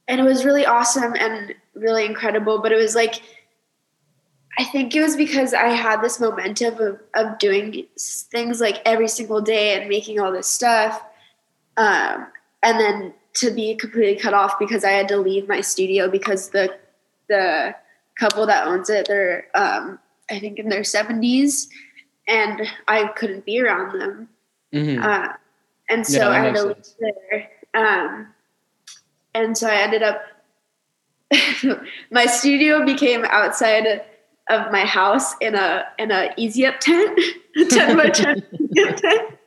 and 0.08 0.20
it 0.20 0.24
was 0.24 0.44
really 0.44 0.66
awesome 0.66 1.14
and 1.14 1.54
really 1.74 2.04
incredible. 2.04 2.60
But 2.60 2.72
it 2.72 2.76
was 2.76 2.94
like 2.94 3.22
I 4.58 4.64
think 4.64 4.94
it 4.94 5.02
was 5.02 5.16
because 5.16 5.54
I 5.54 5.68
had 5.68 6.02
this 6.02 6.20
momentum 6.20 6.78
of, 6.78 7.00
of 7.14 7.38
doing 7.38 7.86
things 7.98 8.60
like 8.60 8.82
every 8.84 9.08
single 9.08 9.40
day 9.40 9.78
and 9.78 9.88
making 9.88 10.20
all 10.20 10.30
this 10.30 10.46
stuff. 10.46 11.02
Um, 11.78 12.26
and 12.62 12.78
then 12.78 13.14
to 13.34 13.50
be 13.50 13.74
completely 13.74 14.16
cut 14.16 14.34
off 14.34 14.58
because 14.58 14.84
I 14.84 14.90
had 14.90 15.08
to 15.08 15.16
leave 15.16 15.48
my 15.48 15.62
studio 15.62 16.08
because 16.08 16.50
the 16.50 16.76
the 17.28 17.74
couple 18.18 18.46
that 18.46 18.66
owns 18.66 18.90
it, 18.90 19.08
they're 19.08 19.46
um, 19.54 19.98
I 20.30 20.38
think 20.38 20.58
in 20.58 20.68
their 20.68 20.84
seventies, 20.84 21.68
and 22.32 22.62
I 22.88 23.08
couldn't 23.08 23.44
be 23.44 23.60
around 23.60 24.00
them. 24.00 24.28
Mm-hmm. 24.72 25.02
Uh, 25.02 25.28
and 25.88 26.06
so 26.06 26.18
yeah, 26.18 26.28
I 26.28 26.38
had 26.38 26.54
to 26.54 26.64
leave 26.64 26.86
there. 26.98 27.50
Um, 27.74 28.28
and 29.34 29.56
so 29.56 29.68
I 29.68 29.76
ended 29.76 30.02
up. 30.02 30.22
my 32.10 32.26
studio 32.26 32.84
became 32.84 33.24
outside 33.26 34.02
of 34.50 34.72
my 34.72 34.84
house 34.84 35.34
in 35.40 35.54
a 35.54 35.84
in 35.98 36.10
a 36.10 36.32
easy 36.36 36.66
up 36.66 36.80
tent, 36.80 37.18
ten 37.70 37.96
by 37.96 38.08
ten 38.10 38.42
tent, 38.76 39.38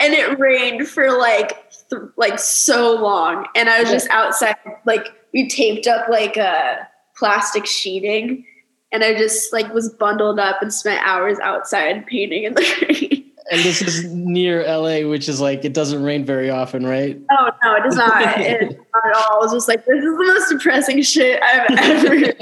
and 0.00 0.14
it 0.14 0.38
rained 0.38 0.88
for 0.88 1.16
like 1.16 1.70
th- 1.90 2.02
like 2.16 2.38
so 2.38 2.94
long, 2.94 3.46
and 3.54 3.68
I 3.68 3.80
was 3.80 3.90
just 3.90 4.08
outside. 4.10 4.56
Like 4.86 5.08
we 5.32 5.48
taped 5.48 5.86
up 5.86 6.08
like 6.08 6.36
a 6.36 6.88
plastic 7.16 7.66
sheeting, 7.66 8.46
and 8.92 9.04
I 9.04 9.14
just 9.14 9.52
like 9.52 9.72
was 9.72 9.90
bundled 9.90 10.38
up 10.38 10.62
and 10.62 10.72
spent 10.72 11.06
hours 11.06 11.38
outside 11.40 12.06
painting 12.06 12.44
in 12.44 12.54
the 12.54 12.86
rain 12.88 13.28
and 13.50 13.62
this 13.62 13.80
is 13.80 14.04
near 14.12 14.62
LA, 14.66 15.08
which 15.08 15.28
is 15.28 15.40
like 15.40 15.64
it 15.64 15.72
doesn't 15.72 16.02
rain 16.02 16.24
very 16.24 16.50
often, 16.50 16.86
right? 16.86 17.18
Oh 17.30 17.50
no, 17.64 17.74
it 17.76 17.82
does 17.82 17.96
not. 17.96 18.22
it, 18.40 18.62
not 18.62 19.06
at 19.06 19.16
all. 19.16 19.36
I 19.36 19.38
was 19.40 19.52
just 19.52 19.68
like, 19.68 19.84
this 19.86 19.98
is 19.98 20.18
the 20.18 20.24
most 20.24 20.48
depressing 20.50 21.02
shit 21.02 21.42
I've 21.42 21.66
ever. 21.70 22.14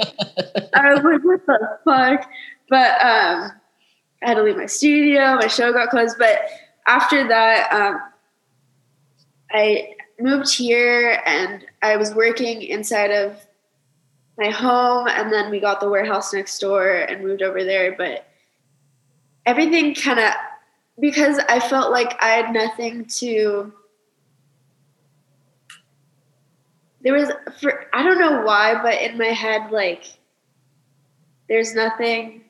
I 0.75 0.93
was 0.93 1.03
like, 1.03 1.23
what 1.23 1.45
the 1.45 1.79
fuck? 1.85 2.29
But 2.69 2.91
um, 3.01 3.51
I 4.21 4.27
had 4.27 4.35
to 4.35 4.43
leave 4.43 4.57
my 4.57 4.65
studio. 4.65 5.35
My 5.35 5.47
show 5.47 5.71
got 5.71 5.89
closed. 5.89 6.17
But 6.19 6.41
after 6.87 7.27
that, 7.27 7.71
um, 7.71 8.01
I 9.51 9.93
moved 10.19 10.53
here 10.53 11.21
and 11.25 11.65
I 11.81 11.95
was 11.95 12.13
working 12.13 12.61
inside 12.63 13.11
of 13.11 13.46
my 14.37 14.49
home, 14.49 15.07
and 15.07 15.31
then 15.31 15.49
we 15.49 15.59
got 15.59 15.79
the 15.79 15.89
warehouse 15.89 16.33
next 16.33 16.59
door 16.59 16.89
and 16.89 17.23
moved 17.23 17.41
over 17.41 17.63
there. 17.63 17.95
But 17.97 18.27
everything 19.45 19.95
kind 19.95 20.19
of 20.19 20.33
because 20.99 21.39
I 21.49 21.59
felt 21.59 21.91
like 21.91 22.21
I 22.21 22.29
had 22.29 22.53
nothing 22.53 23.05
to. 23.05 23.73
There 27.01 27.13
was 27.13 27.29
for 27.59 27.85
I 27.93 28.03
don't 28.03 28.19
know 28.19 28.41
why, 28.41 28.81
but 28.81 29.01
in 29.01 29.17
my 29.17 29.27
head, 29.27 29.71
like, 29.71 30.03
there's 31.47 31.73
nothing 31.73 32.41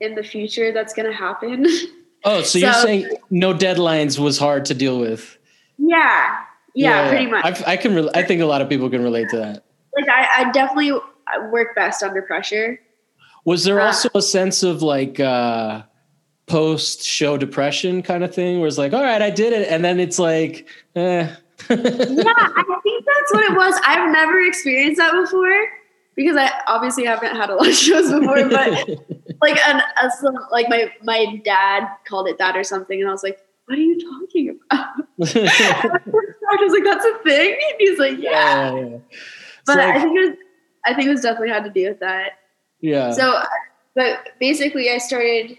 in 0.00 0.14
the 0.14 0.22
future 0.22 0.72
that's 0.72 0.94
going 0.94 1.10
to 1.10 1.16
happen. 1.16 1.66
Oh, 2.24 2.42
so, 2.42 2.44
so, 2.44 2.58
you're 2.58 2.72
saying 2.74 3.16
no 3.30 3.52
deadlines 3.52 4.16
was 4.16 4.38
hard 4.38 4.64
to 4.66 4.74
deal 4.74 5.00
with? 5.00 5.36
Yeah, 5.76 6.36
yeah, 6.72 7.02
yeah 7.02 7.08
pretty 7.08 7.26
much. 7.26 7.44
I've, 7.44 7.66
i 7.66 7.76
can. 7.76 7.96
Re- 7.96 8.10
I 8.14 8.22
think 8.22 8.40
a 8.40 8.46
lot 8.46 8.62
of 8.62 8.68
people 8.68 8.88
can 8.88 9.02
relate 9.02 9.28
to 9.30 9.38
that. 9.38 9.64
Like 9.96 10.08
I, 10.08 10.44
I 10.44 10.52
definitely 10.52 11.00
work 11.50 11.74
best 11.74 12.02
under 12.02 12.22
pressure. 12.22 12.80
Was 13.44 13.64
there 13.64 13.80
uh, 13.80 13.86
also 13.86 14.08
a 14.14 14.22
sense 14.22 14.62
of 14.62 14.82
like? 14.82 15.20
uh 15.20 15.82
post 16.46 17.02
show 17.02 17.36
depression 17.36 18.02
kind 18.02 18.24
of 18.24 18.34
thing 18.34 18.58
where 18.58 18.68
it's 18.68 18.78
like, 18.78 18.92
all 18.92 19.02
right, 19.02 19.22
I 19.22 19.30
did 19.30 19.52
it. 19.52 19.68
And 19.68 19.84
then 19.84 19.98
it's 19.98 20.18
like, 20.18 20.68
eh. 20.96 21.00
yeah, 21.70 21.76
I 21.76 22.80
think 22.82 23.04
that's 23.06 23.32
what 23.32 23.44
it 23.44 23.56
was. 23.56 23.80
I've 23.86 24.12
never 24.12 24.40
experienced 24.42 24.98
that 24.98 25.12
before 25.12 25.68
because 26.14 26.36
I 26.36 26.50
obviously 26.66 27.06
haven't 27.06 27.36
had 27.36 27.48
a 27.48 27.54
lot 27.54 27.68
of 27.68 27.74
shows 27.74 28.12
before, 28.12 28.48
but 28.48 28.70
like, 29.40 29.58
an, 29.66 29.80
a, 30.02 30.10
like 30.50 30.68
my, 30.68 30.92
my 31.02 31.40
dad 31.44 31.88
called 32.06 32.28
it 32.28 32.38
that 32.38 32.56
or 32.56 32.64
something. 32.64 33.00
And 33.00 33.08
I 33.08 33.12
was 33.12 33.22
like, 33.22 33.38
what 33.66 33.78
are 33.78 33.80
you 33.80 33.98
talking 34.00 34.58
about? 34.70 34.88
I 35.22 36.56
was 36.60 36.72
like, 36.72 36.84
that's 36.84 37.04
a 37.04 37.18
thing. 37.22 37.52
And 37.52 37.74
he's 37.78 37.98
like, 37.98 38.18
yeah. 38.18 38.74
yeah, 38.74 38.84
yeah. 38.84 38.98
But 39.64 39.78
like, 39.78 39.94
I 39.94 40.00
think 40.02 40.18
it 40.18 40.28
was, 40.30 40.38
I 40.84 40.94
think 40.94 41.08
was 41.08 41.20
definitely 41.20 41.50
had 41.50 41.64
to 41.64 41.70
do 41.70 41.88
with 41.88 42.00
that. 42.00 42.38
Yeah. 42.80 43.12
So, 43.12 43.40
but 43.94 44.30
basically 44.40 44.90
I 44.90 44.98
started 44.98 45.58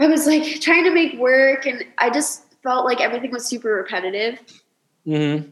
I 0.00 0.06
was 0.06 0.26
like 0.26 0.60
trying 0.60 0.84
to 0.84 0.90
make 0.90 1.18
work, 1.18 1.66
and 1.66 1.84
I 1.98 2.08
just 2.08 2.44
felt 2.62 2.86
like 2.86 3.00
everything 3.02 3.30
was 3.30 3.46
super 3.46 3.68
repetitive. 3.68 4.40
Mm-hmm. 5.06 5.50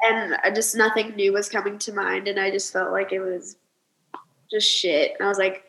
And 0.00 0.36
I 0.44 0.52
just 0.52 0.76
nothing 0.76 1.16
new 1.16 1.32
was 1.32 1.48
coming 1.48 1.78
to 1.80 1.92
mind, 1.92 2.28
and 2.28 2.38
I 2.38 2.50
just 2.50 2.72
felt 2.72 2.92
like 2.92 3.12
it 3.12 3.20
was 3.20 3.56
just 4.50 4.70
shit. 4.70 5.14
And 5.18 5.26
I 5.26 5.28
was 5.28 5.38
like, 5.38 5.64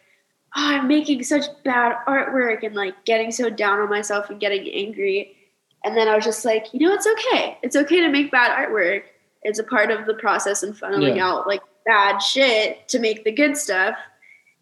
oh, 0.56 0.64
I'm 0.64 0.88
making 0.88 1.24
such 1.24 1.46
bad 1.64 1.96
artwork, 2.08 2.64
and 2.64 2.76
like 2.76 3.04
getting 3.04 3.32
so 3.32 3.50
down 3.50 3.80
on 3.80 3.90
myself 3.90 4.30
and 4.30 4.40
getting 4.40 4.70
angry. 4.70 5.36
And 5.84 5.98
then 5.98 6.08
I 6.08 6.16
was 6.16 6.26
just 6.26 6.46
like, 6.46 6.68
you 6.72 6.82
know, 6.82 6.94
it's 6.94 7.08
okay. 7.08 7.58
It's 7.64 7.76
okay 7.76 8.02
to 8.02 8.10
make 8.10 8.32
bad 8.32 8.52
artwork. 8.52 9.04
It's 9.42 9.58
a 9.58 9.64
part 9.64 9.90
of 9.90 10.06
the 10.06 10.14
process 10.14 10.62
and 10.62 10.76
funneling 10.76 11.16
yeah. 11.16 11.28
out 11.28 11.48
like 11.48 11.62
bad 11.90 12.20
shit 12.20 12.88
to 12.88 13.00
make 13.00 13.24
the 13.24 13.32
good 13.32 13.58
stuff. 13.58 13.98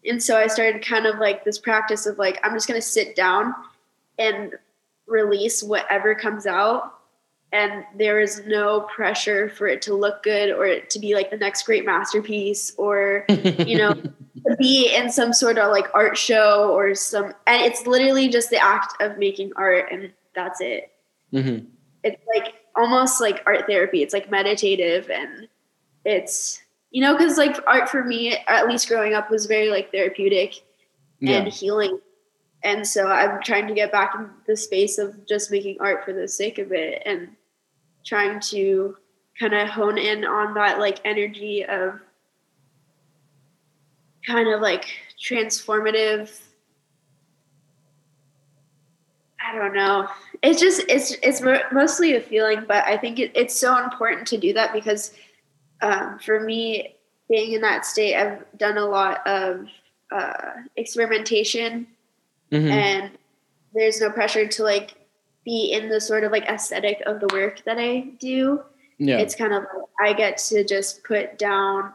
And 0.08 0.22
so 0.22 0.38
I 0.38 0.46
started 0.46 0.82
kind 0.82 1.04
of 1.04 1.18
like 1.18 1.44
this 1.44 1.58
practice 1.58 2.06
of 2.06 2.18
like 2.18 2.40
I'm 2.42 2.54
just 2.54 2.66
going 2.66 2.80
to 2.80 2.86
sit 2.86 3.14
down 3.14 3.54
and 4.18 4.54
release 5.06 5.62
whatever 5.62 6.14
comes 6.14 6.46
out. 6.46 6.94
And 7.52 7.84
there 7.96 8.18
is 8.20 8.42
no 8.46 8.82
pressure 8.94 9.50
for 9.50 9.66
it 9.66 9.82
to 9.82 9.94
look 9.94 10.22
good 10.22 10.50
or 10.50 10.66
it 10.66 10.88
to 10.90 10.98
be 10.98 11.14
like 11.14 11.30
the 11.30 11.36
next 11.36 11.64
great 11.64 11.84
masterpiece 11.84 12.74
or 12.76 13.24
you 13.28 13.78
know 13.78 13.92
to 14.46 14.56
be 14.58 14.94
in 14.94 15.10
some 15.10 15.32
sort 15.32 15.58
of 15.58 15.70
like 15.70 15.86
art 15.94 16.16
show 16.18 16.70
or 16.72 16.94
some 16.94 17.32
and 17.46 17.62
it's 17.62 17.86
literally 17.86 18.28
just 18.28 18.50
the 18.50 18.62
act 18.62 19.00
of 19.00 19.16
making 19.16 19.50
art 19.56 19.86
and 19.90 20.12
that's 20.34 20.60
it. 20.60 20.92
Mm-hmm. 21.32 21.66
it's 22.04 22.22
like 22.34 22.54
almost 22.76 23.20
like 23.20 23.42
art 23.46 23.66
therapy. 23.66 24.02
It's 24.02 24.14
like 24.14 24.30
meditative 24.30 25.10
and 25.10 25.48
it's 26.04 26.62
you 26.90 27.02
know 27.02 27.16
because 27.16 27.36
like 27.36 27.56
art 27.66 27.88
for 27.88 28.04
me 28.04 28.36
at 28.48 28.68
least 28.68 28.88
growing 28.88 29.14
up 29.14 29.30
was 29.30 29.46
very 29.46 29.70
like 29.70 29.90
therapeutic 29.90 30.54
yeah. 31.20 31.38
and 31.38 31.48
healing 31.52 31.98
and 32.64 32.86
so 32.86 33.06
i'm 33.08 33.42
trying 33.42 33.66
to 33.66 33.74
get 33.74 33.92
back 33.92 34.14
in 34.16 34.28
the 34.46 34.56
space 34.56 34.98
of 34.98 35.26
just 35.26 35.50
making 35.50 35.76
art 35.80 36.04
for 36.04 36.12
the 36.12 36.26
sake 36.26 36.58
of 36.58 36.72
it 36.72 37.02
and 37.04 37.28
trying 38.04 38.40
to 38.40 38.96
kind 39.38 39.54
of 39.54 39.68
hone 39.68 39.98
in 39.98 40.24
on 40.24 40.54
that 40.54 40.78
like 40.78 41.00
energy 41.04 41.64
of 41.64 42.00
kind 44.26 44.48
of 44.48 44.60
like 44.60 44.86
transformative 45.22 46.40
i 49.46 49.56
don't 49.56 49.74
know 49.74 50.08
it's 50.42 50.60
just 50.60 50.82
it's 50.88 51.16
it's 51.22 51.40
mostly 51.72 52.16
a 52.16 52.20
feeling 52.20 52.64
but 52.66 52.84
i 52.84 52.96
think 52.96 53.18
it, 53.18 53.30
it's 53.34 53.58
so 53.58 53.82
important 53.82 54.26
to 54.26 54.36
do 54.36 54.52
that 54.52 54.72
because 54.72 55.12
um, 55.80 56.18
for 56.18 56.40
me, 56.40 56.96
being 57.28 57.52
in 57.52 57.60
that 57.60 57.84
state, 57.84 58.16
I've 58.16 58.44
done 58.56 58.78
a 58.78 58.84
lot 58.84 59.26
of 59.26 59.66
uh, 60.10 60.52
experimentation, 60.76 61.86
mm-hmm. 62.50 62.68
and 62.68 63.10
there's 63.74 64.00
no 64.00 64.10
pressure 64.10 64.46
to 64.46 64.62
like 64.62 64.94
be 65.44 65.72
in 65.72 65.88
the 65.88 66.00
sort 66.00 66.24
of 66.24 66.32
like 66.32 66.44
aesthetic 66.44 67.02
of 67.06 67.20
the 67.20 67.28
work 67.32 67.62
that 67.64 67.78
I 67.78 68.10
do. 68.18 68.62
Yeah. 68.98 69.18
It's 69.18 69.34
kind 69.34 69.52
of 69.52 69.62
like 69.62 70.10
I 70.10 70.12
get 70.12 70.38
to 70.48 70.64
just 70.64 71.04
put 71.04 71.38
down 71.38 71.92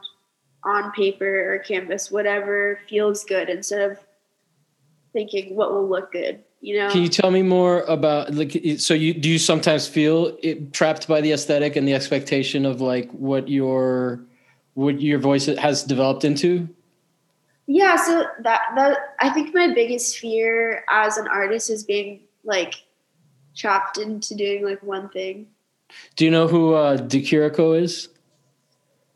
on 0.64 0.92
paper 0.94 1.54
or 1.54 1.60
canvas 1.60 2.10
whatever 2.10 2.80
feels 2.88 3.26
good 3.26 3.50
instead 3.50 3.92
of 3.92 4.00
thinking 5.12 5.56
what 5.56 5.74
will 5.74 5.88
look 5.88 6.12
good 6.12 6.42
you 6.64 6.78
know? 6.78 6.90
Can 6.90 7.02
you 7.02 7.10
tell 7.10 7.30
me 7.30 7.42
more 7.42 7.82
about 7.82 8.34
like 8.34 8.58
so 8.78 8.94
you 8.94 9.14
do 9.14 9.30
you 9.30 9.38
sometimes 9.38 9.86
feel 9.86 10.38
it, 10.42 10.72
trapped 10.72 11.10
by 11.10 11.20
the 11.20 11.34
aesthetic 11.34 11.76
and 11.76 11.86
the 11.86 11.94
expectation 11.94 12.66
of 12.66 12.80
like 12.80 13.12
what 13.12 13.50
your 13.50 14.24
what 14.74 15.02
your 15.02 15.20
voice 15.20 15.46
has 15.48 15.84
developed 15.84 16.24
into? 16.24 16.70
Yeah 17.68 17.98
so 17.98 18.26
that 18.44 18.62
that 18.76 19.16
i 19.20 19.30
think 19.30 19.54
my 19.54 19.74
biggest 19.74 20.18
fear 20.18 20.86
as 20.90 21.18
an 21.18 21.28
artist 21.28 21.70
is 21.70 21.84
being 21.84 22.22
like 22.46 22.76
trapped 23.56 23.98
into 23.98 24.34
doing 24.34 24.64
like 24.64 24.82
one 24.82 25.10
thing. 25.10 25.48
Do 26.16 26.24
you 26.24 26.32
know 26.32 26.48
who 26.48 26.76
uh 26.76 26.96
De 26.96 27.22
Chirico 27.22 27.78
is? 27.78 28.08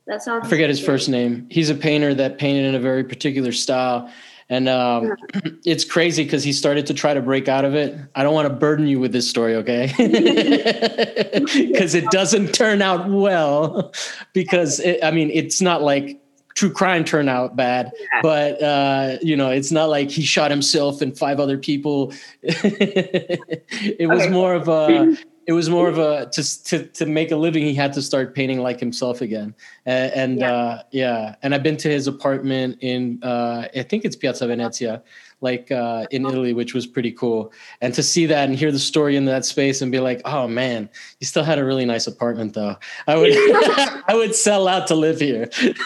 That 0.06 0.22
sounds 0.22 0.46
I 0.46 0.50
forget 0.50 0.68
his 0.68 0.84
first 0.84 1.08
name. 1.08 1.48
He's 1.50 1.70
a 1.70 1.76
painter 1.76 2.14
that 2.14 2.40
painted 2.40 2.66
in 2.66 2.76
a 2.76 2.80
very 2.80 3.06
particular 3.06 3.54
style 3.54 4.12
and 4.50 4.70
um, 4.70 5.16
it's 5.66 5.84
crazy 5.84 6.24
because 6.24 6.44
he 6.44 6.54
started 6.54 6.86
to 6.88 6.94
try 6.94 7.14
to 7.14 7.22
break 7.22 7.48
out 7.48 7.66
of 7.66 7.76
it. 7.76 7.98
I 8.16 8.24
don't 8.24 8.34
want 8.34 8.48
to 8.48 8.54
burden 8.54 8.88
you 8.88 9.00
with 9.00 9.12
this 9.12 9.30
story, 9.30 9.56
okay? 9.56 9.94
Because 11.78 11.96
it 11.96 12.10
doesn't 12.12 12.54
turn 12.54 12.82
out 12.82 13.10
well. 13.10 13.92
Because 14.34 14.80
it, 14.80 15.04
I 15.04 15.12
mean, 15.12 15.32
it's 15.32 15.62
not 15.62 15.82
like 15.82 16.20
true 16.56 16.72
crime 16.72 17.04
turned 17.04 17.30
out 17.30 17.56
bad, 17.56 17.92
yeah. 18.00 18.22
but 18.22 18.62
uh, 18.62 19.18
you 19.22 19.36
know, 19.36 19.50
it's 19.50 19.72
not 19.72 19.90
like 19.90 20.10
he 20.10 20.24
shot 20.24 20.52
himself 20.52 21.02
and 21.02 21.18
five 21.18 21.40
other 21.40 21.58
people. 21.58 22.14
it 22.42 24.10
was 24.10 24.24
okay. 24.24 24.32
more 24.32 24.54
of 24.54 24.68
a 24.68 25.16
it 25.48 25.54
was 25.54 25.70
more 25.70 25.88
of 25.88 25.98
a 25.98 26.30
to 26.32 26.64
to 26.66 26.86
to 26.88 27.06
make 27.06 27.32
a 27.32 27.38
living. 27.38 27.64
He 27.64 27.74
had 27.74 27.94
to 27.94 28.02
start 28.02 28.36
painting 28.36 28.60
like 28.60 28.82
himself 28.82 29.22
again, 29.22 29.56
and, 29.86 30.14
and 30.14 30.40
yeah. 30.40 30.52
Uh, 30.52 30.82
yeah. 30.92 31.36
And 31.42 31.56
I've 31.56 31.64
been 31.64 31.78
to 31.78 31.90
his 31.90 32.06
apartment 32.06 32.78
in 32.82 33.24
uh, 33.24 33.70
I 33.74 33.84
think 33.84 34.04
it's 34.04 34.18
Piazza 34.18 34.46
Venezia, 34.46 35.02
like 35.40 35.72
uh, 35.72 36.06
in 36.12 36.26
Italy, 36.26 36.52
which 36.52 36.74
was 36.74 36.86
pretty 36.86 37.14
cool. 37.14 37.54
And 37.80 37.94
to 37.94 38.04
see 38.04 38.26
that 38.26 38.50
and 38.50 38.58
hear 38.58 38.74
the 38.74 38.80
story 38.80 39.16
in 39.16 39.24
that 39.26 39.46
space 39.46 39.82
and 39.82 39.90
be 39.90 40.02
like, 40.02 40.22
oh 40.26 40.50
man, 40.50 40.90
you 41.22 41.26
still 41.26 41.46
had 41.46 41.60
a 41.60 41.64
really 41.64 41.86
nice 41.86 42.08
apartment 42.08 42.54
though. 42.54 42.76
I 43.08 43.16
would 43.16 43.32
I 44.10 44.16
would 44.16 44.36
sell 44.36 44.68
out 44.68 44.86
to 44.88 44.96
live 44.96 45.22
here. 45.22 45.50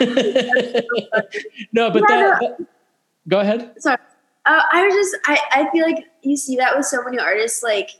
no, 1.72 1.91
but 1.91 2.01
that, 2.07 2.39
that, 2.39 2.66
go 3.28 3.41
ahead. 3.41 3.76
Sorry. 3.78 3.97
Uh, 4.47 4.62
I 4.72 4.88
was 4.88 4.95
just 4.95 5.18
I, 5.28 5.38
I 5.51 5.72
feel 5.72 5.86
like 5.86 6.03
you 6.24 6.36
see 6.36 6.55
that 6.55 6.76
with 6.76 6.88
so 6.88 7.03
many 7.03 7.20
artists, 7.20 7.62
like 7.62 7.91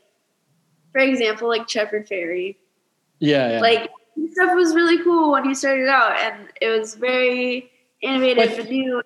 for 0.92 1.00
example, 1.00 1.48
like 1.48 1.70
Shepard 1.70 2.08
Fairey. 2.08 2.56
Yeah, 3.20 3.54
yeah. 3.54 3.60
Like 3.60 3.92
stuff 4.32 4.54
was 4.56 4.76
really 4.76 5.04
cool 5.04 5.32
when 5.32 5.46
he 5.46 5.54
started 5.54 5.88
out 5.88 6.18
and 6.20 6.48
it 6.62 6.70
was 6.70 6.96
very 6.96 7.72
innovative 8.02 8.60
and 8.60 8.70
new 8.70 9.02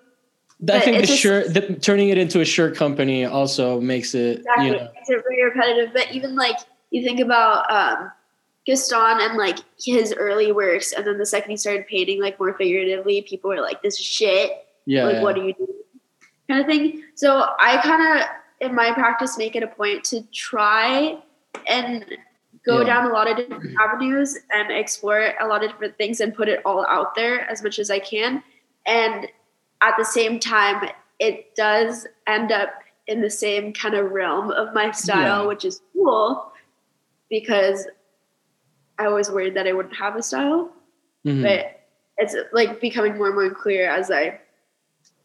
I 0.72 0.80
think 0.80 1.06
the 1.06 1.08
shirt, 1.08 1.54
the, 1.54 1.76
turning 1.76 2.10
it 2.10 2.18
into 2.18 2.40
a 2.40 2.46
shirt 2.46 2.76
company 2.76 3.26
also 3.26 3.80
makes 3.82 4.16
it, 4.16 4.38
exactly, 4.38 4.66
you 4.68 4.72
know, 4.72 4.90
makes 4.96 5.10
it 5.10 5.24
very 5.28 5.44
repetitive. 5.44 5.94
But 5.94 6.12
even 6.14 6.36
like 6.36 6.56
you 6.92 7.04
think 7.04 7.20
about 7.20 7.70
um, 7.70 8.12
Guston 8.68 9.20
and 9.20 9.38
like 9.38 9.60
his 9.78 10.14
early 10.14 10.52
works, 10.52 10.94
and 10.94 11.06
then 11.06 11.18
the 11.18 11.26
second 11.26 11.52
he 11.52 11.58
started 11.58 11.88
painting 11.88 12.22
like 12.22 12.40
more 12.40 12.54
figuratively, 12.54 13.22
people 13.24 13.50
were 13.50 13.60
like, 13.60 13.82
"This 13.82 14.00
is 14.00 14.06
shit." 14.06 14.52
Yeah. 14.86 15.06
Like, 15.06 15.16
yeah. 15.16 15.24
what 15.24 15.36
do 15.36 15.44
you 15.44 15.54
do? 15.54 15.68
Kind 16.48 16.62
of 16.62 16.68
thing. 16.68 17.04
So 17.16 17.50
I 17.60 17.78
kind 17.82 18.22
of, 18.22 18.28
in 18.62 18.76
my 18.76 18.94
practice, 18.94 19.38
make 19.38 19.56
it 19.56 19.64
a 19.64 19.68
point 19.68 20.04
to 20.06 20.22
try 20.32 21.22
and 21.68 22.06
go 22.66 22.80
yeah. 22.80 22.86
down 22.86 23.10
a 23.10 23.14
lot 23.14 23.30
of 23.30 23.38
different 23.38 23.76
avenues 23.80 24.38
and 24.52 24.72
explore 24.72 25.34
a 25.40 25.48
lot 25.48 25.64
of 25.64 25.72
different 25.72 25.98
things 25.98 26.20
and 26.20 26.34
put 26.34 26.48
it 26.48 26.62
all 26.66 26.86
out 26.88 27.16
there 27.16 27.50
as 27.50 27.64
much 27.64 27.80
as 27.80 27.90
I 27.90 28.00
can. 28.00 28.44
And 28.86 29.28
at 29.82 29.96
the 29.98 30.06
same 30.06 30.40
time, 30.40 30.90
it 31.20 31.56
does 31.56 32.08
end 32.28 32.52
up 32.52 32.70
in 33.08 33.22
the 33.22 33.30
same 33.30 33.72
kind 33.72 33.96
of 33.96 34.12
realm 34.12 34.52
of 34.52 34.74
my 34.74 34.92
style, 34.92 35.44
yeah. 35.44 35.48
which 35.48 35.64
is 35.64 35.82
cool 35.94 36.52
because 37.30 37.88
I 38.98 39.08
was 39.10 39.30
worried 39.30 39.56
that 39.56 39.68
I 39.68 39.74
wouldn't 39.74 39.96
have 39.96 40.16
a 40.16 40.24
style. 40.24 40.72
Mm-hmm. 41.26 41.44
But 41.44 41.82
it's 42.18 42.36
like 42.54 42.82
becoming 42.82 43.18
more 43.18 43.28
and 43.28 43.36
more 43.36 43.50
clear 43.50 43.90
as 43.90 44.10
I 44.10 44.40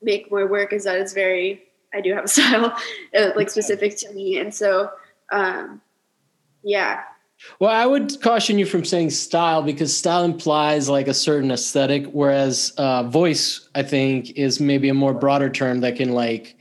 make 0.02 0.30
more 0.30 0.46
work 0.46 0.72
is 0.72 0.84
that 0.84 0.98
it's 0.98 1.12
very, 1.12 1.62
I 1.94 2.00
do 2.00 2.14
have 2.14 2.24
a 2.24 2.28
style 2.36 2.76
uh, 3.16 3.30
like 3.36 3.50
specific 3.50 3.96
to 3.98 4.12
me. 4.12 4.38
And 4.38 4.54
so, 4.54 4.90
um, 5.32 5.80
yeah, 6.62 7.02
well, 7.58 7.70
I 7.70 7.86
would 7.86 8.20
caution 8.20 8.58
you 8.58 8.66
from 8.66 8.84
saying 8.84 9.10
style 9.10 9.62
because 9.62 9.96
style 9.96 10.24
implies 10.24 10.88
like 10.88 11.08
a 11.08 11.14
certain 11.14 11.50
aesthetic, 11.50 12.06
whereas 12.06 12.72
uh, 12.76 13.04
voice, 13.04 13.68
I 13.74 13.82
think, 13.82 14.30
is 14.32 14.60
maybe 14.60 14.88
a 14.88 14.94
more 14.94 15.14
broader 15.14 15.48
term 15.48 15.80
that 15.80 15.96
can 15.96 16.12
like, 16.12 16.56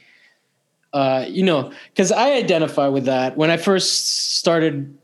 uh, 0.93 1.25
you 1.27 1.43
know, 1.43 1.71
because 1.89 2.11
I 2.11 2.31
identify 2.31 2.87
with 2.87 3.05
that. 3.05 3.35
When 3.37 3.51
I 3.51 3.57
first 3.57 4.37
started 4.37 4.97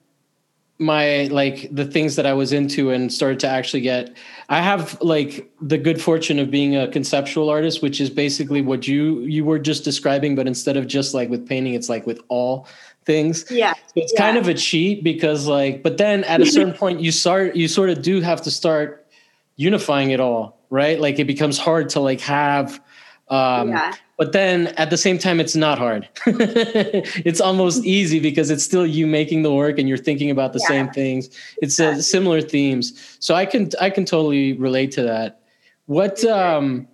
my 0.78 1.28
like 1.32 1.70
the 1.74 1.86
things 1.86 2.18
that 2.18 2.26
I 2.26 2.34
was 2.34 2.52
into 2.52 2.92
and 2.92 3.12
started 3.12 3.40
to 3.42 3.48
actually 3.48 3.80
get 3.80 4.14
I 4.50 4.60
have 4.60 5.02
like 5.02 5.50
the 5.62 5.78
good 5.78 6.02
fortune 6.02 6.38
of 6.38 6.52
being 6.52 6.76
a 6.76 6.90
conceptual 6.90 7.50
artist 7.50 7.82
which 7.82 8.02
is 8.02 8.10
basically 8.10 8.62
what 8.62 8.86
you 8.86 9.22
you 9.22 9.46
were 9.46 9.58
just 9.58 9.86
describing 9.86 10.36
but 10.36 10.48
instead 10.48 10.76
of 10.76 10.86
just 10.86 11.14
like 11.14 11.30
with 11.30 11.48
painting 11.48 11.76
it's 11.76 11.88
like 11.88 12.06
with 12.06 12.20
all 12.28 12.68
things. 13.06 13.46
Yeah. 13.50 13.74
So 13.74 13.80
it's 13.96 14.14
yeah. 14.14 14.20
kind 14.20 14.38
of 14.38 14.48
a 14.48 14.54
cheat 14.54 15.04
because 15.04 15.48
like, 15.48 15.84
but 15.84 15.98
then 15.98 16.24
at 16.26 16.42
a 16.42 16.46
certain 16.46 16.74
point 16.84 17.00
you 17.00 17.12
start, 17.12 17.56
you 17.56 17.68
sort 17.68 17.90
of 17.90 18.02
do 18.02 18.22
have 18.22 18.42
to 18.44 18.52
start 18.52 19.08
unifying 19.56 20.12
it 20.12 20.20
all, 20.20 20.60
right? 20.70 21.00
Like 21.00 21.20
it 21.20 21.26
becomes 21.26 21.58
hard 21.58 21.90
to 21.90 22.00
like 22.00 22.20
have, 22.22 22.82
um, 23.30 23.70
yeah. 23.70 23.94
but 24.18 24.34
then 24.34 24.68
at 24.78 24.90
the 24.90 24.98
same 24.98 25.18
time, 25.18 25.40
it's 25.40 25.56
not 25.56 25.78
hard. 25.78 26.08
it's 26.26 27.42
almost 27.42 27.86
easy 27.86 28.20
because 28.20 28.50
it's 28.50 28.64
still 28.64 28.86
you 28.86 29.08
making 29.08 29.44
the 29.44 29.54
work 29.54 29.80
and 29.80 29.88
you're 29.88 29.98
thinking 29.98 30.30
about 30.30 30.54
the 30.54 30.60
yeah. 30.64 30.68
same 30.68 30.90
things. 30.90 31.30
It's 31.62 31.80
uh, 31.80 32.02
similar 32.02 32.42
themes. 32.42 33.18
So 33.20 33.36
I 33.36 33.46
can, 33.46 33.70
I 33.80 33.90
can 33.90 34.06
totally 34.06 34.54
relate 34.54 34.92
to 34.94 35.04
that. 35.04 35.42
What, 35.86 36.24
um, 36.26 36.88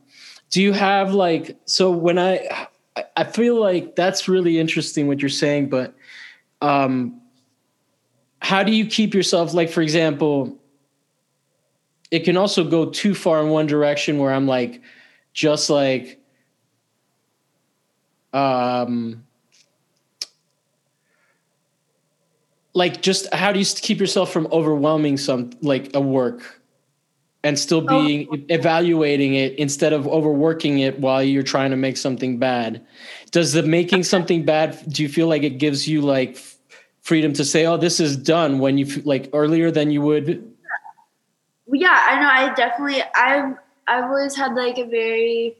do 0.49 0.61
you 0.61 0.73
have 0.73 1.13
like, 1.13 1.57
so 1.65 1.89
when 1.91 2.19
I, 2.19 2.67
I 3.15 3.23
feel 3.23 3.59
like 3.59 3.95
that's 3.95 4.27
really 4.27 4.59
interesting 4.59 5.07
what 5.07 5.21
you're 5.21 5.29
saying, 5.29 5.69
but 5.69 5.95
um, 6.61 7.21
how 8.41 8.63
do 8.63 8.71
you 8.71 8.85
keep 8.85 9.13
yourself 9.13 9.53
like 9.53 9.69
for 9.69 9.81
example 9.81 10.57
it 12.09 12.25
can 12.25 12.35
also 12.35 12.63
go 12.63 12.89
too 12.89 13.15
far 13.15 13.41
in 13.41 13.49
one 13.49 13.67
direction 13.67 14.17
where 14.17 14.33
i'm 14.33 14.47
like 14.47 14.81
just 15.33 15.69
like 15.69 16.19
um 18.33 19.23
like 22.73 23.01
just 23.01 23.31
how 23.33 23.51
do 23.51 23.59
you 23.59 23.65
keep 23.65 23.99
yourself 23.99 24.31
from 24.31 24.47
overwhelming 24.51 25.17
some 25.17 25.51
like 25.61 25.93
a 25.93 26.01
work 26.01 26.61
and 27.43 27.57
still 27.57 27.83
oh. 27.89 28.05
being 28.05 28.27
oh. 28.31 28.37
evaluating 28.49 29.35
it 29.35 29.53
instead 29.55 29.93
of 29.93 30.07
overworking 30.07 30.79
it 30.79 30.99
while 30.99 31.23
you're 31.23 31.43
trying 31.43 31.71
to 31.71 31.77
make 31.77 31.97
something 31.97 32.37
bad 32.37 32.85
does 33.31 33.53
the 33.53 33.63
making 33.63 34.03
something 34.03 34.45
bad 34.45 34.77
do 34.87 35.03
you 35.03 35.09
feel 35.09 35.27
like 35.27 35.43
it 35.43 35.57
gives 35.57 35.87
you 35.87 36.01
like 36.01 36.37
freedom 37.01 37.33
to 37.33 37.45
say, 37.45 37.65
"Oh, 37.65 37.77
this 37.77 37.99
is 37.99 38.15
done" 38.15 38.59
when 38.59 38.77
you 38.77 38.85
like 39.03 39.29
earlier 39.33 39.71
than 39.71 39.91
you 39.91 40.01
would? 40.01 40.51
Yeah, 41.67 42.05
I 42.09 42.19
know. 42.19 42.29
I 42.29 42.53
definitely. 42.53 43.01
I've 43.15 43.55
I've 43.87 44.05
always 44.05 44.35
had 44.35 44.53
like 44.53 44.77
a 44.77 44.85
very 44.85 45.57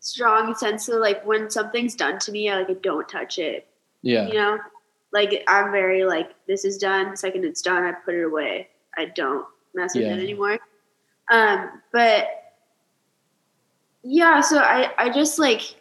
strong 0.00 0.54
sense 0.54 0.88
of 0.88 1.00
like 1.00 1.24
when 1.26 1.50
something's 1.50 1.94
done 1.94 2.18
to 2.20 2.32
me, 2.32 2.50
I 2.50 2.58
like 2.58 2.70
I 2.70 2.74
don't 2.74 3.08
touch 3.08 3.38
it. 3.38 3.66
Yeah. 4.02 4.28
You 4.28 4.34
know, 4.34 4.58
like 5.12 5.42
I'm 5.48 5.70
very 5.70 6.04
like 6.04 6.34
this 6.46 6.64
is 6.64 6.78
done. 6.78 7.10
The 7.10 7.16
second 7.16 7.44
it's 7.44 7.62
done, 7.62 7.84
I 7.84 7.92
put 7.92 8.14
it 8.14 8.22
away. 8.22 8.68
I 8.96 9.06
don't 9.06 9.46
mess 9.74 9.94
with 9.94 10.04
yeah. 10.04 10.14
it 10.14 10.22
anymore. 10.22 10.58
Um, 11.30 11.82
but 11.92 12.28
yeah, 14.02 14.40
so 14.40 14.58
I 14.58 14.92
I 14.98 15.10
just 15.10 15.38
like 15.38 15.76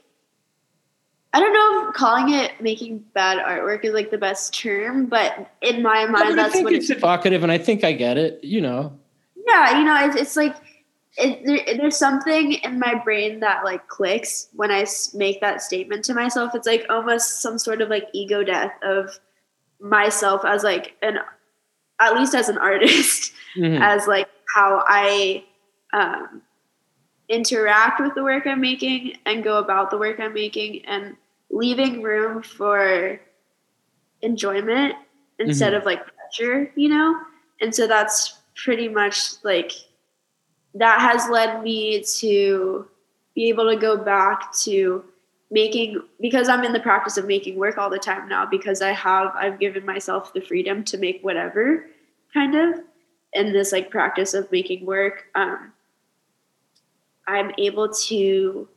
I 1.34 1.40
don't 1.40 1.54
know 1.54 1.90
if 1.90 1.96
calling 1.96 2.34
it 2.34 2.60
making 2.62 3.00
bad 3.14 3.38
artwork 3.38 3.84
is 3.84 3.94
like 3.94 4.12
the 4.12 4.18
best 4.18 4.54
term, 4.54 5.08
but 5.08 5.52
in 5.62 5.82
my 5.82 6.06
mind, 6.06 6.38
that's 6.38 6.50
I 6.50 6.54
think 6.54 6.66
what 6.66 6.74
it's 6.74 6.90
evocative, 6.90 7.44
and 7.44 7.52
I 7.52 7.58
think 7.58 7.84
I 7.84 7.92
get 7.92 8.18
it. 8.18 8.44
You 8.44 8.62
know. 8.62 8.98
Yeah, 9.46 9.80
you 9.80 9.86
know, 9.86 10.06
it's, 10.06 10.16
it's 10.16 10.36
like 10.36 10.56
it, 11.18 11.46
there, 11.46 11.78
there's 11.78 11.98
something 11.98 12.54
in 12.54 12.80
my 12.80 12.96
brain 12.96 13.40
that 13.40 13.64
like 13.64 13.88
clicks 13.88 14.50
when 14.54 14.72
I 14.72 14.86
make 15.14 15.42
that 15.42 15.62
statement 15.62 16.06
to 16.06 16.14
myself. 16.14 16.54
It's 16.54 16.68
like 16.68 16.86
almost 16.90 17.42
some 17.42 17.58
sort 17.58 17.82
of 17.82 17.90
like 17.90 18.08
ego 18.14 18.44
death 18.44 18.74
of 18.84 19.20
myself 19.80 20.46
as 20.46 20.64
like 20.64 20.96
an, 21.02 21.20
at 22.00 22.14
least 22.16 22.36
as 22.36 22.50
an 22.50 22.58
artist, 22.60 23.34
mm-hmm. 23.56 23.82
as 23.82 24.08
like 24.08 24.28
how 24.54 24.84
I 24.88 25.44
um, 25.94 26.42
interact 27.30 28.00
with 28.00 28.16
the 28.16 28.24
work 28.24 28.48
I'm 28.48 28.62
making 28.62 29.18
and 29.26 29.44
go 29.44 29.60
about 29.60 29.92
the 29.92 29.98
work 29.98 30.20
I'm 30.20 30.34
making 30.34 30.86
and 30.86 31.16
leaving 31.50 32.02
room 32.02 32.42
for 32.42 33.20
enjoyment 34.22 34.96
instead 35.40 35.74
mm-hmm. 35.74 35.82
of 35.82 35.86
like 35.86 36.02
pressure, 36.16 36.72
you 36.76 36.90
know? 36.90 37.20
And 37.62 37.74
so 37.74 37.88
that's 37.88 38.40
pretty 38.56 38.88
much 38.88 39.44
like 39.44 39.72
that 40.74 41.00
has 41.00 41.30
led 41.30 41.64
me 41.64 42.04
to 42.04 42.88
be 43.36 43.50
able 43.50 43.70
to 43.70 43.76
go 43.76 43.98
back 43.98 44.54
to 44.54 45.04
making 45.50 46.02
because 46.20 46.50
I'm 46.50 46.64
in 46.64 46.74
the 46.74 46.80
practice 46.80 47.18
of 47.18 47.26
making 47.26 47.58
work 47.58 47.78
all 47.78 47.90
the 47.90 48.00
time 48.00 48.28
now 48.28 48.46
because 48.46 48.82
I 48.82 48.92
have 48.92 49.34
I've 49.36 49.60
given 49.60 49.86
myself 49.86 50.34
the 50.34 50.42
freedom 50.42 50.84
to 50.86 50.98
make 50.98 51.22
whatever 51.22 51.86
kind 52.34 52.56
of 52.56 52.82
in 53.34 53.54
this 53.54 53.72
like 53.72 53.90
practice 53.90 54.34
of 54.34 54.52
making 54.52 54.86
work 54.86 55.26
um 55.36 55.72
I'm 57.28 57.52
able 57.58 57.90
to 57.90 58.68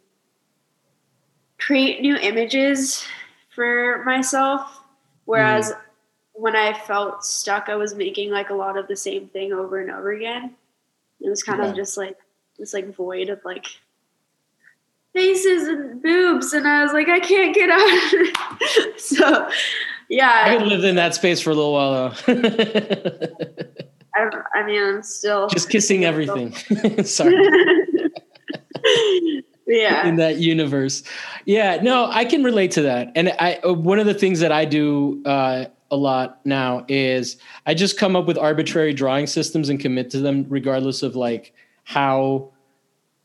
create 1.58 2.00
new 2.00 2.16
images 2.16 3.06
for 3.50 4.02
myself. 4.04 4.80
Whereas 5.24 5.70
mm. 5.70 5.76
when 6.32 6.56
I 6.56 6.72
felt 6.72 7.24
stuck, 7.24 7.68
I 7.68 7.76
was 7.76 7.94
making 7.94 8.30
like 8.30 8.50
a 8.50 8.54
lot 8.54 8.76
of 8.76 8.88
the 8.88 8.96
same 8.96 9.28
thing 9.28 9.52
over 9.52 9.80
and 9.80 9.90
over 9.90 10.12
again. 10.12 10.54
It 11.20 11.28
was 11.28 11.42
kind 11.42 11.62
yeah. 11.62 11.70
of 11.70 11.76
just 11.76 11.96
like 11.96 12.16
this 12.58 12.74
like 12.74 12.94
void 12.94 13.28
of 13.28 13.40
like 13.44 13.66
faces 15.12 15.68
and 15.68 16.02
boobs, 16.02 16.52
and 16.52 16.66
I 16.66 16.82
was 16.82 16.92
like, 16.92 17.08
I 17.08 17.20
can't 17.20 17.54
get 17.54 17.70
out. 17.70 18.96
so, 18.98 19.48
yeah, 20.08 20.44
I 20.46 20.56
lived 20.56 20.84
in 20.84 20.96
that 20.96 21.14
space 21.14 21.40
for 21.40 21.50
a 21.50 21.54
little 21.54 21.74
while 21.74 22.14
though. 22.26 22.34
I, 24.14 24.28
I 24.54 24.66
mean, 24.66 24.82
I'm 24.82 25.02
still 25.02 25.48
just 25.48 25.68
kissing 25.68 26.04
everything. 26.04 26.54
Sorry 27.04 27.79
yeah. 29.66 30.06
in 30.06 30.16
that 30.16 30.38
universe. 30.38 31.02
Yeah 31.46 31.80
no 31.82 32.10
i 32.10 32.24
can 32.24 32.42
relate 32.42 32.70
to 32.72 32.82
that. 32.82 33.12
And 33.14 33.30
i 33.40 33.58
uh, 33.64 33.72
one 33.72 33.98
of 33.98 34.06
the 34.06 34.14
things 34.14 34.40
that 34.40 34.52
i 34.52 34.64
do 34.64 35.22
uh, 35.24 35.66
a 35.90 35.96
lot 35.96 36.40
now 36.44 36.84
is 36.88 37.36
i 37.66 37.74
just 37.74 37.98
come 37.98 38.16
up 38.16 38.26
with 38.26 38.38
arbitrary 38.38 38.92
drawing 38.92 39.26
systems 39.26 39.68
and 39.68 39.80
commit 39.80 40.10
to 40.10 40.18
them 40.20 40.46
regardless 40.48 41.02
of 41.02 41.16
like 41.16 41.52
how 41.84 42.50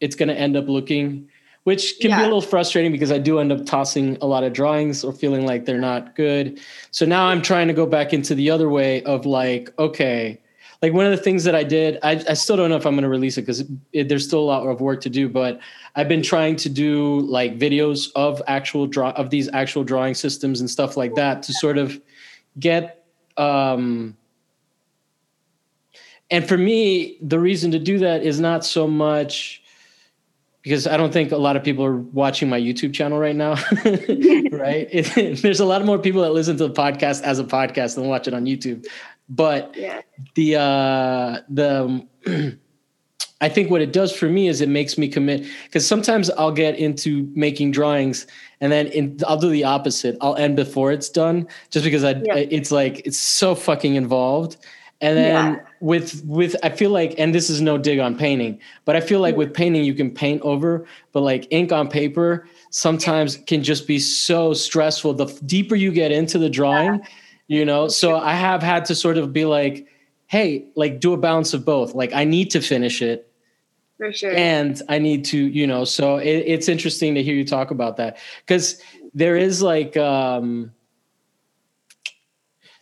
it's 0.02 0.16
going 0.16 0.30
to 0.30 0.36
end 0.36 0.58
up 0.58 0.68
looking 0.68 1.28
which 1.64 1.98
can 2.00 2.12
yeah. 2.12 2.18
be 2.18 2.22
a 2.22 2.26
little 2.26 2.42
frustrating 2.42 2.92
because 2.92 3.12
i 3.12 3.18
do 3.18 3.40
end 3.40 3.52
up 3.52 3.66
tossing 3.66 4.18
a 4.22 4.26
lot 4.26 4.44
of 4.44 4.54
drawings 4.54 5.04
or 5.04 5.12
feeling 5.12 5.46
like 5.46 5.66
they're 5.66 5.80
not 5.80 6.16
good. 6.16 6.60
So 6.92 7.06
now 7.06 7.28
i'm 7.28 7.42
trying 7.42 7.68
to 7.68 7.74
go 7.74 7.86
back 7.86 8.14
into 8.14 8.34
the 8.36 8.50
other 8.50 8.70
way 8.70 9.04
of 9.04 9.26
like 9.26 9.74
okay 9.78 10.40
like 10.86 10.94
one 10.94 11.06
of 11.06 11.10
the 11.12 11.18
things 11.18 11.44
that 11.46 11.56
I 11.56 11.64
did, 11.64 11.98
I, 12.04 12.24
I 12.30 12.36
still 12.36 12.56
don't 12.56 12.70
know 12.70 12.76
if 12.76 12.86
I'm 12.86 12.94
going 12.94 13.02
to 13.02 13.10
release 13.10 13.40
it 13.40 13.42
because 13.42 13.64
there's 13.92 14.24
still 14.24 14.42
a 14.42 14.46
lot 14.46 14.68
of 14.68 14.82
work 14.82 15.02
to 15.02 15.10
do. 15.10 15.28
But 15.28 15.60
I've 15.96 16.08
been 16.08 16.22
trying 16.22 16.58
to 16.58 16.70
do 16.70 17.22
like 17.22 17.58
videos 17.58 18.10
of 18.16 18.40
actual 18.46 18.86
draw 18.86 19.10
of 19.14 19.32
these 19.32 19.50
actual 19.52 19.84
drawing 19.84 20.14
systems 20.14 20.60
and 20.60 20.70
stuff 20.70 20.96
like 20.96 21.16
that 21.16 21.42
to 21.42 21.54
sort 21.54 21.80
of 21.80 22.00
get. 22.60 23.04
Um, 23.36 24.16
and 26.30 26.48
for 26.48 26.56
me, 26.56 27.18
the 27.20 27.40
reason 27.40 27.72
to 27.72 27.80
do 27.80 27.98
that 27.98 28.22
is 28.22 28.40
not 28.40 28.64
so 28.64 28.86
much 28.86 29.64
because 30.62 30.86
I 30.86 30.98
don't 30.98 31.14
think 31.14 31.32
a 31.32 31.38
lot 31.38 31.56
of 31.56 31.64
people 31.64 31.84
are 31.84 31.98
watching 31.98 32.48
my 32.48 32.60
YouTube 32.60 32.94
channel 32.94 33.18
right 33.18 33.36
now, 33.36 33.54
right? 33.84 34.88
It, 34.92 35.38
there's 35.42 35.60
a 35.60 35.66
lot 35.66 35.84
more 35.84 35.98
people 35.98 36.22
that 36.22 36.32
listen 36.32 36.58
to 36.58 36.68
the 36.68 36.74
podcast 36.74 37.24
as 37.24 37.40
a 37.40 37.44
podcast 37.44 37.96
than 37.96 38.08
watch 38.08 38.28
it 38.28 38.36
on 38.36 38.46
YouTube. 38.46 38.86
But 39.28 39.76
yeah. 39.76 40.02
the 40.36 40.56
uh, 40.56 41.42
the 41.50 42.08
I 43.42 43.50
think 43.50 43.70
what 43.70 43.82
it 43.82 43.92
does 43.92 44.16
for 44.16 44.30
me 44.30 44.48
is 44.48 44.62
it 44.62 44.70
makes 44.70 44.98
me 44.98 45.08
commit 45.08 45.46
because 45.66 45.86
sometimes 45.86 46.30
I'll 46.32 46.52
get 46.54 46.78
into 46.80 47.30
making 47.36 47.72
drawings 47.72 48.28
and 48.62 48.72
then 48.72 48.88
in, 48.88 49.20
I'll 49.28 49.38
do 49.38 49.50
the 49.50 49.64
opposite. 49.64 50.18
I'll 50.22 50.36
end 50.36 50.56
before 50.56 50.92
it's 50.92 51.10
done 51.10 51.48
just 51.70 51.84
because 51.84 52.04
I 52.04 52.12
yeah. 52.12 52.36
it's 52.36 52.72
like 52.72 53.06
it's 53.06 53.18
so 53.18 53.54
fucking 53.54 53.96
involved. 53.96 54.58
And 55.02 55.18
then 55.18 55.54
yeah. 55.56 55.60
with 55.82 56.24
with 56.26 56.56
I 56.64 56.70
feel 56.70 56.92
like 56.92 57.16
and 57.18 57.36
this 57.36 57.50
is 57.50 57.60
no 57.60 57.78
dig 57.78 58.00
on 58.00 58.18
painting, 58.18 58.60
but 58.86 58.96
I 58.96 59.02
feel 59.02 59.20
like 59.20 59.36
with 59.36 59.54
painting 59.54 59.84
you 59.84 59.94
can 59.94 60.12
paint 60.12 60.42
over, 60.42 60.86
but 61.12 61.22
like 61.22 61.48
ink 61.52 61.74
on 61.74 61.90
paper 61.90 62.48
sometimes 62.70 63.38
can 63.48 63.62
just 63.62 63.86
be 63.86 64.00
so 64.00 64.54
stressful. 64.54 65.14
The 65.14 65.26
deeper 65.46 65.76
you 65.76 65.92
get 65.92 66.12
into 66.12 66.38
the 66.38 66.50
drawing, 66.50 67.00
yeah 67.00 67.08
you 67.48 67.66
know? 67.66 67.88
So 67.88 68.16
i 68.18 68.34
have 68.34 68.62
had 68.64 68.86
to 68.86 68.96
sort 68.96 69.18
of 69.18 69.34
be 69.34 69.46
like 69.46 69.88
hey 70.28 70.66
like 70.76 71.00
do 71.00 71.14
a 71.14 71.18
balance 71.18 71.54
of 71.54 71.66
both. 71.66 71.94
Like 71.94 72.14
i 72.14 72.24
need 72.24 72.52
to 72.52 72.62
finish 72.62 73.02
it 73.02 73.32
for 73.98 74.12
sure. 74.12 74.36
and 74.36 74.82
i 74.90 75.00
need 75.00 75.26
to 75.26 75.38
you 75.38 75.68
know? 75.68 75.86
So 75.86 76.18
it, 76.18 76.44
it's 76.46 76.68
interesting 76.68 77.16
to 77.16 77.24
hear 77.24 77.36
you 77.36 77.46
talk 77.46 77.72
about 77.72 77.98
that. 77.98 78.18
Because 78.46 78.82
there 79.14 79.38
is 79.38 79.62
like 79.62 79.96
um 79.98 80.72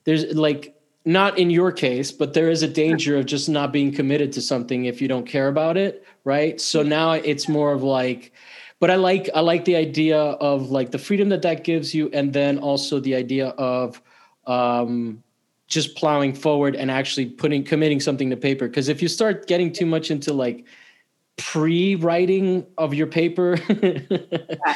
there's 0.06 0.26
like 0.34 0.76
not 1.06 1.38
in 1.38 1.50
your 1.50 1.72
case 1.72 2.12
but 2.12 2.34
there 2.34 2.50
is 2.50 2.64
a 2.64 2.68
danger 2.68 3.18
of 3.18 3.26
just 3.26 3.50
not 3.50 3.74
being 3.74 3.92
committed 3.92 4.32
to 4.32 4.42
something 4.42 4.86
if 4.86 5.02
you 5.02 5.08
don't 5.08 5.28
care 5.28 5.50
about 5.50 5.78
it 5.78 6.06
right? 6.24 6.60
So 6.62 6.80
mm-hmm. 6.80 6.90
now 6.90 7.12
it's 7.12 7.48
more 7.48 7.74
of 7.74 7.84
like 7.84 8.32
but 8.80 8.92
i 8.92 8.96
like 8.96 9.30
i 9.34 9.40
like 9.40 9.66
the 9.66 9.76
idea 9.76 10.18
of 10.18 10.72
like 10.72 10.92
the 10.92 10.98
freedom 10.98 11.30
that 11.30 11.42
that 11.42 11.64
gives 11.64 11.94
you 11.94 12.10
and 12.14 12.34
then 12.34 12.60
also 12.60 13.00
the 13.00 13.16
idea 13.16 13.50
of 13.50 14.02
um, 14.46 15.24
just 15.68 15.96
plowing 15.96 16.34
forward 16.34 16.76
and 16.76 16.92
actually 16.92 17.26
putting 17.26 17.64
committing 17.64 18.00
something 18.00 18.30
to 18.30 18.38
paper. 18.38 18.68
Because 18.68 18.90
if 18.90 19.02
you 19.02 19.08
start 19.08 19.48
getting 19.48 19.72
too 19.72 19.86
much 19.86 20.12
into 20.12 20.34
like 20.34 20.66
pre-writing 21.38 22.66
of 22.78 22.94
your 22.94 23.08
paper, 23.08 23.58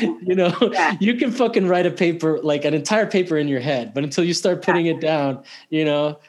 you 0.02 0.36
know, 0.36 0.56
yeah. 0.72 0.98
you 1.00 1.16
can 1.16 1.32
fucking 1.32 1.68
write 1.68 1.86
a 1.86 1.92
paper 1.92 2.40
like 2.42 2.66
an 2.66 2.74
entire 2.74 3.06
paper 3.06 3.38
in 3.38 3.48
your 3.48 3.60
head, 3.60 3.94
but 3.94 4.04
until 4.04 4.24
you 4.24 4.34
start 4.34 4.64
putting 4.64 4.88
yeah. 4.88 4.94
it 4.94 5.02
down, 5.02 5.44
you 5.70 5.86
know, 5.86 6.20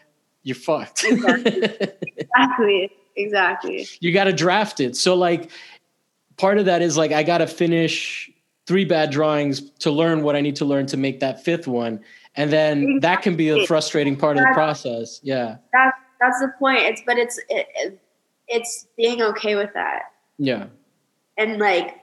you're 0.42 0.54
fucked. 0.54 1.04
exactly. 1.04 2.90
Exactly. 3.18 3.84
You 3.98 4.12
got 4.12 4.24
to 4.24 4.32
draft 4.32 4.78
it. 4.78 4.94
So 4.94 5.16
like 5.16 5.50
part 6.36 6.58
of 6.58 6.66
that 6.66 6.82
is 6.82 6.96
like 6.96 7.10
I 7.10 7.24
got 7.24 7.38
to 7.38 7.48
finish 7.48 8.30
three 8.64 8.84
bad 8.84 9.10
drawings 9.10 9.70
to 9.80 9.90
learn 9.90 10.22
what 10.22 10.36
I 10.36 10.40
need 10.40 10.54
to 10.56 10.64
learn 10.64 10.86
to 10.86 10.96
make 10.96 11.18
that 11.18 11.42
fifth 11.42 11.66
one 11.66 11.98
and 12.38 12.52
then 12.52 12.78
exactly. 12.78 12.98
that 13.00 13.22
can 13.22 13.36
be 13.36 13.48
a 13.50 13.66
frustrating 13.66 14.16
part 14.16 14.36
that's, 14.36 14.46
of 14.46 14.50
the 14.50 14.54
process 14.54 15.20
yeah. 15.22 15.56
That's 15.72 15.96
that's 16.20 16.40
the 16.40 16.52
point. 16.58 16.80
It's 16.80 17.02
but 17.06 17.18
it's 17.18 17.38
it, 17.48 18.00
it's 18.48 18.86
being 18.96 19.22
okay 19.22 19.54
with 19.56 19.72
that. 19.74 20.04
Yeah. 20.38 20.66
And 21.36 21.58
like 21.58 21.96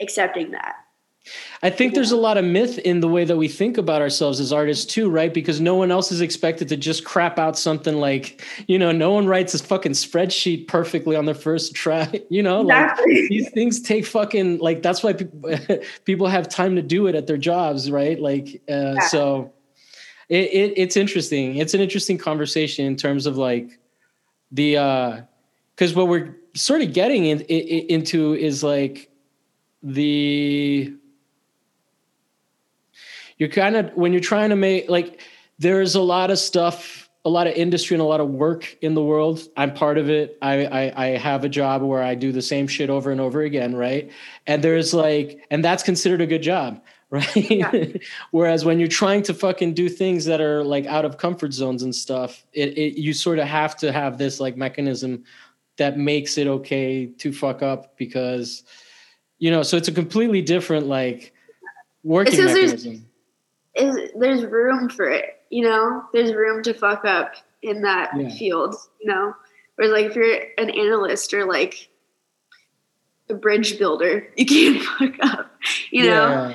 accepting 0.00 0.50
that 0.52 0.76
I 1.62 1.70
think 1.70 1.94
there's 1.94 2.12
a 2.12 2.16
lot 2.16 2.36
of 2.36 2.44
myth 2.44 2.78
in 2.78 3.00
the 3.00 3.08
way 3.08 3.24
that 3.24 3.36
we 3.36 3.48
think 3.48 3.78
about 3.78 4.02
ourselves 4.02 4.40
as 4.40 4.52
artists 4.52 4.84
too, 4.84 5.08
right? 5.08 5.32
Because 5.32 5.60
no 5.60 5.74
one 5.74 5.90
else 5.90 6.12
is 6.12 6.20
expected 6.20 6.68
to 6.68 6.76
just 6.76 7.04
crap 7.04 7.38
out 7.38 7.58
something 7.58 7.96
like, 7.96 8.44
you 8.66 8.78
know, 8.78 8.92
no 8.92 9.12
one 9.12 9.26
writes 9.26 9.54
a 9.54 9.58
fucking 9.58 9.92
spreadsheet 9.92 10.68
perfectly 10.68 11.16
on 11.16 11.24
their 11.24 11.34
first 11.34 11.74
try. 11.74 12.20
You 12.30 12.42
know, 12.42 12.62
exactly. 12.62 13.20
like 13.20 13.28
these 13.28 13.50
things 13.50 13.80
take 13.80 14.04
fucking 14.06 14.58
like 14.58 14.82
that's 14.82 15.04
why 15.04 15.12
people 15.12 15.54
people 16.04 16.26
have 16.26 16.48
time 16.48 16.74
to 16.74 16.82
do 16.82 17.06
it 17.06 17.14
at 17.14 17.26
their 17.26 17.36
jobs, 17.36 17.90
right? 17.90 18.18
Like, 18.18 18.62
uh, 18.68 18.94
yeah. 18.94 19.00
so 19.08 19.52
it, 20.28 20.50
it 20.50 20.72
it's 20.76 20.96
interesting. 20.96 21.56
It's 21.56 21.74
an 21.74 21.80
interesting 21.80 22.18
conversation 22.18 22.86
in 22.86 22.96
terms 22.96 23.26
of 23.26 23.36
like 23.36 23.78
the 24.50 24.78
uh, 24.78 25.20
because 25.76 25.94
what 25.94 26.08
we're 26.08 26.36
sort 26.54 26.80
of 26.80 26.92
getting 26.92 27.26
in, 27.26 27.40
in, 27.42 27.86
into 27.88 28.34
is 28.34 28.64
like 28.64 29.10
the 29.82 30.92
you're 33.44 33.52
kind 33.52 33.76
of 33.76 33.94
when 33.94 34.12
you're 34.12 34.22
trying 34.22 34.48
to 34.48 34.56
make 34.56 34.88
like 34.88 35.20
there's 35.58 35.94
a 35.94 36.00
lot 36.00 36.30
of 36.30 36.38
stuff 36.38 37.10
a 37.26 37.30
lot 37.30 37.46
of 37.46 37.52
industry 37.54 37.94
and 37.94 38.00
a 38.00 38.06
lot 38.06 38.20
of 38.20 38.28
work 38.28 38.76
in 38.82 38.94
the 38.94 39.02
world. 39.02 39.48
I'm 39.56 39.72
part 39.72 39.96
of 39.96 40.10
it. 40.10 40.36
I, 40.42 40.66
I, 40.66 41.06
I 41.06 41.06
have 41.16 41.42
a 41.44 41.48
job 41.48 41.80
where 41.80 42.02
i 42.02 42.14
do 42.14 42.32
the 42.32 42.42
same 42.42 42.66
shit 42.66 42.90
over 42.90 43.10
and 43.10 43.20
over 43.20 43.42
again 43.42 43.76
right? 43.76 44.10
And 44.46 44.64
there's 44.64 44.94
like 44.94 45.44
and 45.50 45.62
that's 45.62 45.82
considered 45.82 46.22
a 46.22 46.26
good 46.26 46.42
job 46.42 46.82
right? 47.10 47.50
Yeah. 47.50 47.72
whereas 48.30 48.64
when 48.64 48.78
you're 48.78 48.88
trying 48.88 49.22
to 49.24 49.34
fucking 49.34 49.74
do 49.74 49.90
things 49.90 50.24
that 50.24 50.40
are 50.40 50.64
like 50.64 50.86
out 50.86 51.04
of 51.04 51.18
comfort 51.18 51.52
zones 51.52 51.82
and 51.82 51.94
stuff 51.94 52.44
it, 52.54 52.76
it 52.78 52.98
you 52.98 53.12
sort 53.12 53.38
of 53.38 53.46
have 53.46 53.76
to 53.76 53.92
have 53.92 54.16
this 54.16 54.40
like 54.40 54.56
mechanism 54.56 55.22
that 55.76 55.98
makes 55.98 56.38
it 56.38 56.46
okay 56.46 57.06
to 57.06 57.30
fuck 57.30 57.62
up 57.62 57.96
because 57.98 58.64
you 59.38 59.50
know 59.50 59.62
so 59.62 59.76
it's 59.76 59.86
a 59.86 59.92
completely 59.92 60.42
different 60.42 60.86
like 60.86 61.32
working 62.02 62.44
mechanism 62.44 63.06
is 63.74 64.10
there's 64.16 64.44
room 64.44 64.88
for 64.88 65.08
it, 65.08 65.40
you 65.50 65.64
know? 65.64 66.04
There's 66.12 66.32
room 66.32 66.62
to 66.64 66.74
fuck 66.74 67.04
up 67.04 67.34
in 67.62 67.82
that 67.82 68.10
yeah. 68.16 68.30
field, 68.30 68.74
you 69.00 69.10
know? 69.10 69.34
Whereas 69.76 69.92
like 69.92 70.06
if 70.06 70.16
you're 70.16 70.38
an 70.58 70.70
analyst 70.70 71.34
or 71.34 71.44
like 71.44 71.88
a 73.28 73.34
bridge 73.34 73.78
builder, 73.78 74.28
you 74.36 74.46
can't 74.46 74.82
fuck 74.82 75.14
up, 75.22 75.50
you 75.90 76.06
know? 76.06 76.54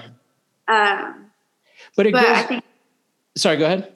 Yeah. 0.70 1.04
Um 1.04 1.26
but 1.96 2.08
it 2.08 2.14
but 2.14 2.24
goes, 2.24 2.38
I 2.38 2.42
think 2.44 2.64
sorry, 3.36 3.58
go 3.58 3.66
ahead. 3.66 3.94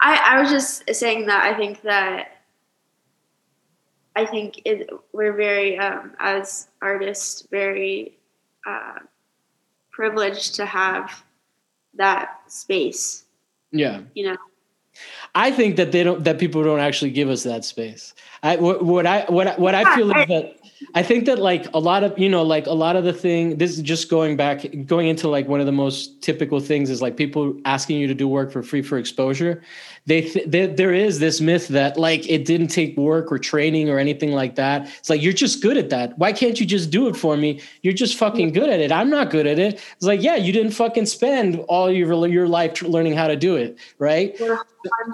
I, 0.00 0.36
I 0.36 0.40
was 0.40 0.50
just 0.50 0.94
saying 0.94 1.26
that 1.26 1.44
I 1.44 1.56
think 1.56 1.82
that 1.82 2.28
I 4.18 4.26
think 4.26 4.62
it, 4.64 4.90
we're 5.12 5.32
very, 5.32 5.78
um, 5.78 6.12
as 6.18 6.66
artists, 6.82 7.46
very 7.52 8.18
uh, 8.66 8.98
privileged 9.92 10.56
to 10.56 10.66
have 10.66 11.22
that 11.98 12.40
space. 12.48 13.24
Yeah. 13.70 14.00
You 14.14 14.30
know. 14.30 14.36
I 15.34 15.50
think 15.50 15.76
that 15.76 15.92
they 15.92 16.02
don't 16.02 16.24
that 16.24 16.38
people 16.38 16.64
don't 16.64 16.80
actually 16.80 17.10
give 17.10 17.28
us 17.28 17.44
that 17.44 17.64
space. 17.64 18.14
I 18.42 18.56
what, 18.56 18.84
what 18.84 19.06
I 19.06 19.24
what 19.28 19.58
what 19.58 19.74
I 19.74 19.94
feel 19.94 20.10
is 20.10 20.26
that 20.26 20.56
I 20.94 21.02
think 21.02 21.26
that 21.26 21.38
like 21.38 21.72
a 21.74 21.78
lot 21.78 22.02
of 22.02 22.18
you 22.18 22.28
know 22.28 22.42
like 22.42 22.66
a 22.66 22.72
lot 22.72 22.96
of 22.96 23.04
the 23.04 23.12
thing 23.12 23.58
this 23.58 23.72
is 23.72 23.82
just 23.82 24.08
going 24.08 24.36
back 24.36 24.64
going 24.86 25.06
into 25.06 25.28
like 25.28 25.46
one 25.46 25.60
of 25.60 25.66
the 25.66 25.72
most 25.72 26.20
typical 26.22 26.58
things 26.60 26.90
is 26.90 27.00
like 27.00 27.16
people 27.16 27.54
asking 27.64 27.98
you 27.98 28.06
to 28.08 28.14
do 28.14 28.26
work 28.26 28.50
for 28.50 28.62
free 28.62 28.82
for 28.82 28.98
exposure. 28.98 29.62
They, 30.08 30.22
th- 30.22 30.46
they 30.48 30.66
there 30.66 30.94
is 30.94 31.18
this 31.18 31.38
myth 31.38 31.68
that 31.68 31.98
like 31.98 32.26
it 32.26 32.46
didn't 32.46 32.68
take 32.68 32.96
work 32.96 33.30
or 33.30 33.38
training 33.38 33.90
or 33.90 33.98
anything 33.98 34.32
like 34.32 34.54
that. 34.54 34.88
It's 34.98 35.10
like 35.10 35.20
you're 35.20 35.34
just 35.34 35.60
good 35.60 35.76
at 35.76 35.90
that. 35.90 36.16
Why 36.16 36.32
can't 36.32 36.58
you 36.58 36.64
just 36.64 36.90
do 36.90 37.08
it 37.08 37.14
for 37.14 37.36
me? 37.36 37.60
You're 37.82 37.92
just 37.92 38.16
fucking 38.16 38.52
good 38.52 38.70
at 38.70 38.80
it. 38.80 38.90
I'm 38.90 39.10
not 39.10 39.28
good 39.28 39.46
at 39.46 39.58
it. 39.58 39.74
It's 39.74 40.06
like 40.06 40.22
yeah, 40.22 40.36
you 40.36 40.50
didn't 40.50 40.72
fucking 40.72 41.04
spend 41.04 41.56
all 41.68 41.92
your 41.92 42.26
your 42.26 42.48
life 42.48 42.80
learning 42.80 43.16
how 43.18 43.28
to 43.28 43.36
do 43.36 43.56
it, 43.56 43.78
right? 43.98 44.34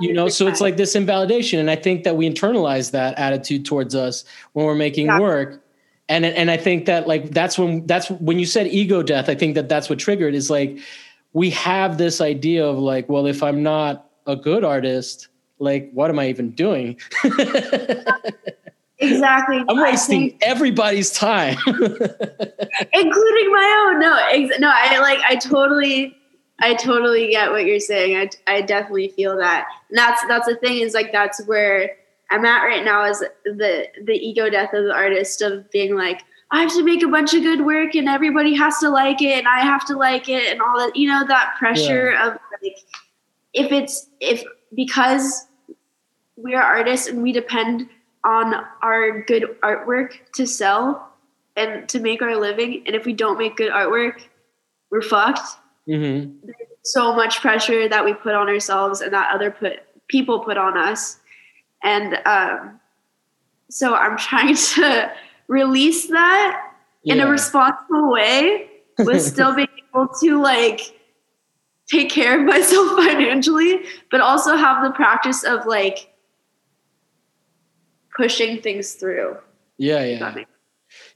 You 0.01 0.12
know, 0.12 0.28
so 0.28 0.47
it's 0.47 0.61
like 0.61 0.76
this 0.76 0.95
invalidation 0.95 1.59
and 1.59 1.68
I 1.68 1.76
think 1.76 2.05
that 2.05 2.16
we 2.16 2.30
internalize 2.30 2.92
that 2.92 3.18
attitude 3.18 3.66
towards 3.66 3.97
us 3.97 4.24
when 4.53 4.64
we're 4.64 4.76
making 4.76 5.07
yeah. 5.07 5.18
work 5.18 5.61
and 6.09 6.24
and 6.24 6.51
i 6.51 6.57
think 6.57 6.84
that 6.84 7.09
like 7.09 7.30
that's 7.30 7.59
when 7.59 7.86
that's 7.86 8.11
when 8.11 8.38
you 8.38 8.47
said 8.47 8.66
ego 8.66 9.03
death 9.03 9.28
i 9.28 9.34
think 9.34 9.55
that 9.55 9.68
that's 9.68 9.88
what 9.88 9.99
triggered 9.99 10.34
is 10.34 10.51
like 10.51 10.78
we 11.32 11.49
have 11.51 11.97
this 11.97 12.20
idea 12.20 12.64
of 12.64 12.78
like 12.78 13.09
well 13.09 13.26
if 13.26 13.42
i'm 13.42 13.62
not 13.62 14.04
a 14.27 14.37
good 14.37 14.64
artist 14.64 15.29
like 15.59 15.91
what 15.93 16.11
am 16.11 16.18
i 16.18 16.29
even 16.29 16.51
doing 16.51 16.99
Exactly. 18.99 19.62
I'm 19.68 19.81
wasting 19.81 20.31
think, 20.31 20.43
everybody's 20.43 21.11
time, 21.11 21.57
including 21.66 23.53
my 23.53 23.89
own. 23.89 24.01
No, 24.01 24.27
ex- 24.33 24.59
no, 24.59 24.70
I 24.72 24.99
like, 25.01 25.18
I 25.29 25.37
totally, 25.37 26.16
I 26.61 26.75
totally 26.75 27.31
get 27.31 27.51
what 27.51 27.64
you're 27.64 27.81
saying. 27.81 28.16
I, 28.16 28.53
I 28.53 28.61
definitely 28.61 29.09
feel 29.09 29.37
that. 29.39 29.66
And 29.89 29.99
that's, 29.99 30.22
that's 30.29 30.47
the 30.47 30.57
thing 30.57 30.79
is 30.79 30.95
like, 30.95 31.12
that's 31.12 31.45
where 31.47 31.97
I'm 32.31 32.45
at 32.45 32.62
right 32.62 32.85
now 32.85 33.05
is 33.05 33.18
the, 33.45 33.89
the 34.05 34.12
ego 34.12 34.49
death 34.49 34.72
of 34.72 34.85
the 34.85 34.95
artist 34.95 35.43
of 35.43 35.70
being 35.70 35.97
like, 35.97 36.22
I 36.51 36.61
have 36.62 36.72
to 36.72 36.85
make 36.85 37.03
a 37.03 37.09
bunch 37.09 37.35
of 37.35 37.43
good 37.43 37.66
work 37.66 37.97
and 37.97 38.09
everybody 38.09 38.55
has 38.55 38.79
to 38.79 38.91
like 38.91 39.20
it 39.22 39.39
and 39.39 39.49
I 39.49 39.61
have 39.61 39.85
to 39.87 39.97
like 39.97 40.29
it 40.29 40.53
and 40.53 40.62
all 40.62 40.79
that, 40.79 40.95
you 40.95 41.09
know, 41.09 41.27
that 41.27 41.55
pressure 41.59 42.12
yeah. 42.12 42.29
of 42.29 42.39
like, 42.62 42.77
if 43.55 43.73
it's, 43.73 44.09
if, 44.21 44.45
because 44.75 45.47
we 46.37 46.55
are 46.55 46.63
artists 46.63 47.07
and 47.07 47.23
we 47.23 47.33
depend 47.33 47.89
on 48.25 48.55
our 48.83 49.23
good 49.23 49.57
artwork 49.63 50.15
to 50.35 50.47
sell 50.47 51.11
and 51.57 51.89
to 51.89 52.01
make 52.01 52.23
our 52.23 52.37
living. 52.37 52.83
And 52.87 52.97
if 52.97 53.05
we 53.05 53.13
don't 53.13 53.39
make 53.39 53.57
good 53.57 53.71
artwork, 53.71 54.23
we're 54.91 55.03
fucked. 55.03 55.59
Mm-hmm. 55.89 56.47
There's 56.47 56.69
so 56.83 57.15
much 57.15 57.41
pressure 57.41 57.89
that 57.89 58.05
we 58.05 58.15
put 58.15 58.35
on 58.35 58.49
ourselves 58.49 59.01
and 59.01 59.13
that 59.13 59.35
other 59.35 59.51
put 59.51 59.81
people 60.09 60.41
put 60.41 60.57
on 60.57 60.77
us. 60.77 61.19
And 61.83 62.19
um, 62.27 62.81
so 63.71 63.95
I'm 63.95 64.17
trying 64.19 64.57
to 64.57 65.13
release 65.49 66.09
that 66.09 66.73
yeah. 67.03 67.15
in 67.15 67.21
a 67.21 67.29
responsible 67.29 68.11
way 68.11 68.71
with 68.99 69.23
still 69.23 69.55
being 69.55 69.69
able 69.91 70.09
to 70.23 70.43
like 70.43 70.93
take 71.91 72.11
care 72.11 72.41
of 72.41 72.47
myself 72.47 73.05
financially, 73.05 73.80
but 74.11 74.20
also 74.20 74.57
have 74.57 74.85
the 74.85 74.91
practice 74.91 75.45
of 75.45 75.66
like 75.66 76.14
pushing 78.16 78.61
things 78.61 78.95
through. 78.95 79.37
Yeah, 79.78 80.05
yeah. 80.05 80.35
yeah. 80.37 80.45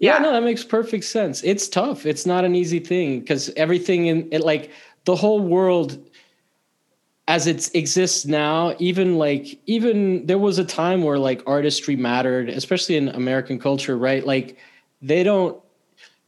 Yeah, 0.00 0.18
no, 0.18 0.32
that 0.32 0.42
makes 0.42 0.64
perfect 0.64 1.04
sense. 1.04 1.42
It's 1.44 1.68
tough. 1.68 2.04
It's 2.04 2.26
not 2.26 2.44
an 2.44 2.54
easy 2.54 2.80
thing 2.80 3.20
because 3.20 3.50
everything 3.50 4.06
in 4.06 4.28
it, 4.32 4.40
like 4.40 4.72
the 5.04 5.14
whole 5.14 5.40
world 5.40 6.04
as 7.28 7.46
it 7.46 7.74
exists 7.74 8.24
now, 8.24 8.74
even 8.78 9.18
like 9.18 9.60
even 9.66 10.26
there 10.26 10.38
was 10.38 10.58
a 10.58 10.64
time 10.64 11.02
where 11.02 11.18
like 11.18 11.42
artistry 11.46 11.94
mattered, 11.94 12.48
especially 12.48 12.96
in 12.96 13.08
American 13.10 13.58
culture, 13.58 13.96
right? 13.96 14.26
Like 14.26 14.56
they 15.00 15.22
don't. 15.22 15.60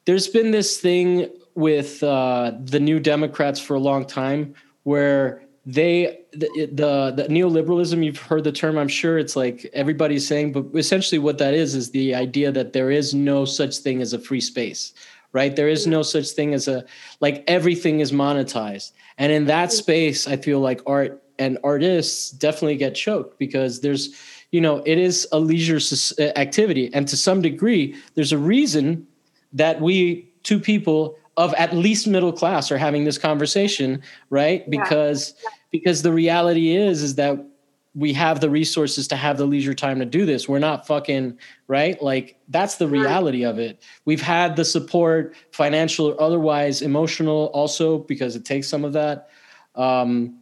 There's 0.04 0.28
been 0.28 0.50
this 0.50 0.78
thing 0.78 1.28
with 1.54 2.02
uh, 2.02 2.52
the 2.64 2.80
New 2.80 3.00
Democrats 3.00 3.60
for 3.60 3.74
a 3.74 3.80
long 3.80 4.04
time 4.04 4.54
where 4.84 5.42
they 5.66 6.20
the, 6.32 6.48
the, 6.72 7.12
the 7.16 7.28
neoliberalism 7.28 8.02
you've 8.02 8.18
heard 8.18 8.44
the 8.44 8.50
term 8.50 8.78
i'm 8.78 8.88
sure 8.88 9.18
it's 9.18 9.36
like 9.36 9.68
everybody's 9.74 10.26
saying 10.26 10.52
but 10.52 10.64
essentially 10.74 11.18
what 11.18 11.36
that 11.36 11.52
is 11.52 11.74
is 11.74 11.90
the 11.90 12.14
idea 12.14 12.50
that 12.50 12.72
there 12.72 12.90
is 12.90 13.12
no 13.12 13.44
such 13.44 13.76
thing 13.76 14.00
as 14.00 14.14
a 14.14 14.18
free 14.18 14.40
space 14.40 14.94
right? 15.32 15.54
There 15.54 15.68
is 15.68 15.86
no 15.86 16.02
such 16.02 16.30
thing 16.30 16.54
as 16.54 16.68
a 16.68 16.84
like 17.20 17.44
everything 17.46 18.00
is 18.00 18.12
monetized. 18.12 18.92
And 19.18 19.32
in 19.32 19.46
that 19.46 19.72
space 19.72 20.26
i 20.26 20.36
feel 20.36 20.60
like 20.60 20.80
art 20.86 21.22
and 21.38 21.58
artists 21.64 22.30
definitely 22.30 22.76
get 22.76 22.94
choked 22.94 23.38
because 23.38 23.80
there's 23.80 24.14
you 24.50 24.60
know 24.60 24.82
it 24.86 24.98
is 24.98 25.28
a 25.32 25.38
leisure 25.38 25.80
activity. 26.36 26.90
And 26.92 27.06
to 27.08 27.16
some 27.16 27.42
degree 27.42 27.94
there's 28.14 28.32
a 28.32 28.38
reason 28.38 29.06
that 29.52 29.80
we 29.80 30.28
two 30.42 30.58
people 30.58 31.16
of 31.36 31.54
at 31.54 31.72
least 31.74 32.06
middle 32.06 32.32
class 32.32 32.70
are 32.70 32.78
having 32.78 33.04
this 33.04 33.18
conversation 33.18 34.02
right? 34.30 34.62
Yeah. 34.66 34.80
because 34.82 35.34
because 35.70 36.02
the 36.02 36.12
reality 36.12 36.76
is 36.76 37.02
is 37.02 37.14
that 37.16 37.44
we 37.94 38.12
have 38.12 38.40
the 38.40 38.48
resources 38.48 39.08
to 39.08 39.16
have 39.16 39.36
the 39.36 39.44
leisure 39.44 39.74
time 39.74 39.98
to 39.98 40.04
do 40.04 40.24
this. 40.24 40.48
We're 40.48 40.60
not 40.60 40.86
fucking 40.86 41.36
right? 41.66 42.00
Like 42.00 42.36
that's 42.48 42.76
the 42.76 42.86
reality 42.86 43.44
of 43.44 43.58
it. 43.58 43.82
We've 44.04 44.22
had 44.22 44.54
the 44.54 44.64
support 44.64 45.34
financial 45.50 46.06
or 46.06 46.22
otherwise 46.22 46.82
emotional 46.82 47.46
also 47.46 47.98
because 47.98 48.36
it 48.36 48.44
takes 48.44 48.68
some 48.68 48.84
of 48.84 48.92
that. 48.92 49.30
Um, 49.74 50.40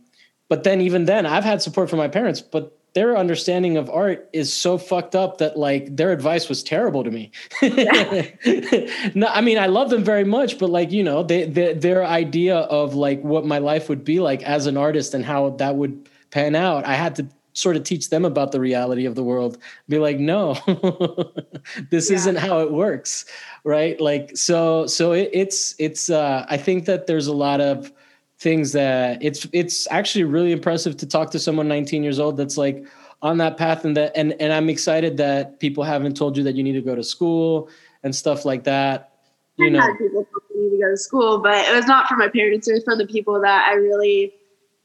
but 0.49 0.65
then 0.65 0.81
even 0.81 1.05
then 1.05 1.27
i've 1.27 1.45
had 1.45 1.63
support 1.63 1.89
from 1.89 1.99
my 1.99 2.09
parents 2.09 2.41
but 2.41 2.78
their 2.99 3.17
understanding 3.17 3.77
of 3.77 3.89
art 3.89 4.29
is 4.33 4.53
so 4.53 4.77
fucked 4.77 5.15
up 5.15 5.39
that 5.39 5.57
like 5.57 5.95
their 5.95 6.11
advice 6.11 6.49
was 6.49 6.65
terrible 6.65 7.05
to 7.05 7.13
me. 7.13 7.31
no, 9.15 9.29
I 9.29 9.41
mean 9.41 9.57
I 9.57 9.67
love 9.67 9.89
them 9.91 10.03
very 10.03 10.25
much, 10.25 10.59
but 10.59 10.69
like 10.69 10.91
you 10.91 11.05
know, 11.05 11.23
they, 11.23 11.45
they, 11.45 11.75
their 11.75 12.05
idea 12.05 12.57
of 12.57 12.97
like 12.97 13.23
what 13.23 13.47
my 13.47 13.59
life 13.59 13.89
would 13.89 14.03
be 14.03 14.19
like 14.19 14.43
as 14.43 14.67
an 14.67 14.77
artist 14.77 15.15
and 15.15 15.25
how 15.25 15.51
that 15.51 15.77
would 15.77 16.09
pan 16.33 16.57
out, 16.57 16.85
I 16.87 16.95
had 16.95 17.15
to 17.17 17.29
sort 17.53 17.77
of 17.77 17.85
teach 17.85 18.11
them 18.11 18.25
about 18.25 18.51
the 18.51 18.59
reality 18.59 19.05
of 19.05 19.15
the 19.15 19.23
world. 19.23 19.59
Be 19.89 20.01
like, 20.01 20.19
no, 20.19 20.55
this 21.91 22.11
yeah. 22.11 22.17
isn't 22.17 22.37
how 22.37 22.59
it 22.63 22.73
works, 22.73 23.27
right? 23.63 24.01
Like 24.01 24.37
so, 24.37 24.89
so 24.89 25.13
it, 25.13 25.31
it's 25.33 25.77
it's. 25.79 26.11
Uh, 26.11 26.45
I 26.49 26.57
think 26.57 26.87
that 26.87 27.07
there's 27.07 27.29
a 27.29 27.33
lot 27.33 27.61
of 27.61 27.93
things 28.39 28.73
that 28.73 29.23
it's 29.23 29.47
it's 29.53 29.89
actually 29.91 30.25
really 30.25 30.53
impressive 30.53 30.97
to 30.97 31.07
talk 31.07 31.31
to 31.33 31.39
someone 31.39 31.67
19 31.67 32.05
years 32.05 32.19
old 32.19 32.37
that's 32.37 32.57
like 32.57 32.87
on 33.21 33.39
that 33.39 33.57
path 33.57 33.85
and 33.85 33.97
that 33.97 34.13
and 34.17 34.33
and 34.41 34.53
I'm 34.53 34.69
excited 34.69 35.17
that 35.17 35.59
people 35.59 35.83
haven't 35.83 36.17
told 36.17 36.37
you 36.37 36.45
that 36.45 36.55
you 36.55 36.63
need 36.63 36.75
to 36.75 36.81
go 36.81 36.95
to 36.95 37.03
school 37.03 37.69
and 38.03 38.15
stuff 38.15 38.45
like 38.45 38.65
that. 38.65 39.13
You 39.57 39.67
I 39.67 39.71
know, 39.71 39.95
people 39.99 40.27
need 40.55 40.71
to 40.71 40.79
go 40.79 40.91
to 40.91 40.97
school, 40.97 41.39
but 41.39 41.67
it 41.67 41.75
was 41.75 41.87
not 41.87 42.09
from 42.09 42.19
my 42.19 42.29
parents. 42.29 42.69
It 42.69 42.75
was 42.75 42.85
from 42.85 42.99
the 42.99 43.07
people 43.07 43.41
that 43.41 43.69
I 43.69 43.75
really 43.75 44.33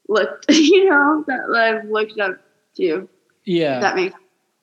looked, 0.10 0.45
you 0.49 0.89
know, 0.89 1.24
that 1.28 1.41
I've 1.56 1.89
looked 1.89 2.20
up 2.20 2.39
to. 2.78 3.08
Yeah, 3.45 3.80
that 3.80 3.95
makes. 3.95 4.16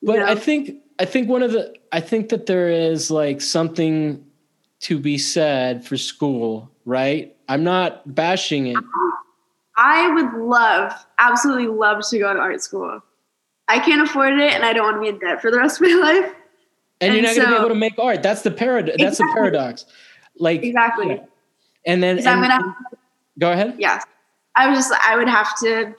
But 0.02 0.16
know? 0.16 0.26
I 0.26 0.34
think 0.34 0.82
I 0.98 1.04
think 1.04 1.28
one 1.28 1.44
of 1.44 1.52
the 1.52 1.76
I 1.92 2.00
think 2.00 2.30
that 2.30 2.46
there 2.46 2.68
is 2.68 3.10
like 3.10 3.40
something 3.40 4.24
to 4.80 4.98
be 4.98 5.16
said 5.16 5.84
for 5.84 5.96
school, 5.96 6.70
right? 6.84 7.36
I'm 7.50 7.64
not 7.64 8.14
bashing 8.14 8.68
it. 8.68 8.76
I 9.76 10.08
would 10.14 10.34
love, 10.34 10.92
absolutely 11.18 11.66
love 11.66 12.00
to 12.08 12.18
go 12.20 12.32
to 12.32 12.38
art 12.38 12.62
school. 12.62 13.02
I 13.66 13.80
can't 13.80 14.00
afford 14.02 14.38
it, 14.38 14.52
and 14.52 14.64
I 14.64 14.72
don't 14.72 14.84
want 14.84 14.96
to 14.98 15.00
be 15.00 15.08
in 15.08 15.18
debt 15.18 15.42
for 15.42 15.50
the 15.50 15.58
rest 15.58 15.80
of 15.80 15.88
my 15.88 15.94
life. 16.00 16.32
And, 17.00 17.12
and 17.12 17.14
you're 17.14 17.22
not 17.22 17.34
so, 17.34 17.40
going 17.40 17.48
to 17.48 17.56
be 17.56 17.58
able 17.58 17.68
to 17.70 17.74
make 17.74 17.98
art. 17.98 18.22
That's 18.22 18.42
the 18.42 18.52
parad. 18.52 18.94
That's 18.98 19.18
the 19.18 19.28
paradox. 19.34 19.84
Like 20.38 20.62
exactly. 20.62 21.08
Yeah. 21.08 21.24
And 21.86 22.00
then 22.00 22.18
and, 22.18 22.28
I'm 22.28 22.40
gonna 22.40 22.76
go 23.40 23.50
ahead. 23.50 23.74
Yes, 23.78 24.04
I 24.54 24.68
was 24.68 24.78
just. 24.78 24.92
I 25.04 25.16
would 25.16 25.28
have 25.28 25.58
to 25.58 25.92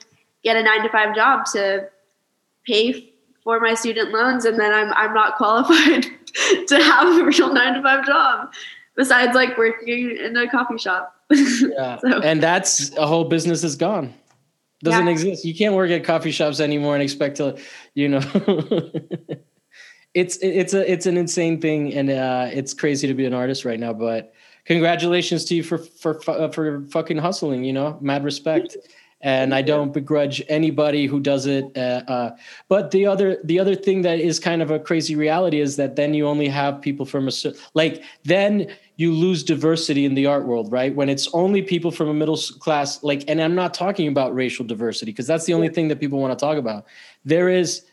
get 0.45 0.56
a 0.56 0.64
nine 0.64 0.84
to 0.84 0.89
five 0.89 1.14
job 1.14 1.45
to 1.47 1.89
pay 2.66 3.12
for 3.43 3.60
my 3.60 3.74
student 3.74 4.12
loans, 4.12 4.45
and 4.45 4.58
then 4.58 4.72
I'm 4.74 4.93
I'm 4.93 5.14
not 5.14 5.36
qualified 5.36 6.04
to 6.68 6.82
have 6.82 7.20
a 7.20 7.26
real 7.26 7.52
nine 7.52 7.74
to 7.74 7.82
five 7.82 8.06
job 8.06 8.54
besides 8.96 9.36
like 9.36 9.58
working 9.58 10.18
in 10.18 10.38
a 10.38 10.50
coffee 10.50 10.78
shop. 10.78 11.16
yeah. 11.32 11.98
so. 11.98 12.22
And 12.22 12.42
that's 12.42 12.96
a 12.98 13.08
whole 13.08 13.26
business 13.26 13.64
is 13.64 13.76
gone. 13.76 14.14
Doesn't 14.84 15.06
yeah. 15.06 15.12
exist. 15.12 15.46
You 15.46 15.54
can't 15.54 15.76
work 15.76 15.92
at 15.92 16.04
coffee 16.04 16.32
shops 16.32 16.60
anymore 16.60 16.96
and 16.96 17.04
expect 17.04 17.38
to, 17.38 17.58
you 17.94 18.10
know. 18.10 18.22
it's 20.14 20.38
it's 20.42 20.74
a 20.74 20.92
it's 20.92 21.06
an 21.06 21.18
insane 21.18 21.62
thing 21.62 21.94
and 21.94 22.10
uh, 22.10 22.50
it's 22.52 22.74
crazy 22.74 23.08
to 23.08 23.14
be 23.14 23.26
an 23.26 23.34
artist 23.34 23.64
right 23.64 23.80
now, 23.80 23.94
but 23.94 24.34
congratulations 24.66 25.46
to 25.46 25.56
you 25.56 25.64
for 25.64 25.78
for 25.78 26.20
uh, 26.28 26.50
for 26.50 26.82
fucking 26.88 27.18
hustling, 27.18 27.64
you 27.64 27.74
know. 27.74 27.98
Mad 28.02 28.24
respect 28.24 28.76
and 29.24 29.54
I 29.54 29.62
don't 29.62 29.94
begrudge 29.94 30.42
anybody 30.50 31.06
who 31.06 31.20
does 31.20 31.46
it. 31.46 31.66
Uh, 31.76 32.02
uh, 32.08 32.36
but 32.68 32.92
the 32.92 33.06
other 33.06 33.38
the 33.44 33.60
other 33.60 33.76
thing 33.76 34.02
that 34.02 34.20
is 34.20 34.40
kind 34.40 34.62
of 34.62 34.72
a 34.72 34.80
crazy 34.80 35.16
reality 35.16 35.60
is 35.60 35.76
that 35.76 35.96
then 35.96 36.14
you 36.14 36.28
only 36.28 36.48
have 36.48 36.82
people 36.82 37.06
from 37.06 37.28
a 37.28 37.32
like 37.74 38.04
then 38.24 38.68
you 38.98 39.12
lose 39.12 39.44
diversity 39.44 40.06
in 40.06 40.14
the 40.14 40.28
art 40.28 40.46
world, 40.46 40.72
right? 40.72 40.94
When 40.96 41.10
it's 41.10 41.28
only 41.34 41.62
people 41.64 41.90
from 41.90 42.08
a 42.08 42.14
middle 42.14 42.38
class, 42.38 43.02
like, 43.02 43.24
and 43.28 43.42
I'm 43.42 43.56
not 43.56 43.74
talking 43.74 44.08
about 44.08 44.36
racial 44.36 44.64
diversity 44.64 45.12
because 45.12 45.26
that's 45.26 45.46
the 45.46 45.56
only 45.56 45.70
thing 45.70 45.88
that 45.88 46.00
people 46.00 46.20
want 46.20 46.38
to 46.38 46.46
talk 46.46 46.58
about. 46.58 46.86
There 47.26 47.50
is 47.50 47.86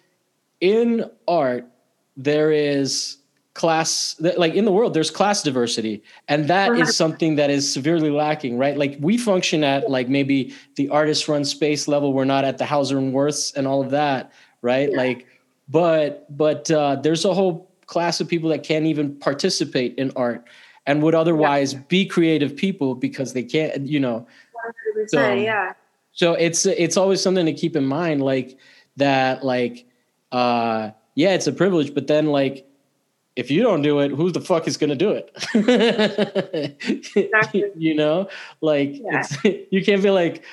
in 0.61 1.11
art, 1.27 1.67
there 2.17 2.51
is 2.51 3.18
class 3.59 4.15
like 4.37 4.55
in 4.55 4.65
the 4.65 4.71
world 4.71 4.95
there's 4.95 5.11
class 5.11 5.43
diversity 5.43 6.01
and 6.29 6.47
that 6.47 6.73
is 6.79 6.97
something 6.97 7.35
that 7.35 7.51
is 7.51 7.71
severely 7.71 8.09
lacking 8.09 8.57
right? 8.57 8.77
Like 8.79 8.97
we 9.01 9.19
function 9.19 9.65
at 9.65 9.91
like 9.91 10.09
maybe 10.09 10.55
the 10.77 10.89
artist 10.91 11.27
run 11.27 11.45
space 11.45 11.89
level 11.89 12.13
we're 12.13 12.25
not 12.25 12.45
at 12.45 12.59
the 12.59 12.65
Hauser 12.65 12.99
and 12.99 13.13
Wirths 13.13 13.53
and 13.57 13.67
all 13.67 13.83
of 13.83 13.91
that 13.91 14.33
right? 14.63 14.91
Yeah. 14.93 14.97
like 14.97 15.27
but 15.69 16.25
but 16.37 16.71
uh, 16.71 16.97
there's 17.03 17.25
a 17.25 17.35
whole 17.35 17.69
class 17.87 18.21
of 18.21 18.29
people 18.29 18.49
that 18.51 18.63
can't 18.63 18.87
even 18.87 19.17
participate 19.17 19.99
in 19.99 20.13
art 20.15 20.47
and 20.87 21.03
would 21.03 21.17
otherwise 21.17 21.73
yeah. 21.73 21.81
be 21.89 22.07
creative 22.07 22.55
people 22.55 22.95
because 22.95 23.33
they 23.33 23.43
can't 23.43 23.89
you 23.89 23.99
know? 23.99 24.25
So, 25.09 25.35
yeah. 25.35 25.73
so 26.13 26.35
it's 26.35 26.65
it's 26.65 26.97
always 26.97 27.21
something 27.21 27.47
to 27.47 27.53
keep 27.53 27.75
in 27.75 27.87
mind 27.87 28.23
like 28.23 28.57
that 28.99 29.45
like 29.45 29.85
uh 30.31 30.91
yeah 31.17 31.35
it's 31.35 31.49
a 31.49 31.53
privilege 31.53 31.93
but 31.93 32.07
then 32.07 32.27
like 32.27 32.68
if 33.39 33.53
you 33.53 33.63
don't 33.63 33.83
do 33.83 34.01
it, 34.01 34.11
who 34.11 34.33
the 34.33 34.41
fuck 34.41 34.67
is 34.67 34.77
going 34.77 34.91
to 34.91 34.97
do 34.97 35.11
it? 35.13 35.31
exactly. 37.15 37.65
you 37.77 37.95
know, 37.95 38.29
like 38.61 38.99
yeah. 38.99 39.23
you 39.71 39.85
can't 39.85 40.03
be 40.03 40.11
like, 40.11 40.45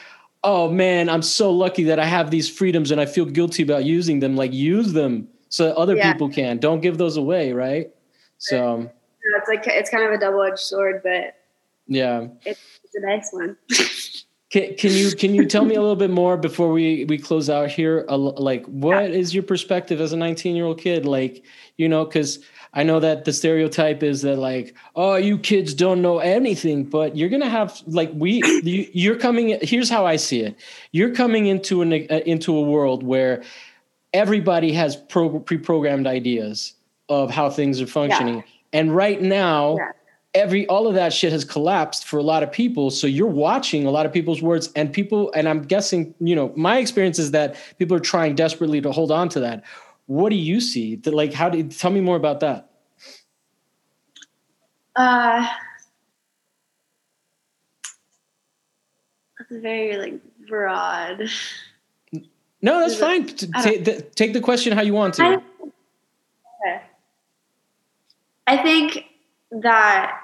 oh 0.44 0.70
man, 0.70 1.10
I'm 1.10 1.24
so 1.24 1.52
lucky 1.52 1.84
that 1.86 2.00
I 2.00 2.06
have 2.06 2.30
these 2.30 2.48
freedoms 2.48 2.92
and 2.92 3.02
I 3.02 3.08
feel 3.08 3.26
guilty 3.26 3.64
about 3.64 3.86
using 3.86 4.20
them. 4.20 4.36
Like 4.36 4.54
use 4.54 4.94
them, 4.94 5.28
so 5.50 5.72
other 5.72 5.96
Yeah. 5.96 6.14
people 6.14 6.30
can. 6.30 6.60
Don't 6.60 6.82
give 6.82 7.00
those 7.00 7.18
away, 7.18 7.54
right? 7.54 7.90
So 8.38 8.78
Yeah, 8.82 9.40
it's 9.40 9.50
like 9.50 9.66
it's 9.66 9.90
kind 9.90 10.04
of 10.06 10.12
a 10.12 10.20
double 10.20 10.44
edged 10.44 10.60
sword, 10.60 11.02
but 11.04 11.36
yeah. 11.88 12.28
it's 12.46 12.60
a 12.94 13.02
nice 13.02 13.30
one. 13.32 13.58
Can, 14.52 14.76
can 14.76 14.92
you 14.92 15.12
can 15.12 15.36
you 15.36 15.46
tell 15.46 15.66
me 15.66 15.76
a 15.76 15.82
little 15.82 15.98
bit 15.98 16.12
more 16.12 16.38
before 16.38 16.72
we 16.72 17.04
we 17.06 17.18
close 17.18 17.50
out 17.50 17.70
here? 17.70 18.06
Uh, 18.08 18.16
like, 18.16 18.64
what 18.68 19.12
is 19.12 19.34
your 19.34 19.44
perspective 19.44 20.00
as 20.00 20.14
a 20.14 20.16
19 20.16 20.56
year 20.56 20.64
old 20.64 20.80
kid? 20.80 21.06
Like, 21.06 21.44
you 21.76 21.90
know, 21.90 22.06
because 22.06 22.40
I 22.76 22.84
know 22.84 23.00
that 23.00 23.24
the 23.26 23.32
stereotype 23.34 24.04
is 24.04 24.22
that 24.24 24.36
like, 24.38 24.76
oh, 24.96 25.16
you 25.16 25.38
kids 25.40 25.74
don't 25.74 26.02
know 26.02 26.20
anything, 26.20 26.84
but 26.84 27.16
you're 27.16 27.30
gonna 27.30 27.50
have 27.50 27.82
like 27.88 28.12
we 28.14 28.42
you, 28.64 28.88
you're 28.94 29.18
coming. 29.18 29.58
Here's 29.62 29.90
how 29.90 30.06
I 30.06 30.18
see 30.18 30.42
it: 30.42 30.56
you're 30.92 31.16
coming 31.16 31.48
into 31.48 31.82
an 31.82 31.94
uh, 31.94 32.20
into 32.26 32.56
a 32.56 32.62
world 32.62 33.02
where 33.04 33.44
everybody 34.14 34.72
has 34.74 34.96
pro, 34.96 35.40
pre-programmed 35.40 36.08
ideas 36.08 36.74
of 37.10 37.32
how 37.32 37.50
things 37.50 37.82
are 37.82 37.88
functioning, 37.88 38.44
and 38.74 38.96
right 38.96 39.22
now 39.22 39.78
Yeah. 39.78 39.92
every 40.34 40.68
all 40.68 40.88
of 40.88 40.96
that 40.96 41.14
shit 41.14 41.32
has 41.32 41.46
collapsed 41.46 42.06
for 42.06 42.18
a 42.18 42.24
lot 42.24 42.44
of 42.44 42.52
people 42.52 42.90
so 42.92 43.08
you're 43.08 43.28
watching 43.28 43.86
a 43.86 43.92
lot 43.92 44.06
of 44.06 44.12
people's 44.12 44.42
words 44.42 44.70
and 44.76 44.92
people 44.92 45.32
and 45.34 45.48
i'm 45.48 45.62
guessing 45.64 46.14
you 46.20 46.36
know 46.36 46.52
my 46.58 46.78
experience 46.80 47.20
is 47.20 47.32
that 47.32 47.56
people 47.80 47.96
are 47.96 48.02
trying 48.02 48.36
desperately 48.36 48.82
to 48.82 48.92
hold 48.92 49.12
on 49.12 49.30
to 49.30 49.40
that 49.40 49.64
what 50.08 50.30
do 50.30 50.36
you 50.36 50.60
see 50.62 50.96
that 50.96 51.14
like 51.14 51.34
how 51.34 51.50
do 51.50 51.58
you 51.58 51.64
tell 51.66 51.92
me 51.92 52.02
more 52.02 52.16
about 52.16 52.40
that 52.42 52.70
Uh, 54.98 55.46
that's 59.38 59.62
very 59.62 59.98
like 59.98 60.22
broad. 60.48 61.28
no 62.62 62.80
that's 62.80 62.96
fine 62.96 63.26
T- 63.28 63.48
I 63.54 63.62
ta- 63.64 63.84
th- 63.84 64.12
take 64.16 64.32
the 64.34 64.40
question 64.42 64.72
how 64.74 64.82
you 64.82 64.94
want 64.94 65.20
I, 65.20 65.36
to 65.36 65.42
okay. 66.64 66.82
I 68.48 68.58
think 68.64 69.06
that 69.52 70.22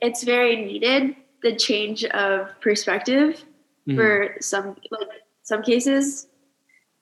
it's 0.00 0.22
very 0.24 0.56
needed 0.64 1.16
the 1.42 1.54
change 1.56 2.04
of 2.04 2.48
perspective 2.60 3.44
Mhm. 3.86 3.96
for 3.96 4.36
some 4.40 4.76
like 4.90 5.08
some 5.42 5.62
cases, 5.62 6.28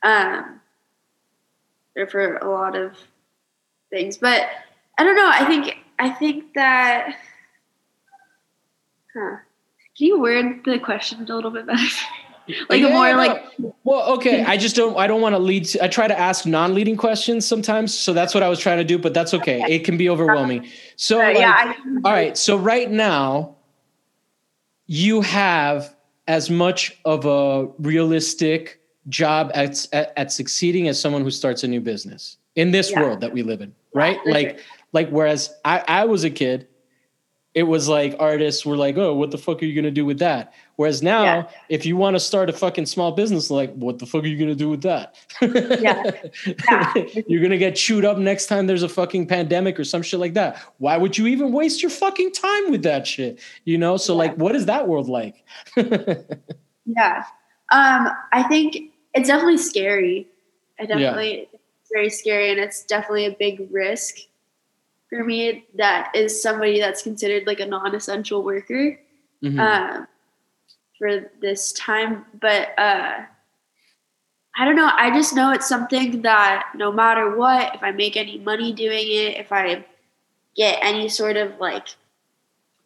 um, 0.03 0.61
or 1.99 2.07
for 2.07 2.37
a 2.37 2.51
lot 2.51 2.77
of 2.77 2.97
things. 3.91 4.17
But 4.17 4.49
I 4.99 5.05
don't 5.05 5.17
know. 5.17 5.31
I 5.31 5.45
think 5.45 5.77
I 5.99 6.11
think 6.11 6.55
that. 6.55 7.17
Huh. 9.15 9.37
Can 9.97 10.07
you 10.07 10.21
word 10.21 10.61
the 10.65 10.79
question 10.79 11.27
a 11.29 11.35
little 11.35 11.51
bit 11.51 11.67
better? 11.67 11.83
like 12.71 12.81
Yeah, 12.81 12.89
a 12.89 12.93
more 12.93 13.11
no. 13.11 13.17
like 13.17 13.75
well 13.85 14.11
okay 14.15 14.43
i 14.43 14.57
just 14.57 14.75
don't 14.75 14.97
i 14.97 15.07
don't 15.07 15.21
want 15.21 15.35
to 15.35 15.39
lead 15.39 15.67
to, 15.67 15.85
i 15.85 15.87
try 15.87 16.09
to 16.09 16.19
ask 16.19 16.47
non-leading 16.47 16.97
questions 16.97 17.45
sometimes 17.45 17.93
so 17.93 18.15
that's 18.15 18.33
what 18.33 18.43
i 18.43 18.49
was 18.49 18.59
trying 18.59 18.79
to 18.79 18.85
do 18.85 18.99
but 18.99 19.13
that's 19.13 19.35
okay 19.35 19.61
it 19.69 19.85
can 19.85 19.99
be 19.99 20.09
overwhelming 20.09 20.67
so 20.97 21.21
uh, 21.21 21.25
like, 21.25 21.37
yeah. 21.37 21.53
I, 21.55 21.75
All 22.05 22.13
right. 22.13 22.37
So 22.37 22.57
right 22.57 22.91
now, 22.91 23.55
you 24.87 25.21
have 25.21 25.95
as 26.27 26.51
much 26.51 26.99
of 27.05 27.25
a 27.25 27.67
realistic 27.79 28.78
job 29.09 29.51
at, 29.55 29.87
at, 29.93 30.13
at 30.17 30.33
succeeding 30.33 30.89
as 30.89 31.01
someone 31.01 31.23
who 31.23 31.31
starts 31.31 31.65
a 31.65 31.69
new 31.69 31.81
business 31.81 32.37
in 32.57 32.71
this 32.71 32.91
Yeah. 32.91 33.01
world 33.03 33.21
that 33.21 33.33
we 33.33 33.43
live 33.43 33.61
in, 33.61 33.75
right? 33.95 34.19
for 34.23 34.31
like, 34.33 34.49
sure. 34.59 34.67
like 34.93 35.09
whereas 35.11 35.55
I, 35.65 35.85
I 35.89 36.05
was 36.05 36.25
a 36.25 36.31
kid, 36.31 36.67
it 37.55 37.63
was 37.63 37.89
like 37.89 38.15
artists 38.21 38.65
were 38.67 38.77
like, 38.77 38.97
oh, 38.99 39.15
what 39.15 39.31
the 39.33 39.39
fuck 39.39 39.63
are 39.63 39.67
you 39.67 39.75
gonna 39.75 39.91
do 39.91 40.05
with 40.05 40.19
that? 40.21 40.53
Whereas 40.77 41.03
now, 41.03 41.23
Yeah. 41.25 41.49
if 41.69 41.85
you 41.87 41.97
want 41.97 42.15
to 42.15 42.21
start 42.21 42.49
a 42.51 42.53
fucking 42.53 42.87
small 42.87 43.11
business, 43.13 43.51
like, 43.51 43.73
what 43.75 43.99
the 43.99 44.07
fuck 44.07 44.23
are 44.23 44.27
you 44.29 44.39
gonna 44.39 44.55
do 44.55 44.69
with 44.69 44.83
that? 44.83 45.17
Yeah. 45.41 46.11
Yeah. 46.71 46.93
You're 47.27 47.43
gonna 47.43 47.57
get 47.59 47.75
chewed 47.75 48.05
up 48.05 48.19
next 48.19 48.47
time 48.47 48.67
there's 48.67 48.83
a 48.85 48.89
fucking 48.89 49.27
pandemic 49.27 49.81
or 49.81 49.85
some 49.85 50.03
shit 50.03 50.21
like 50.21 50.35
that. 50.35 50.63
Why 50.79 50.97
would 50.99 51.17
you 51.19 51.27
even 51.27 51.51
waste 51.53 51.83
your 51.83 51.91
fucking 51.91 52.33
time 52.33 52.71
with 52.71 52.83
that 52.85 53.07
shit? 53.07 53.41
You 53.65 53.79
know? 53.79 53.97
So 53.97 54.13
Yeah. 54.13 54.19
like, 54.19 54.35
what 54.37 54.55
is 54.55 54.67
that 54.67 54.87
world 54.87 55.09
like? 55.09 55.43
Yeah. 56.87 57.25
Um, 57.71 58.09
I 58.33 58.45
think 58.49 58.93
it's 59.19 59.29
definitely 59.29 59.59
scary. 59.59 60.27
I 60.81 60.87
definitely 60.87 61.49
it's 61.53 61.91
very 61.93 62.11
scary 62.11 62.51
and 62.51 62.61
it's 62.61 62.85
definitely 62.85 63.27
a 63.27 63.33
big 63.33 63.69
risk 63.71 64.17
for 65.09 65.25
me 65.25 65.65
that 65.77 66.13
is 66.15 66.41
somebody 66.43 66.79
that's 66.81 67.03
considered 67.03 67.47
like 67.47 67.61
a 67.61 67.67
non-essential 67.67 68.43
worker 68.43 68.99
Mhm. 69.43 69.59
um, 69.59 70.07
for 70.99 71.31
this 71.41 71.73
time. 71.73 72.27
But 72.41 72.79
uh, 72.79 73.25
I 74.57 74.65
don't 74.65 74.77
know. 74.77 74.91
I 74.93 75.11
just 75.11 75.35
know 75.35 75.53
it's 75.53 75.69
something 75.69 76.23
that 76.23 76.71
no 76.75 76.91
matter 76.93 77.37
what, 77.37 77.75
if 77.75 77.83
I 77.83 77.91
make 77.93 78.17
any 78.17 78.39
money 78.39 78.73
doing 78.73 79.07
it, 79.09 79.39
if 79.39 79.53
I 79.53 79.85
get 80.57 80.79
any 80.83 81.09
sort 81.09 81.37
of 81.37 81.59
like 81.61 81.87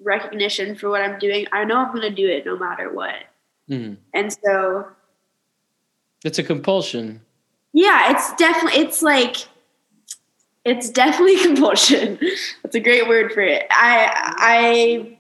recognition 0.01 0.75
for 0.77 0.91
what 0.91 1.01
I'm 1.03 1.19
doing, 1.19 1.47
I 1.53 1.65
know 1.65 1.77
I'm 1.79 1.89
going 1.89 2.03
to 2.03 2.11
do 2.11 2.29
it 2.29 2.45
no 2.47 2.57
matter 2.57 2.93
what. 2.93 3.17
Mhm. 3.71 3.97
And 4.15 4.33
so, 4.33 4.87
It's 6.25 6.39
a 6.39 6.43
compulsion. 6.43 7.21
yeah, 7.73 8.13
it's 8.13 8.33
definitely, 8.35 8.81
it's 8.81 9.03
like, 9.03 9.37
it's 10.65 10.91
definitely 10.91 11.39
compulsion. 11.43 12.19
That's 12.63 12.75
a 12.77 12.81
great 12.81 13.09
word 13.09 13.33
for 13.33 13.41
it. 13.41 13.67
I, 13.71 14.35
I, 14.39 15.19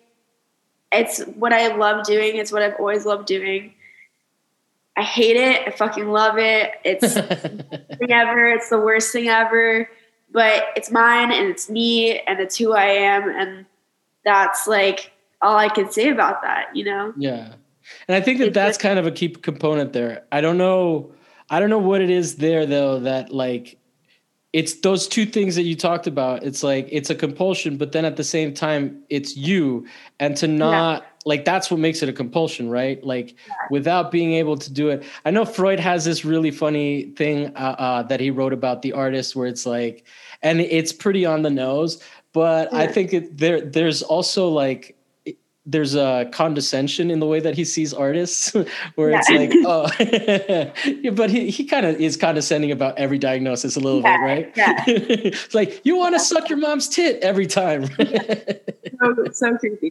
it's 0.92 1.20
what 1.22 1.52
I 1.52 1.74
love 1.74 2.04
doing. 2.06 2.36
It's 2.36 2.52
what 2.52 2.62
I've 2.62 2.76
always 2.78 3.04
loved 3.06 3.26
doing. 3.26 3.74
I 4.96 5.02
hate 5.02 5.36
it. 5.36 5.66
I 5.66 5.70
fucking 5.70 6.08
love 6.08 6.36
it. 6.38 6.72
It's 6.84 7.14
the 7.14 7.22
thing 7.98 8.12
ever. 8.12 8.46
It's 8.48 8.68
the 8.68 8.78
worst 8.78 9.10
thing 9.12 9.28
ever. 9.28 9.88
But 10.30 10.64
it's 10.76 10.90
mine 10.90 11.32
and 11.32 11.48
it's 11.48 11.68
me 11.68 12.20
and 12.20 12.38
it's 12.40 12.56
who 12.56 12.72
I 12.72 12.84
am. 12.84 13.28
And 13.28 13.66
that's 14.24 14.66
like 14.66 15.12
all 15.40 15.56
I 15.56 15.68
can 15.68 15.90
say 15.90 16.10
about 16.10 16.42
that, 16.42 16.76
you 16.76 16.84
know? 16.84 17.12
Yeah. 17.16 17.54
And 18.08 18.16
I 18.16 18.20
think 18.20 18.38
that 18.40 18.54
that's 18.54 18.78
kind 18.78 18.98
of 18.98 19.06
a 19.06 19.10
key 19.10 19.28
component 19.28 19.92
there. 19.92 20.24
I 20.32 20.40
don't 20.40 20.58
know 20.58 21.12
I 21.50 21.60
don't 21.60 21.70
know 21.70 21.78
what 21.78 22.00
it 22.00 22.10
is 22.10 22.36
there 22.36 22.66
though 22.66 23.00
that 23.00 23.32
like 23.32 23.78
it's 24.52 24.80
those 24.80 25.08
two 25.08 25.24
things 25.24 25.54
that 25.56 25.62
you 25.62 25.74
talked 25.74 26.06
about. 26.06 26.42
It's 26.42 26.62
like 26.62 26.88
it's 26.90 27.10
a 27.10 27.14
compulsion 27.14 27.76
but 27.76 27.92
then 27.92 28.04
at 28.04 28.16
the 28.16 28.24
same 28.24 28.54
time 28.54 29.02
it's 29.08 29.36
you 29.36 29.86
and 30.20 30.36
to 30.38 30.48
not 30.48 31.06
like 31.24 31.44
that's 31.44 31.70
what 31.70 31.78
makes 31.78 32.02
it 32.02 32.08
a 32.08 32.12
compulsion, 32.12 32.68
right? 32.68 33.02
Like 33.04 33.36
without 33.70 34.10
being 34.10 34.32
able 34.32 34.56
to 34.56 34.72
do 34.72 34.88
it. 34.88 35.04
I 35.24 35.30
know 35.30 35.44
Freud 35.44 35.78
has 35.78 36.04
this 36.04 36.24
really 36.24 36.50
funny 36.50 37.12
thing 37.16 37.54
uh, 37.56 37.76
uh, 37.78 38.02
that 38.04 38.20
he 38.20 38.30
wrote 38.30 38.52
about 38.52 38.82
the 38.82 38.92
artist 38.92 39.36
where 39.36 39.46
it's 39.46 39.66
like 39.66 40.04
and 40.42 40.60
it's 40.60 40.92
pretty 40.92 41.24
on 41.24 41.42
the 41.42 41.50
nose, 41.50 42.02
but 42.32 42.72
I 42.74 42.86
think 42.86 43.12
it, 43.12 43.38
there 43.38 43.60
there's 43.60 44.02
also 44.02 44.48
like 44.48 44.96
there's 45.64 45.94
a 45.94 46.28
condescension 46.32 47.08
in 47.10 47.20
the 47.20 47.26
way 47.26 47.38
that 47.38 47.54
he 47.54 47.64
sees 47.64 47.94
artists 47.94 48.52
where 48.96 49.10
it's 49.10 49.30
like 49.30 49.52
oh 49.64 49.88
yeah, 51.02 51.10
but 51.10 51.30
he, 51.30 51.50
he 51.50 51.64
kind 51.64 51.86
of 51.86 51.94
is 52.00 52.16
condescending 52.16 52.72
about 52.72 52.98
every 52.98 53.16
diagnosis 53.18 53.76
a 53.76 53.80
little 53.80 54.00
Yeah, 54.00 54.16
bit 54.16 54.22
right 54.24 54.52
yeah. 54.56 54.84
it's 54.88 55.54
like 55.54 55.80
you 55.84 55.96
want 55.96 56.14
to 56.16 56.20
suck 56.20 56.48
your 56.48 56.58
mom's 56.58 56.88
tit 56.88 57.22
every 57.22 57.46
time 57.46 57.86
So, 59.00 59.14
so 59.32 59.56
creepy. 59.58 59.90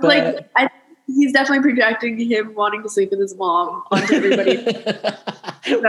But- 0.00 0.02
like, 0.02 0.48
I, 0.56 0.70
he's 1.06 1.32
definitely 1.32 1.62
projecting 1.62 2.18
him 2.18 2.54
wanting 2.54 2.82
to 2.82 2.88
sleep 2.88 3.10
with 3.10 3.20
his 3.20 3.34
mom 3.36 3.82
onto 3.90 4.14
everybody. 4.14 4.56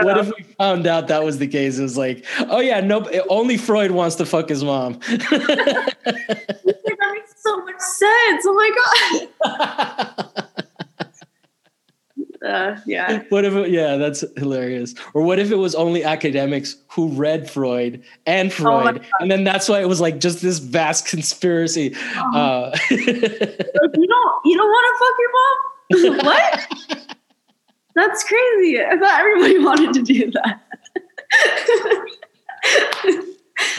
what 0.04 0.18
if 0.18 0.26
we 0.36 0.42
found 0.58 0.86
out 0.86 1.08
that 1.08 1.22
was 1.24 1.38
the 1.38 1.46
case? 1.46 1.78
It 1.78 1.82
was 1.82 1.96
like, 1.96 2.24
oh 2.50 2.60
yeah, 2.60 2.80
nope. 2.80 3.06
Only 3.28 3.56
Freud 3.56 3.92
wants 3.92 4.16
to 4.16 4.26
fuck 4.26 4.48
his 4.48 4.62
mom. 4.64 4.98
So 7.46 7.64
much 7.64 7.80
sense. 7.80 8.44
Oh 8.46 8.54
my 8.54 9.28
god. 9.44 10.48
Uh, 12.46 12.76
yeah. 12.86 13.22
what 13.30 13.44
if? 13.44 13.54
It, 13.54 13.70
yeah, 13.70 13.96
that's 13.96 14.24
hilarious. 14.36 14.94
Or 15.14 15.22
what 15.22 15.38
if 15.38 15.50
it 15.50 15.56
was 15.56 15.74
only 15.74 16.04
academics 16.04 16.76
who 16.88 17.08
read 17.08 17.50
Freud 17.50 18.04
and 18.24 18.48
Oh 18.48 18.54
Freud, 18.54 19.04
and 19.20 19.30
then 19.30 19.42
that's 19.42 19.68
why 19.68 19.80
it 19.80 19.88
was 19.88 20.00
like 20.00 20.20
just 20.20 20.42
this 20.42 20.58
vast 20.58 21.06
conspiracy. 21.08 21.94
Uh, 22.16 22.76
you 22.90 22.96
don't 22.98 24.36
you 24.44 24.56
don't 24.56 24.68
want 24.68 24.86
to 24.86 24.98
fuck 25.00 25.14
your 25.18 25.32
mom? 25.32 26.24
what? 26.24 27.16
That's 27.94 28.24
crazy. 28.24 28.80
I 28.80 28.96
thought 28.96 29.20
everybody 29.20 29.58
wanted 29.64 29.94
to 29.94 30.02
do 30.02 30.30
that. 30.32 30.60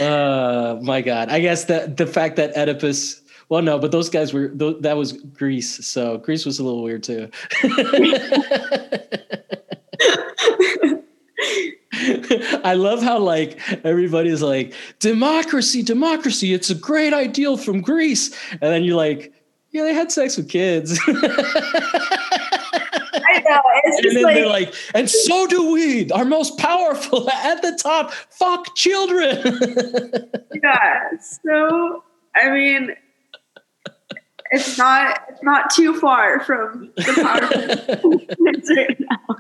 uh, 0.01 0.80
my 0.82 1.01
God, 1.01 1.30
I 1.30 1.39
guess 1.39 1.65
that 1.65 1.97
the 1.97 2.07
fact 2.07 2.36
that 2.36 2.57
Oedipus. 2.57 3.22
Well, 3.50 3.62
no, 3.62 3.80
but 3.80 3.91
those 3.91 4.10
guys 4.10 4.34
were 4.34 4.50
tho- 4.54 4.80
that 4.82 4.98
was 4.98 5.14
Greece, 5.14 5.86
so 5.86 6.18
Greece 6.18 6.45
was 6.45 6.60
a 6.60 6.64
little 6.64 6.84
weird 6.84 7.04
too. 7.04 7.30
I 12.64 12.74
love 12.74 13.02
how 13.02 13.20
like 13.20 13.60
everybody's 13.86 14.41
like 14.41 14.74
democracy, 15.00 15.82
democracy. 15.82 16.54
It's 16.54 16.70
a 16.70 16.76
great 16.76 17.14
ideal 17.14 17.58
from 17.58 17.82
Greece, 17.82 18.36
and 18.52 18.62
then 18.62 18.84
you're 18.84 18.98
like, 18.98 19.34
yeah, 19.72 19.84
they 19.84 19.93
had 19.93 20.12
sex 20.12 20.38
with 20.38 20.50
kids. 20.50 21.00
I 23.30 23.39
know 23.48 23.62
and 23.84 24.16
then 24.16 24.24
like, 24.24 24.36
they're 24.36 24.48
like, 24.48 24.74
and 24.93 25.10
so 25.10 25.48
do 25.48 25.72
we. 25.72 26.10
Our 26.12 26.26
most 26.26 26.58
powerful 26.58 27.30
at 27.32 27.62
the 27.62 27.78
top. 27.82 28.12
Fuck 28.12 28.76
children. 28.76 29.41
yeah. 30.64 31.10
So 31.43 32.04
I 32.36 32.50
mean, 32.50 32.95
it's 34.52 34.78
not 34.78 35.22
it's 35.30 35.43
not 35.43 35.70
too 35.70 36.00
far 36.00 36.39
from 36.41 36.91
the 36.95 37.04
power 37.16 37.48
right 38.76 39.00
now. 39.00 39.38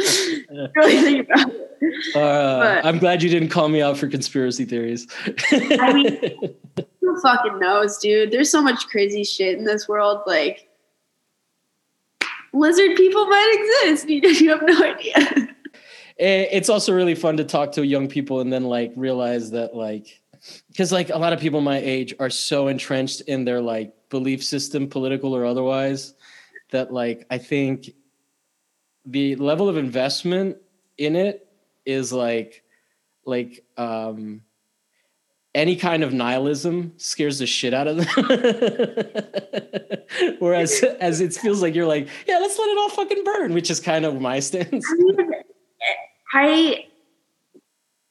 really 0.76 1.00
think 1.02 1.28
about 1.28 1.50
it. 1.50 2.16
Uh, 2.16 2.80
I'm 2.84 2.98
glad 2.98 3.22
you 3.22 3.28
didn't 3.28 3.48
call 3.48 3.68
me 3.68 3.82
out 3.82 3.98
for 3.98 4.08
conspiracy 4.08 4.64
theories. 4.64 5.06
I 5.52 5.92
mean, 5.92 6.54
who 7.00 7.20
fucking 7.20 7.58
knows, 7.58 7.98
dude? 7.98 8.30
There's 8.30 8.50
so 8.50 8.62
much 8.62 8.86
crazy 8.88 9.24
shit 9.24 9.58
in 9.58 9.64
this 9.64 9.88
world. 9.88 10.22
Like, 10.26 10.68
lizard 12.52 12.96
people 12.96 13.26
might 13.26 13.80
exist. 13.82 14.08
You 14.08 14.50
have 14.50 14.62
no 14.62 14.82
idea. 14.82 15.48
It's 16.18 16.68
also 16.68 16.92
really 16.94 17.14
fun 17.14 17.36
to 17.38 17.44
talk 17.44 17.72
to 17.72 17.84
young 17.84 18.08
people 18.08 18.40
and 18.40 18.52
then 18.52 18.64
like 18.64 18.92
realize 18.96 19.50
that 19.52 19.74
like, 19.74 20.20
because 20.68 20.92
like 20.92 21.10
a 21.10 21.18
lot 21.18 21.32
of 21.32 21.40
people 21.40 21.60
my 21.60 21.78
age 21.78 22.14
are 22.18 22.30
so 22.30 22.68
entrenched 22.68 23.22
in 23.22 23.44
their 23.44 23.60
like 23.60 23.94
belief 24.10 24.44
system, 24.44 24.88
political 24.88 25.34
or 25.34 25.44
otherwise, 25.44 26.14
that 26.70 26.92
like 26.92 27.26
I 27.30 27.38
think 27.38 27.90
the 29.06 29.36
level 29.36 29.68
of 29.68 29.76
investment 29.76 30.58
in 30.98 31.16
it 31.16 31.48
is 31.86 32.12
like 32.12 32.62
like 33.24 33.64
um 33.76 34.42
any 35.54 35.76
kind 35.76 36.02
of 36.02 36.12
nihilism 36.12 36.92
scares 36.96 37.38
the 37.38 37.46
shit 37.46 37.74
out 37.74 37.88
of 37.88 37.96
them. 37.96 38.06
Whereas 40.38 40.82
as 41.00 41.20
it 41.20 41.34
feels 41.34 41.60
like 41.60 41.74
you're 41.74 41.86
like, 41.86 42.08
yeah, 42.26 42.38
let's 42.38 42.58
let 42.58 42.68
it 42.68 42.78
all 42.78 42.88
fucking 42.90 43.24
burn, 43.24 43.54
which 43.54 43.70
is 43.70 43.80
kind 43.80 44.04
of 44.04 44.20
my 44.20 44.38
stance. 44.40 44.86
I, 46.32 46.32
I 46.32 46.86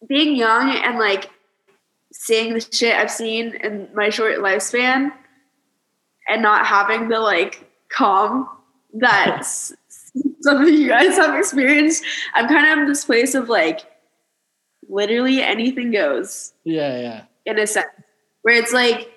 being 0.07 0.35
young 0.35 0.69
and 0.69 0.97
like 0.97 1.29
seeing 2.11 2.53
the 2.53 2.59
shit 2.59 2.95
I've 2.95 3.11
seen 3.11 3.55
in 3.55 3.89
my 3.93 4.09
short 4.09 4.39
lifespan 4.39 5.11
and 6.29 6.41
not 6.41 6.65
having 6.65 7.09
the 7.09 7.19
like 7.19 7.65
calm 7.89 8.47
that 8.93 9.45
some 10.41 10.61
of 10.61 10.69
you 10.69 10.87
guys 10.87 11.17
have 11.17 11.37
experienced, 11.37 12.03
I'm 12.33 12.47
kind 12.47 12.67
of 12.71 12.79
in 12.79 12.87
this 12.87 13.05
place 13.05 13.35
of 13.35 13.49
like 13.49 13.81
literally 14.87 15.41
anything 15.41 15.91
goes. 15.91 16.53
Yeah, 16.63 16.99
yeah. 16.99 17.23
In 17.45 17.59
a 17.59 17.67
sense. 17.67 17.87
Where 18.41 18.55
it's 18.55 18.73
like 18.73 19.11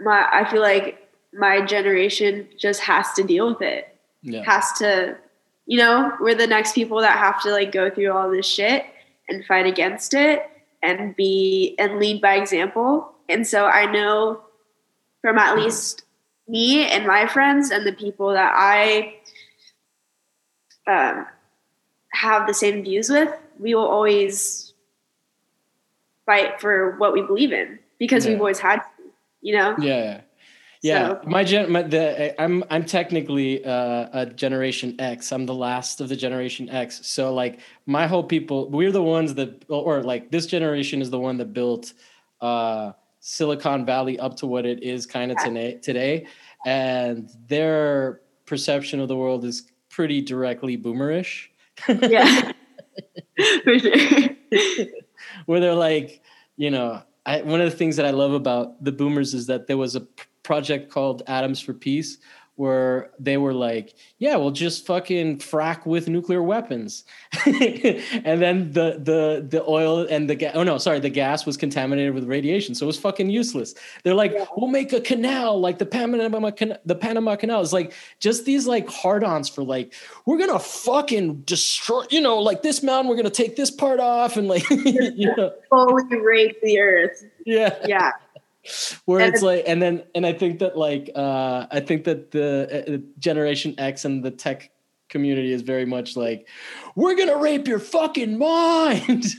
my 0.00 0.26
I 0.30 0.50
feel 0.50 0.62
like 0.62 1.08
my 1.32 1.64
generation 1.64 2.48
just 2.56 2.80
has 2.80 3.12
to 3.14 3.22
deal 3.22 3.48
with 3.48 3.62
it. 3.62 3.94
Yeah. 4.22 4.42
Has 4.44 4.72
to 4.78 5.16
you 5.66 5.76
know, 5.76 6.14
we're 6.18 6.34
the 6.34 6.46
next 6.46 6.74
people 6.74 6.98
that 7.02 7.18
have 7.18 7.42
to 7.42 7.50
like 7.50 7.72
go 7.72 7.90
through 7.90 8.10
all 8.10 8.30
this 8.30 8.46
shit 8.46 8.86
and 9.28 9.44
fight 9.44 9.66
against 9.66 10.14
it 10.14 10.48
and 10.82 11.14
be 11.14 11.76
and 11.78 11.98
lead 11.98 12.22
by 12.22 12.36
example. 12.36 13.12
And 13.28 13.46
so 13.46 13.66
I 13.66 13.90
know 13.90 14.40
from 15.22 15.38
at 15.38 15.56
least 15.56 16.04
me 16.46 16.86
and 16.86 17.06
my 17.06 17.26
friends 17.26 17.70
and 17.70 17.86
the 17.86 17.92
people 17.92 18.32
that 18.32 18.52
I 18.54 19.14
um, 20.86 21.26
have 22.12 22.46
the 22.46 22.54
same 22.54 22.82
views 22.82 23.10
with, 23.10 23.32
we 23.58 23.74
will 23.74 23.86
always 23.86 24.72
fight 26.26 26.60
for 26.60 26.96
what 26.98 27.12
we 27.12 27.22
believe 27.22 27.52
in 27.52 27.78
because 27.98 28.24
yeah. 28.24 28.32
we've 28.32 28.40
always 28.40 28.58
had 28.58 28.76
to, 28.76 28.82
you 29.40 29.56
know? 29.56 29.76
Yeah. 29.78 30.22
Yeah, 30.80 31.08
so. 31.08 31.20
my 31.24 31.42
gen, 31.42 31.72
my, 31.72 31.82
the, 31.82 32.40
I'm 32.40 32.62
I'm 32.70 32.84
technically 32.84 33.64
uh, 33.64 34.08
a 34.12 34.26
Generation 34.26 34.94
X. 35.00 35.32
I'm 35.32 35.44
the 35.44 35.54
last 35.54 36.00
of 36.00 36.08
the 36.08 36.14
Generation 36.14 36.70
X. 36.70 37.04
So 37.04 37.34
like 37.34 37.58
my 37.86 38.06
whole 38.06 38.22
people, 38.22 38.70
we're 38.70 38.92
the 38.92 39.02
ones 39.02 39.34
that, 39.34 39.64
or 39.68 40.04
like 40.04 40.30
this 40.30 40.46
generation 40.46 41.02
is 41.02 41.10
the 41.10 41.18
one 41.18 41.36
that 41.38 41.52
built 41.52 41.92
uh, 42.40 42.92
Silicon 43.20 43.84
Valley 43.84 44.18
up 44.18 44.36
to 44.36 44.46
what 44.46 44.66
it 44.66 44.82
is 44.82 45.06
kind 45.06 45.30
of 45.30 45.38
today. 45.38 45.78
Today, 45.82 46.26
and 46.66 47.30
their 47.46 48.20
perception 48.46 49.00
of 49.00 49.08
the 49.08 49.16
world 49.16 49.44
is 49.44 49.70
pretty 49.90 50.20
directly 50.20 50.76
boomerish. 50.76 51.48
yeah, 51.88 52.52
for 53.64 53.78
sure. 53.78 54.28
Where 55.46 55.60
they're 55.60 55.74
like, 55.74 56.22
you 56.56 56.70
know, 56.70 57.02
I, 57.26 57.42
one 57.42 57.60
of 57.60 57.70
the 57.70 57.76
things 57.76 57.96
that 57.96 58.06
I 58.06 58.10
love 58.10 58.32
about 58.32 58.82
the 58.82 58.92
boomers 58.92 59.34
is 59.34 59.46
that 59.46 59.66
there 59.66 59.76
was 59.76 59.96
a 59.96 60.06
project 60.42 60.90
called 60.90 61.22
Atoms 61.26 61.60
for 61.60 61.74
Peace, 61.74 62.18
where 62.58 63.10
they 63.20 63.36
were 63.36 63.54
like, 63.54 63.94
"Yeah, 64.18 64.34
we'll 64.34 64.50
just 64.50 64.84
fucking 64.84 65.38
frack 65.38 65.86
with 65.86 66.08
nuclear 66.08 66.42
weapons," 66.42 67.04
and 67.46 68.42
then 68.42 68.72
the 68.72 68.98
the 69.00 69.46
the 69.48 69.64
oil 69.66 70.00
and 70.10 70.28
the 70.28 70.34
gas. 70.34 70.52
Oh 70.56 70.64
no, 70.64 70.76
sorry, 70.76 70.98
the 70.98 71.08
gas 71.08 71.46
was 71.46 71.56
contaminated 71.56 72.14
with 72.14 72.24
radiation, 72.24 72.74
so 72.74 72.84
it 72.84 72.88
was 72.88 72.98
fucking 72.98 73.30
useless. 73.30 73.76
They're 74.02 74.16
like, 74.16 74.32
yeah. 74.32 74.46
"We'll 74.56 74.70
make 74.70 74.92
a 74.92 75.00
canal 75.00 75.60
like 75.60 75.78
the 75.78 75.86
Panama 75.86 76.50
the 76.84 76.94
Panama 76.96 77.36
Canal." 77.36 77.62
It's 77.62 77.72
like 77.72 77.92
just 78.18 78.44
these 78.44 78.66
like 78.66 78.88
hard-ons 78.88 79.48
for 79.48 79.62
like, 79.62 79.94
we're 80.26 80.38
gonna 80.38 80.58
fucking 80.58 81.42
destroy, 81.42 82.04
you 82.10 82.20
know, 82.20 82.38
like 82.38 82.62
this 82.62 82.82
mountain. 82.82 83.08
We're 83.08 83.16
gonna 83.16 83.30
take 83.30 83.54
this 83.54 83.70
part 83.70 84.00
off 84.00 84.36
and 84.36 84.48
like, 84.48 84.68
you 84.70 85.32
know, 85.36 85.52
fully 85.70 86.16
rape 86.16 86.60
the 86.62 86.80
earth. 86.80 87.24
Yeah, 87.46 87.78
yeah 87.86 88.10
where 89.04 89.20
and 89.20 89.34
it's 89.34 89.42
like 89.42 89.64
and 89.66 89.80
then 89.80 90.02
and 90.14 90.26
i 90.26 90.32
think 90.32 90.58
that 90.58 90.76
like 90.76 91.10
uh 91.14 91.66
i 91.70 91.80
think 91.80 92.04
that 92.04 92.30
the 92.30 92.94
uh, 92.94 92.98
generation 93.18 93.74
x 93.78 94.04
and 94.04 94.24
the 94.24 94.30
tech 94.30 94.70
community 95.08 95.52
is 95.52 95.62
very 95.62 95.86
much 95.86 96.16
like 96.16 96.46
we're 96.94 97.16
gonna 97.16 97.38
rape 97.38 97.66
your 97.66 97.78
fucking 97.78 98.38
mind. 98.38 99.24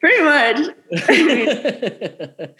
Pretty 0.00 0.22
much. 0.22 0.74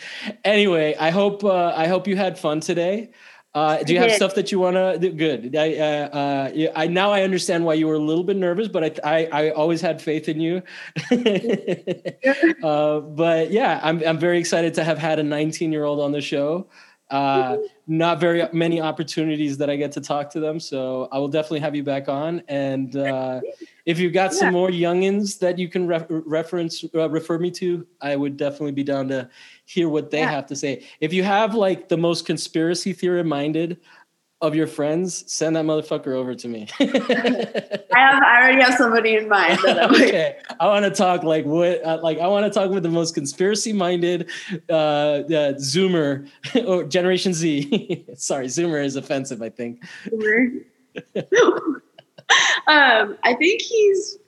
Anyway 0.44 0.94
i 0.98 1.10
hope 1.10 1.44
uh, 1.44 1.72
i 1.76 1.86
hope 1.86 2.06
you 2.08 2.16
had 2.16 2.38
fun 2.38 2.60
today 2.60 3.10
uh, 3.58 3.82
do 3.82 3.92
you 3.92 3.98
have 3.98 4.12
stuff 4.12 4.34
that 4.36 4.52
you 4.52 4.60
want 4.60 4.76
to? 4.76 4.98
Do? 5.00 5.12
Good. 5.12 5.56
I, 5.56 5.74
uh, 5.74 6.08
uh, 6.08 6.72
I 6.76 6.86
now 6.86 7.10
I 7.10 7.22
understand 7.22 7.64
why 7.64 7.74
you 7.74 7.88
were 7.88 7.94
a 7.94 7.98
little 7.98 8.22
bit 8.22 8.36
nervous, 8.36 8.68
but 8.68 8.84
I 8.84 8.90
I, 9.16 9.46
I 9.46 9.50
always 9.50 9.80
had 9.80 10.00
faith 10.00 10.28
in 10.28 10.40
you. 10.40 10.62
uh, 12.62 13.00
but 13.00 13.50
yeah, 13.50 13.80
I'm 13.82 14.02
I'm 14.06 14.18
very 14.18 14.38
excited 14.38 14.74
to 14.74 14.84
have 14.84 14.98
had 14.98 15.18
a 15.18 15.24
19 15.24 15.72
year 15.72 15.84
old 15.84 16.00
on 16.00 16.12
the 16.12 16.20
show. 16.20 16.68
Uh, 17.10 17.56
not 17.86 18.20
very 18.20 18.46
many 18.52 18.82
opportunities 18.82 19.56
that 19.56 19.70
I 19.70 19.76
get 19.76 19.92
to 19.92 20.00
talk 20.00 20.30
to 20.32 20.40
them, 20.40 20.60
so 20.60 21.08
I 21.10 21.18
will 21.18 21.28
definitely 21.28 21.60
have 21.60 21.74
you 21.74 21.82
back 21.82 22.06
on. 22.06 22.42
And 22.48 22.94
uh, 22.94 23.40
if 23.86 23.98
you've 23.98 24.12
got 24.12 24.32
yeah. 24.32 24.38
some 24.38 24.52
more 24.52 24.68
youngins 24.68 25.38
that 25.38 25.58
you 25.58 25.68
can 25.68 25.86
re- 25.86 26.04
reference 26.08 26.84
refer 26.92 27.38
me 27.38 27.50
to, 27.52 27.86
I 28.02 28.14
would 28.14 28.36
definitely 28.36 28.72
be 28.72 28.84
down 28.84 29.08
to 29.08 29.30
hear 29.68 29.88
what 29.88 30.10
they 30.10 30.20
yeah. 30.20 30.30
have 30.30 30.46
to 30.46 30.56
say. 30.56 30.82
If 31.00 31.12
you 31.12 31.22
have 31.22 31.54
like 31.54 31.88
the 31.88 31.98
most 31.98 32.24
conspiracy 32.24 32.94
theory 32.94 33.22
minded 33.22 33.78
of 34.40 34.54
your 34.54 34.66
friends, 34.66 35.30
send 35.30 35.56
that 35.56 35.64
motherfucker 35.64 36.14
over 36.14 36.34
to 36.34 36.48
me. 36.48 36.68
I 36.80 36.84
have, 36.84 38.22
I 38.22 38.40
already 38.40 38.62
have 38.62 38.74
somebody 38.74 39.16
in 39.16 39.28
mind. 39.28 39.58
okay, 39.66 40.38
I 40.58 40.66
want 40.66 40.86
to 40.86 40.90
talk 40.90 41.22
like 41.22 41.44
what, 41.44 41.84
uh, 41.84 41.98
like 42.02 42.18
I 42.18 42.26
want 42.28 42.50
to 42.50 42.58
talk 42.58 42.70
with 42.70 42.82
the 42.82 42.88
most 42.88 43.14
conspiracy-minded 43.14 44.30
uh, 44.70 44.72
uh, 44.72 45.52
Zoomer 45.54 46.28
or 46.66 46.84
Generation 46.84 47.34
Z. 47.34 48.06
Sorry, 48.14 48.46
Zoomer 48.46 48.82
is 48.82 48.96
offensive. 48.96 49.42
I 49.42 49.50
think. 49.50 49.82
Um, 52.66 53.16
I 53.24 53.34
think 53.34 53.62
he's 53.62 54.18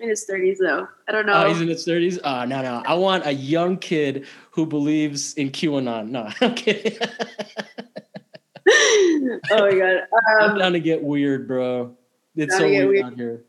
in 0.00 0.08
his 0.08 0.26
30s 0.28 0.58
though. 0.58 0.88
I 1.08 1.12
don't 1.12 1.26
know. 1.26 1.44
Oh, 1.44 1.48
he's 1.48 1.60
in 1.60 1.68
his 1.68 1.86
30s? 1.86 2.18
Oh, 2.24 2.44
no, 2.44 2.62
no. 2.62 2.82
I 2.86 2.94
want 2.94 3.26
a 3.26 3.32
young 3.32 3.76
kid 3.76 4.26
who 4.50 4.66
believes 4.66 5.34
in 5.34 5.50
QAnon. 5.50 6.08
No, 6.08 6.28
I'm 6.40 6.54
kidding. 6.54 6.98
oh 8.68 9.40
my 9.50 9.70
god. 9.70 9.96
Um, 10.42 10.50
I'm 10.50 10.58
down 10.58 10.72
to 10.72 10.80
get 10.80 11.02
weird, 11.02 11.46
bro. 11.46 11.96
It's 12.36 12.56
so 12.56 12.64
weird, 12.66 12.88
weird 12.88 13.04
out 13.04 13.14
here. 13.14 13.44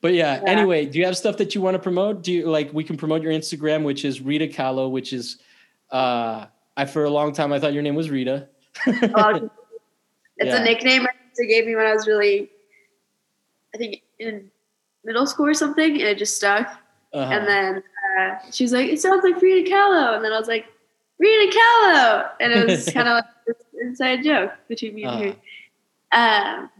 But 0.00 0.14
yeah, 0.14 0.40
yeah, 0.42 0.50
anyway, 0.50 0.86
do 0.86 0.98
you 0.98 1.04
have 1.06 1.16
stuff 1.16 1.38
that 1.38 1.54
you 1.54 1.60
want 1.60 1.74
to 1.74 1.78
promote? 1.78 2.22
Do 2.22 2.32
you 2.32 2.46
like 2.46 2.72
we 2.72 2.84
can 2.84 2.96
promote 2.96 3.22
your 3.22 3.32
Instagram, 3.32 3.82
which 3.82 4.04
is 4.04 4.20
Rita 4.20 4.48
Callow, 4.48 4.88
which 4.88 5.12
is 5.12 5.38
uh 5.90 6.46
I 6.76 6.84
for 6.84 7.04
a 7.04 7.10
long 7.10 7.32
time 7.32 7.52
I 7.52 7.58
thought 7.58 7.72
your 7.72 7.82
name 7.82 7.94
was 7.94 8.10
Rita. 8.10 8.48
uh, 8.86 8.92
it's 8.92 9.50
yeah. 10.40 10.56
a 10.56 10.64
nickname 10.64 11.02
my 11.02 11.10
sister 11.28 11.46
gave 11.48 11.66
me 11.66 11.74
when 11.74 11.86
I 11.86 11.94
was 11.94 12.06
really 12.06 12.50
I 13.74 13.78
think 13.78 14.02
in 14.18 14.50
middle 15.06 15.26
school 15.26 15.46
or 15.46 15.54
something, 15.54 15.92
and 15.92 16.02
it 16.02 16.18
just 16.18 16.36
stuck. 16.36 16.66
Uh-huh. 17.14 17.32
And 17.32 17.46
then 17.46 17.82
uh, 18.18 18.38
she 18.50 18.64
was 18.64 18.72
like, 18.72 18.90
"It 18.90 19.00
sounds 19.00 19.24
like 19.24 19.40
Rita 19.40 19.68
Callow," 19.68 20.14
and 20.14 20.24
then 20.24 20.32
I 20.32 20.38
was 20.38 20.48
like, 20.48 20.66
"Rita 21.18 21.52
Callow," 21.52 22.28
and 22.40 22.52
it 22.52 22.66
was 22.66 22.88
kind 22.92 23.08
of 23.08 23.14
like 23.14 23.24
this 23.46 23.56
inside 23.80 24.22
joke 24.22 24.52
between 24.68 24.94
me 24.94 25.04
uh-huh. 25.04 25.22
and 25.22 25.36
her. 26.12 26.60
Um, 26.60 26.70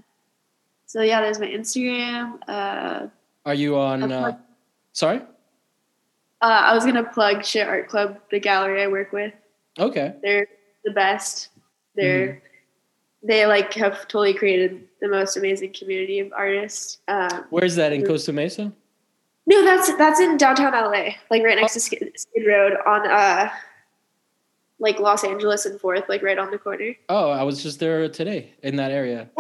so 0.86 1.02
yeah, 1.02 1.20
there's 1.20 1.38
my 1.38 1.46
Instagram. 1.46 2.38
Uh, 2.46 3.06
Are 3.46 3.54
you 3.54 3.78
on? 3.78 4.10
Uh, 4.10 4.36
sorry. 4.92 5.22
Uh, 6.42 6.62
I 6.64 6.74
was 6.74 6.84
gonna 6.84 7.04
plug 7.04 7.44
Shit 7.44 7.66
Art 7.66 7.88
Club, 7.88 8.20
the 8.30 8.38
gallery 8.38 8.82
I 8.82 8.88
work 8.88 9.12
with. 9.12 9.32
Okay. 9.78 10.14
They're 10.22 10.48
the 10.84 10.90
best. 10.90 11.48
They're 11.94 12.28
mm. 12.28 12.40
They 13.26 13.46
like 13.46 13.74
have 13.74 14.02
totally 14.08 14.34
created 14.34 14.86
the 15.00 15.08
most 15.08 15.36
amazing 15.36 15.72
community 15.72 16.20
of 16.20 16.32
artists. 16.32 16.98
Um, 17.08 17.44
Where's 17.50 17.74
that 17.76 17.92
in 17.92 18.04
Costa 18.04 18.32
Mesa? 18.32 18.72
No, 19.46 19.64
that's 19.64 19.94
that's 19.96 20.20
in 20.20 20.36
downtown 20.36 20.72
LA, 20.72 21.14
like 21.30 21.42
right 21.42 21.56
next 21.56 21.72
oh. 21.72 21.74
to 21.74 21.80
Skid, 21.80 22.12
Skid 22.16 22.46
Row 22.46 22.76
on 22.86 23.08
uh 23.08 23.48
like 24.78 24.98
Los 24.98 25.24
Angeles 25.24 25.66
and 25.66 25.80
Fourth, 25.80 26.04
like 26.08 26.22
right 26.22 26.38
on 26.38 26.50
the 26.50 26.58
corner. 26.58 26.94
Oh, 27.08 27.30
I 27.30 27.42
was 27.42 27.62
just 27.62 27.80
there 27.80 28.08
today 28.08 28.52
in 28.62 28.76
that 28.76 28.90
area. 28.90 29.30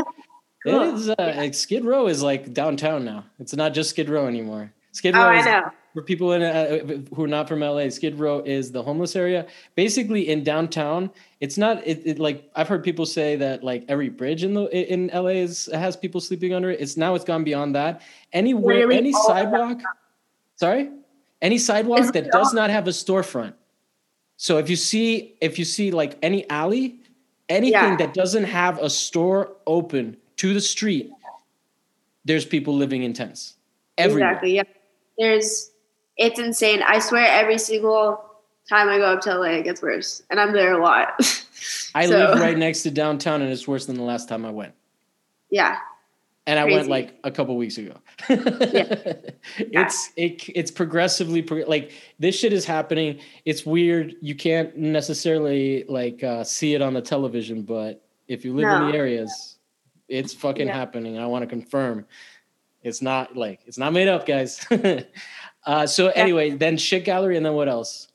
Cool. 0.64 0.82
It 0.82 0.94
is 0.94 1.08
uh, 1.10 1.14
yeah. 1.18 1.50
Skid 1.52 1.84
Row 1.84 2.08
is 2.08 2.22
like 2.22 2.52
downtown 2.52 3.04
now. 3.04 3.24
It's 3.38 3.54
not 3.54 3.74
just 3.74 3.90
Skid 3.90 4.08
Row 4.08 4.26
anymore. 4.26 4.72
Skid 4.92 5.14
oh, 5.14 5.18
Row. 5.18 5.26
Oh, 5.26 5.28
I 5.28 5.44
know. 5.44 5.70
For 5.96 6.02
people 6.02 6.32
in, 6.32 6.42
uh, 6.42 7.14
who 7.14 7.24
are 7.24 7.28
not 7.28 7.48
from 7.48 7.60
LA, 7.60 7.88
Skid 7.88 8.18
Row 8.18 8.40
is 8.40 8.70
the 8.70 8.82
homeless 8.82 9.16
area. 9.16 9.46
Basically, 9.76 10.28
in 10.28 10.44
downtown, 10.44 11.10
it's 11.40 11.56
not 11.56 11.84
it, 11.86 12.02
it, 12.04 12.18
like 12.18 12.50
I've 12.54 12.68
heard 12.68 12.84
people 12.84 13.06
say 13.06 13.34
that 13.36 13.64
like 13.64 13.86
every 13.88 14.10
bridge 14.10 14.44
in 14.44 14.52
the 14.52 14.64
in 14.66 15.10
LA 15.14 15.30
is 15.30 15.70
has 15.72 15.96
people 15.96 16.20
sleeping 16.20 16.52
under 16.52 16.70
it. 16.70 16.80
It's 16.80 16.98
now 16.98 17.14
it's 17.14 17.24
gone 17.24 17.44
beyond 17.44 17.74
that. 17.76 18.02
Anywhere, 18.34 18.86
really? 18.86 18.96
any 18.96 19.12
sidewalk. 19.12 19.80
Sorry, 20.56 20.90
any 21.40 21.56
sidewalk 21.56 22.12
that 22.12 22.30
does 22.30 22.52
not 22.52 22.68
have 22.68 22.86
a 22.86 22.90
storefront 22.90 23.54
so 24.36 24.58
if 24.58 24.68
you 24.68 24.76
see 24.76 25.34
if 25.40 25.58
you 25.58 25.64
see 25.64 25.90
like 25.90 26.18
any 26.22 26.48
alley, 26.50 27.00
anything 27.48 27.72
yeah. 27.72 27.96
that 27.96 28.14
doesn't 28.14 28.44
have 28.44 28.78
a 28.78 28.90
store 28.90 29.56
open 29.66 30.16
to 30.36 30.52
the 30.52 30.60
street, 30.60 31.10
there's 32.24 32.44
people 32.44 32.76
living 32.76 33.02
in 33.02 33.12
tents. 33.12 33.54
Everywhere. 33.96 34.32
Exactly. 34.32 34.56
Yeah. 34.56 34.62
There's 35.18 35.70
it's 36.16 36.38
insane. 36.38 36.82
I 36.82 36.98
swear 36.98 37.26
every 37.26 37.58
single 37.58 38.22
time 38.68 38.88
I 38.88 38.98
go 38.98 39.12
up 39.12 39.20
to 39.22 39.38
LA 39.38 39.50
it 39.50 39.64
gets 39.64 39.82
worse. 39.82 40.22
And 40.30 40.40
I'm 40.40 40.52
there 40.52 40.78
a 40.78 40.82
lot. 40.82 41.14
I 41.94 42.06
so. 42.06 42.16
live 42.16 42.40
right 42.40 42.56
next 42.56 42.82
to 42.82 42.90
downtown 42.90 43.42
and 43.42 43.52
it's 43.52 43.68
worse 43.68 43.86
than 43.86 43.96
the 43.96 44.02
last 44.02 44.28
time 44.28 44.44
I 44.44 44.50
went. 44.50 44.74
Yeah 45.50 45.78
and 46.46 46.60
Crazy. 46.60 46.74
I 46.74 46.78
went 46.78 46.88
like 46.88 47.18
a 47.24 47.30
couple 47.30 47.56
weeks 47.56 47.78
ago. 47.78 47.94
yeah. 48.28 49.14
It's 49.58 50.10
it, 50.16 50.48
it's 50.48 50.70
progressively 50.70 51.42
like 51.42 51.92
this 52.18 52.36
shit 52.38 52.52
is 52.52 52.64
happening. 52.64 53.20
It's 53.44 53.64
weird. 53.64 54.14
You 54.20 54.34
can't 54.34 54.76
necessarily 54.76 55.84
like 55.88 56.22
uh, 56.22 56.44
see 56.44 56.74
it 56.74 56.82
on 56.82 56.94
the 56.94 57.00
television, 57.00 57.62
but 57.62 58.04
if 58.26 58.44
you 58.44 58.54
live 58.54 58.66
no. 58.66 58.86
in 58.86 58.92
the 58.92 58.98
areas, 58.98 59.58
it's 60.08 60.34
fucking 60.34 60.66
yeah. 60.66 60.74
happening. 60.74 61.18
I 61.18 61.26
want 61.26 61.42
to 61.42 61.46
confirm. 61.46 62.06
It's 62.82 63.00
not 63.00 63.36
like 63.36 63.60
it's 63.66 63.78
not 63.78 63.92
made 63.92 64.08
up, 64.08 64.26
guys. 64.26 64.64
uh, 65.66 65.86
so 65.86 66.08
anyway, 66.08 66.50
then 66.50 66.76
shit 66.76 67.04
gallery, 67.04 67.36
and 67.36 67.44
then 67.44 67.54
what 67.54 67.68
else? 67.68 68.08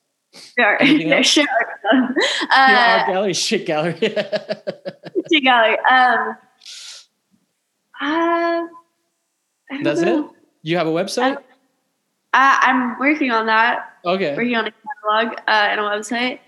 Sure. 0.58 0.82
Else? 0.82 1.28
sure. 1.28 1.46
Uh, 2.52 2.96
art 2.98 3.08
gallery, 3.08 3.34
shit 3.34 3.66
gallery. 3.66 3.98
shit 4.00 5.44
gallery. 5.44 5.78
Um, 5.80 6.38
uh, 8.00 8.64
That's 9.84 10.02
know. 10.02 10.30
it. 10.30 10.32
You 10.62 10.78
have 10.78 10.88
a 10.88 10.92
website? 10.92 11.36
Uh, 11.36 11.42
I'm 12.34 12.98
working 12.98 13.32
on 13.32 13.48
that. 13.48 13.98
Okay. 14.06 14.36
Working 14.36 14.56
on 14.56 14.68
a 14.68 14.72
catalog 14.72 15.38
uh, 15.40 15.52
and 15.52 15.80
a 15.82 15.84
website, 15.84 16.40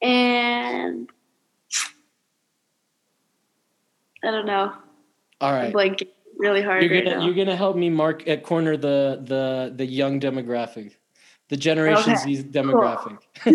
and 0.00 1.08
I 4.22 4.30
don't 4.30 4.46
know. 4.46 4.72
All 5.40 5.52
right. 5.52 5.74
like 5.74 6.08
really 6.38 6.62
hard. 6.62 6.82
You're 6.82 7.02
gonna 7.02 7.16
right 7.16 7.24
you're 7.24 7.34
gonna 7.34 7.56
help 7.56 7.76
me 7.76 7.90
mark 7.90 8.26
at 8.28 8.42
corner 8.42 8.76
the 8.76 9.20
the 9.24 9.72
the 9.74 9.86
young 9.86 10.20
demographic, 10.20 10.92
the 11.48 11.56
Generation 11.56 12.12
okay. 12.12 12.34
Z 12.34 12.44
demographic. 12.44 13.18
Cool. 13.40 13.52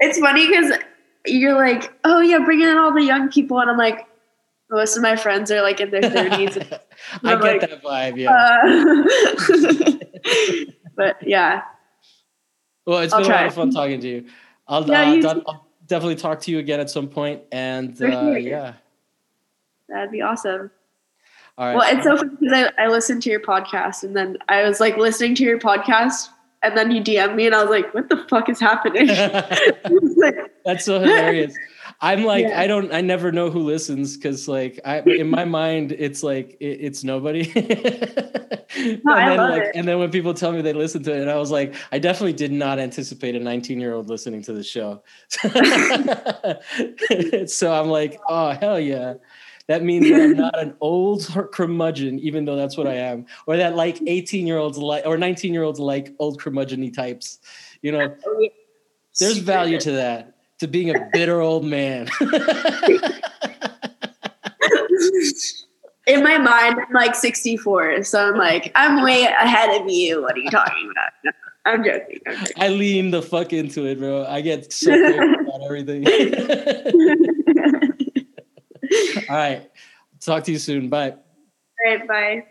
it's 0.00 0.18
funny 0.18 0.48
because 0.48 0.78
you're 1.26 1.54
like, 1.54 1.92
oh 2.04 2.20
yeah, 2.20 2.38
bringing 2.44 2.68
in 2.68 2.76
all 2.76 2.92
the 2.92 3.02
young 3.02 3.30
people, 3.30 3.60
and 3.60 3.70
I'm 3.70 3.78
like, 3.78 4.06
most 4.70 4.96
of 4.96 5.02
my 5.02 5.16
friends 5.16 5.50
are 5.50 5.62
like 5.62 5.80
in 5.80 5.90
their 5.90 6.02
30s. 6.02 6.78
I 7.24 7.34
get 7.36 7.42
like, 7.42 7.60
that 7.60 7.82
vibe, 7.82 8.16
yeah. 8.16 8.32
Uh, 9.44 10.72
but 10.96 11.16
yeah. 11.26 11.62
Well, 12.86 13.00
it's 13.00 13.12
I'll 13.12 13.20
been 13.20 13.28
try. 13.28 13.40
a 13.40 13.42
lot 13.42 13.48
of 13.48 13.54
fun 13.54 13.70
talking 13.70 14.00
to 14.00 14.08
you. 14.08 14.26
I'll, 14.68 14.86
yeah, 14.88 15.02
uh, 15.02 15.12
you 15.12 15.28
I'll 15.46 15.66
definitely 15.86 16.16
talk 16.16 16.40
to 16.40 16.50
you 16.50 16.58
again 16.58 16.80
at 16.80 16.90
some 16.90 17.08
point, 17.08 17.42
and 17.52 18.00
uh, 18.02 18.32
yeah. 18.32 18.74
That'd 19.88 20.10
be 20.10 20.22
awesome. 20.22 20.70
All 21.56 21.66
right. 21.66 21.76
Well, 21.76 21.96
it's 21.96 22.04
so 22.04 22.16
funny 22.16 22.30
because 22.40 22.72
I, 22.78 22.84
I 22.84 22.88
listened 22.88 23.22
to 23.22 23.30
your 23.30 23.40
podcast, 23.40 24.02
and 24.02 24.16
then 24.16 24.36
I 24.48 24.66
was 24.66 24.80
like 24.80 24.96
listening 24.96 25.36
to 25.36 25.44
your 25.44 25.58
podcast, 25.58 26.28
and 26.62 26.76
then 26.76 26.90
you 26.90 27.00
DM'd 27.00 27.36
me, 27.36 27.46
and 27.46 27.54
I 27.54 27.60
was 27.60 27.70
like, 27.70 27.94
"What 27.94 28.08
the 28.08 28.24
fuck 28.28 28.48
is 28.48 28.58
happening?" 28.58 29.06
That's 30.64 30.84
so 30.84 30.98
hilarious. 30.98 31.54
I'm 32.00 32.24
like, 32.24 32.46
yeah. 32.46 32.60
I 32.60 32.66
don't, 32.66 32.92
I 32.92 33.02
never 33.02 33.30
know 33.30 33.50
who 33.50 33.60
listens 33.60 34.16
because, 34.16 34.48
like, 34.48 34.80
I 34.84 35.00
in 35.00 35.30
my 35.30 35.44
mind, 35.44 35.92
it's 35.92 36.24
like 36.24 36.56
it, 36.58 36.80
it's 36.80 37.04
nobody. 37.04 37.52
no, 37.54 37.62
and 38.76 39.04
then, 39.06 39.36
like, 39.36 39.62
it. 39.62 39.76
and 39.76 39.86
then 39.86 40.00
when 40.00 40.10
people 40.10 40.34
tell 40.34 40.50
me 40.50 40.60
they 40.60 40.72
listen 40.72 41.04
to 41.04 41.14
it, 41.14 41.20
and 41.20 41.30
I 41.30 41.36
was 41.36 41.52
like, 41.52 41.76
I 41.92 42.00
definitely 42.00 42.32
did 42.32 42.50
not 42.50 42.80
anticipate 42.80 43.36
a 43.36 43.40
19 43.40 43.78
year 43.78 43.94
old 43.94 44.08
listening 44.08 44.42
to 44.42 44.52
the 44.52 44.64
show. 44.64 45.02
so 47.46 47.72
I'm 47.72 47.88
like, 47.88 48.20
oh 48.28 48.50
hell 48.50 48.80
yeah. 48.80 49.14
That 49.66 49.82
means 49.82 50.08
that 50.08 50.20
I'm 50.20 50.32
not 50.36 50.58
an 50.58 50.74
old 50.80 51.26
curmudgeon, 51.52 52.18
even 52.18 52.44
though 52.44 52.56
that's 52.56 52.76
what 52.76 52.86
I 52.86 52.94
am, 52.94 53.26
or 53.46 53.56
that 53.56 53.76
like 53.76 54.00
18 54.06 54.46
year 54.46 54.58
olds 54.58 54.78
like 54.78 55.06
or 55.06 55.16
19 55.16 55.52
year 55.52 55.62
olds 55.62 55.80
like 55.80 56.14
old 56.18 56.40
curmudgeon 56.40 56.92
types. 56.92 57.38
You 57.82 57.92
know, 57.92 58.14
there's 59.18 59.38
value 59.38 59.78
to 59.80 59.92
that 59.92 60.34
to 60.58 60.68
being 60.68 60.94
a 60.94 61.08
bitter 61.12 61.40
old 61.40 61.64
man. 61.64 62.08
In 66.06 66.22
my 66.22 66.36
mind, 66.36 66.76
I'm 66.86 66.92
like 66.92 67.14
64, 67.14 68.04
so 68.04 68.28
I'm 68.28 68.36
like, 68.36 68.70
I'm 68.74 69.02
way 69.02 69.22
ahead 69.24 69.80
of 69.80 69.88
you. 69.88 70.20
What 70.20 70.36
are 70.36 70.40
you 70.40 70.50
talking 70.50 70.90
about? 70.90 71.34
I'm 71.64 71.82
joking. 71.82 72.20
I'm 72.26 72.36
joking. 72.36 72.54
I 72.58 72.68
lean 72.68 73.10
the 73.10 73.22
fuck 73.22 73.54
into 73.54 73.86
it, 73.86 73.98
bro. 73.98 74.26
I 74.26 74.42
get 74.42 74.70
so 74.70 74.92
about 74.92 75.62
everything. 75.64 76.04
All 79.28 79.36
right. 79.36 79.70
Talk 80.20 80.44
to 80.44 80.52
you 80.52 80.58
soon. 80.58 80.88
Bye. 80.88 81.10
All 81.10 81.18
right. 81.86 82.08
Bye. 82.08 82.46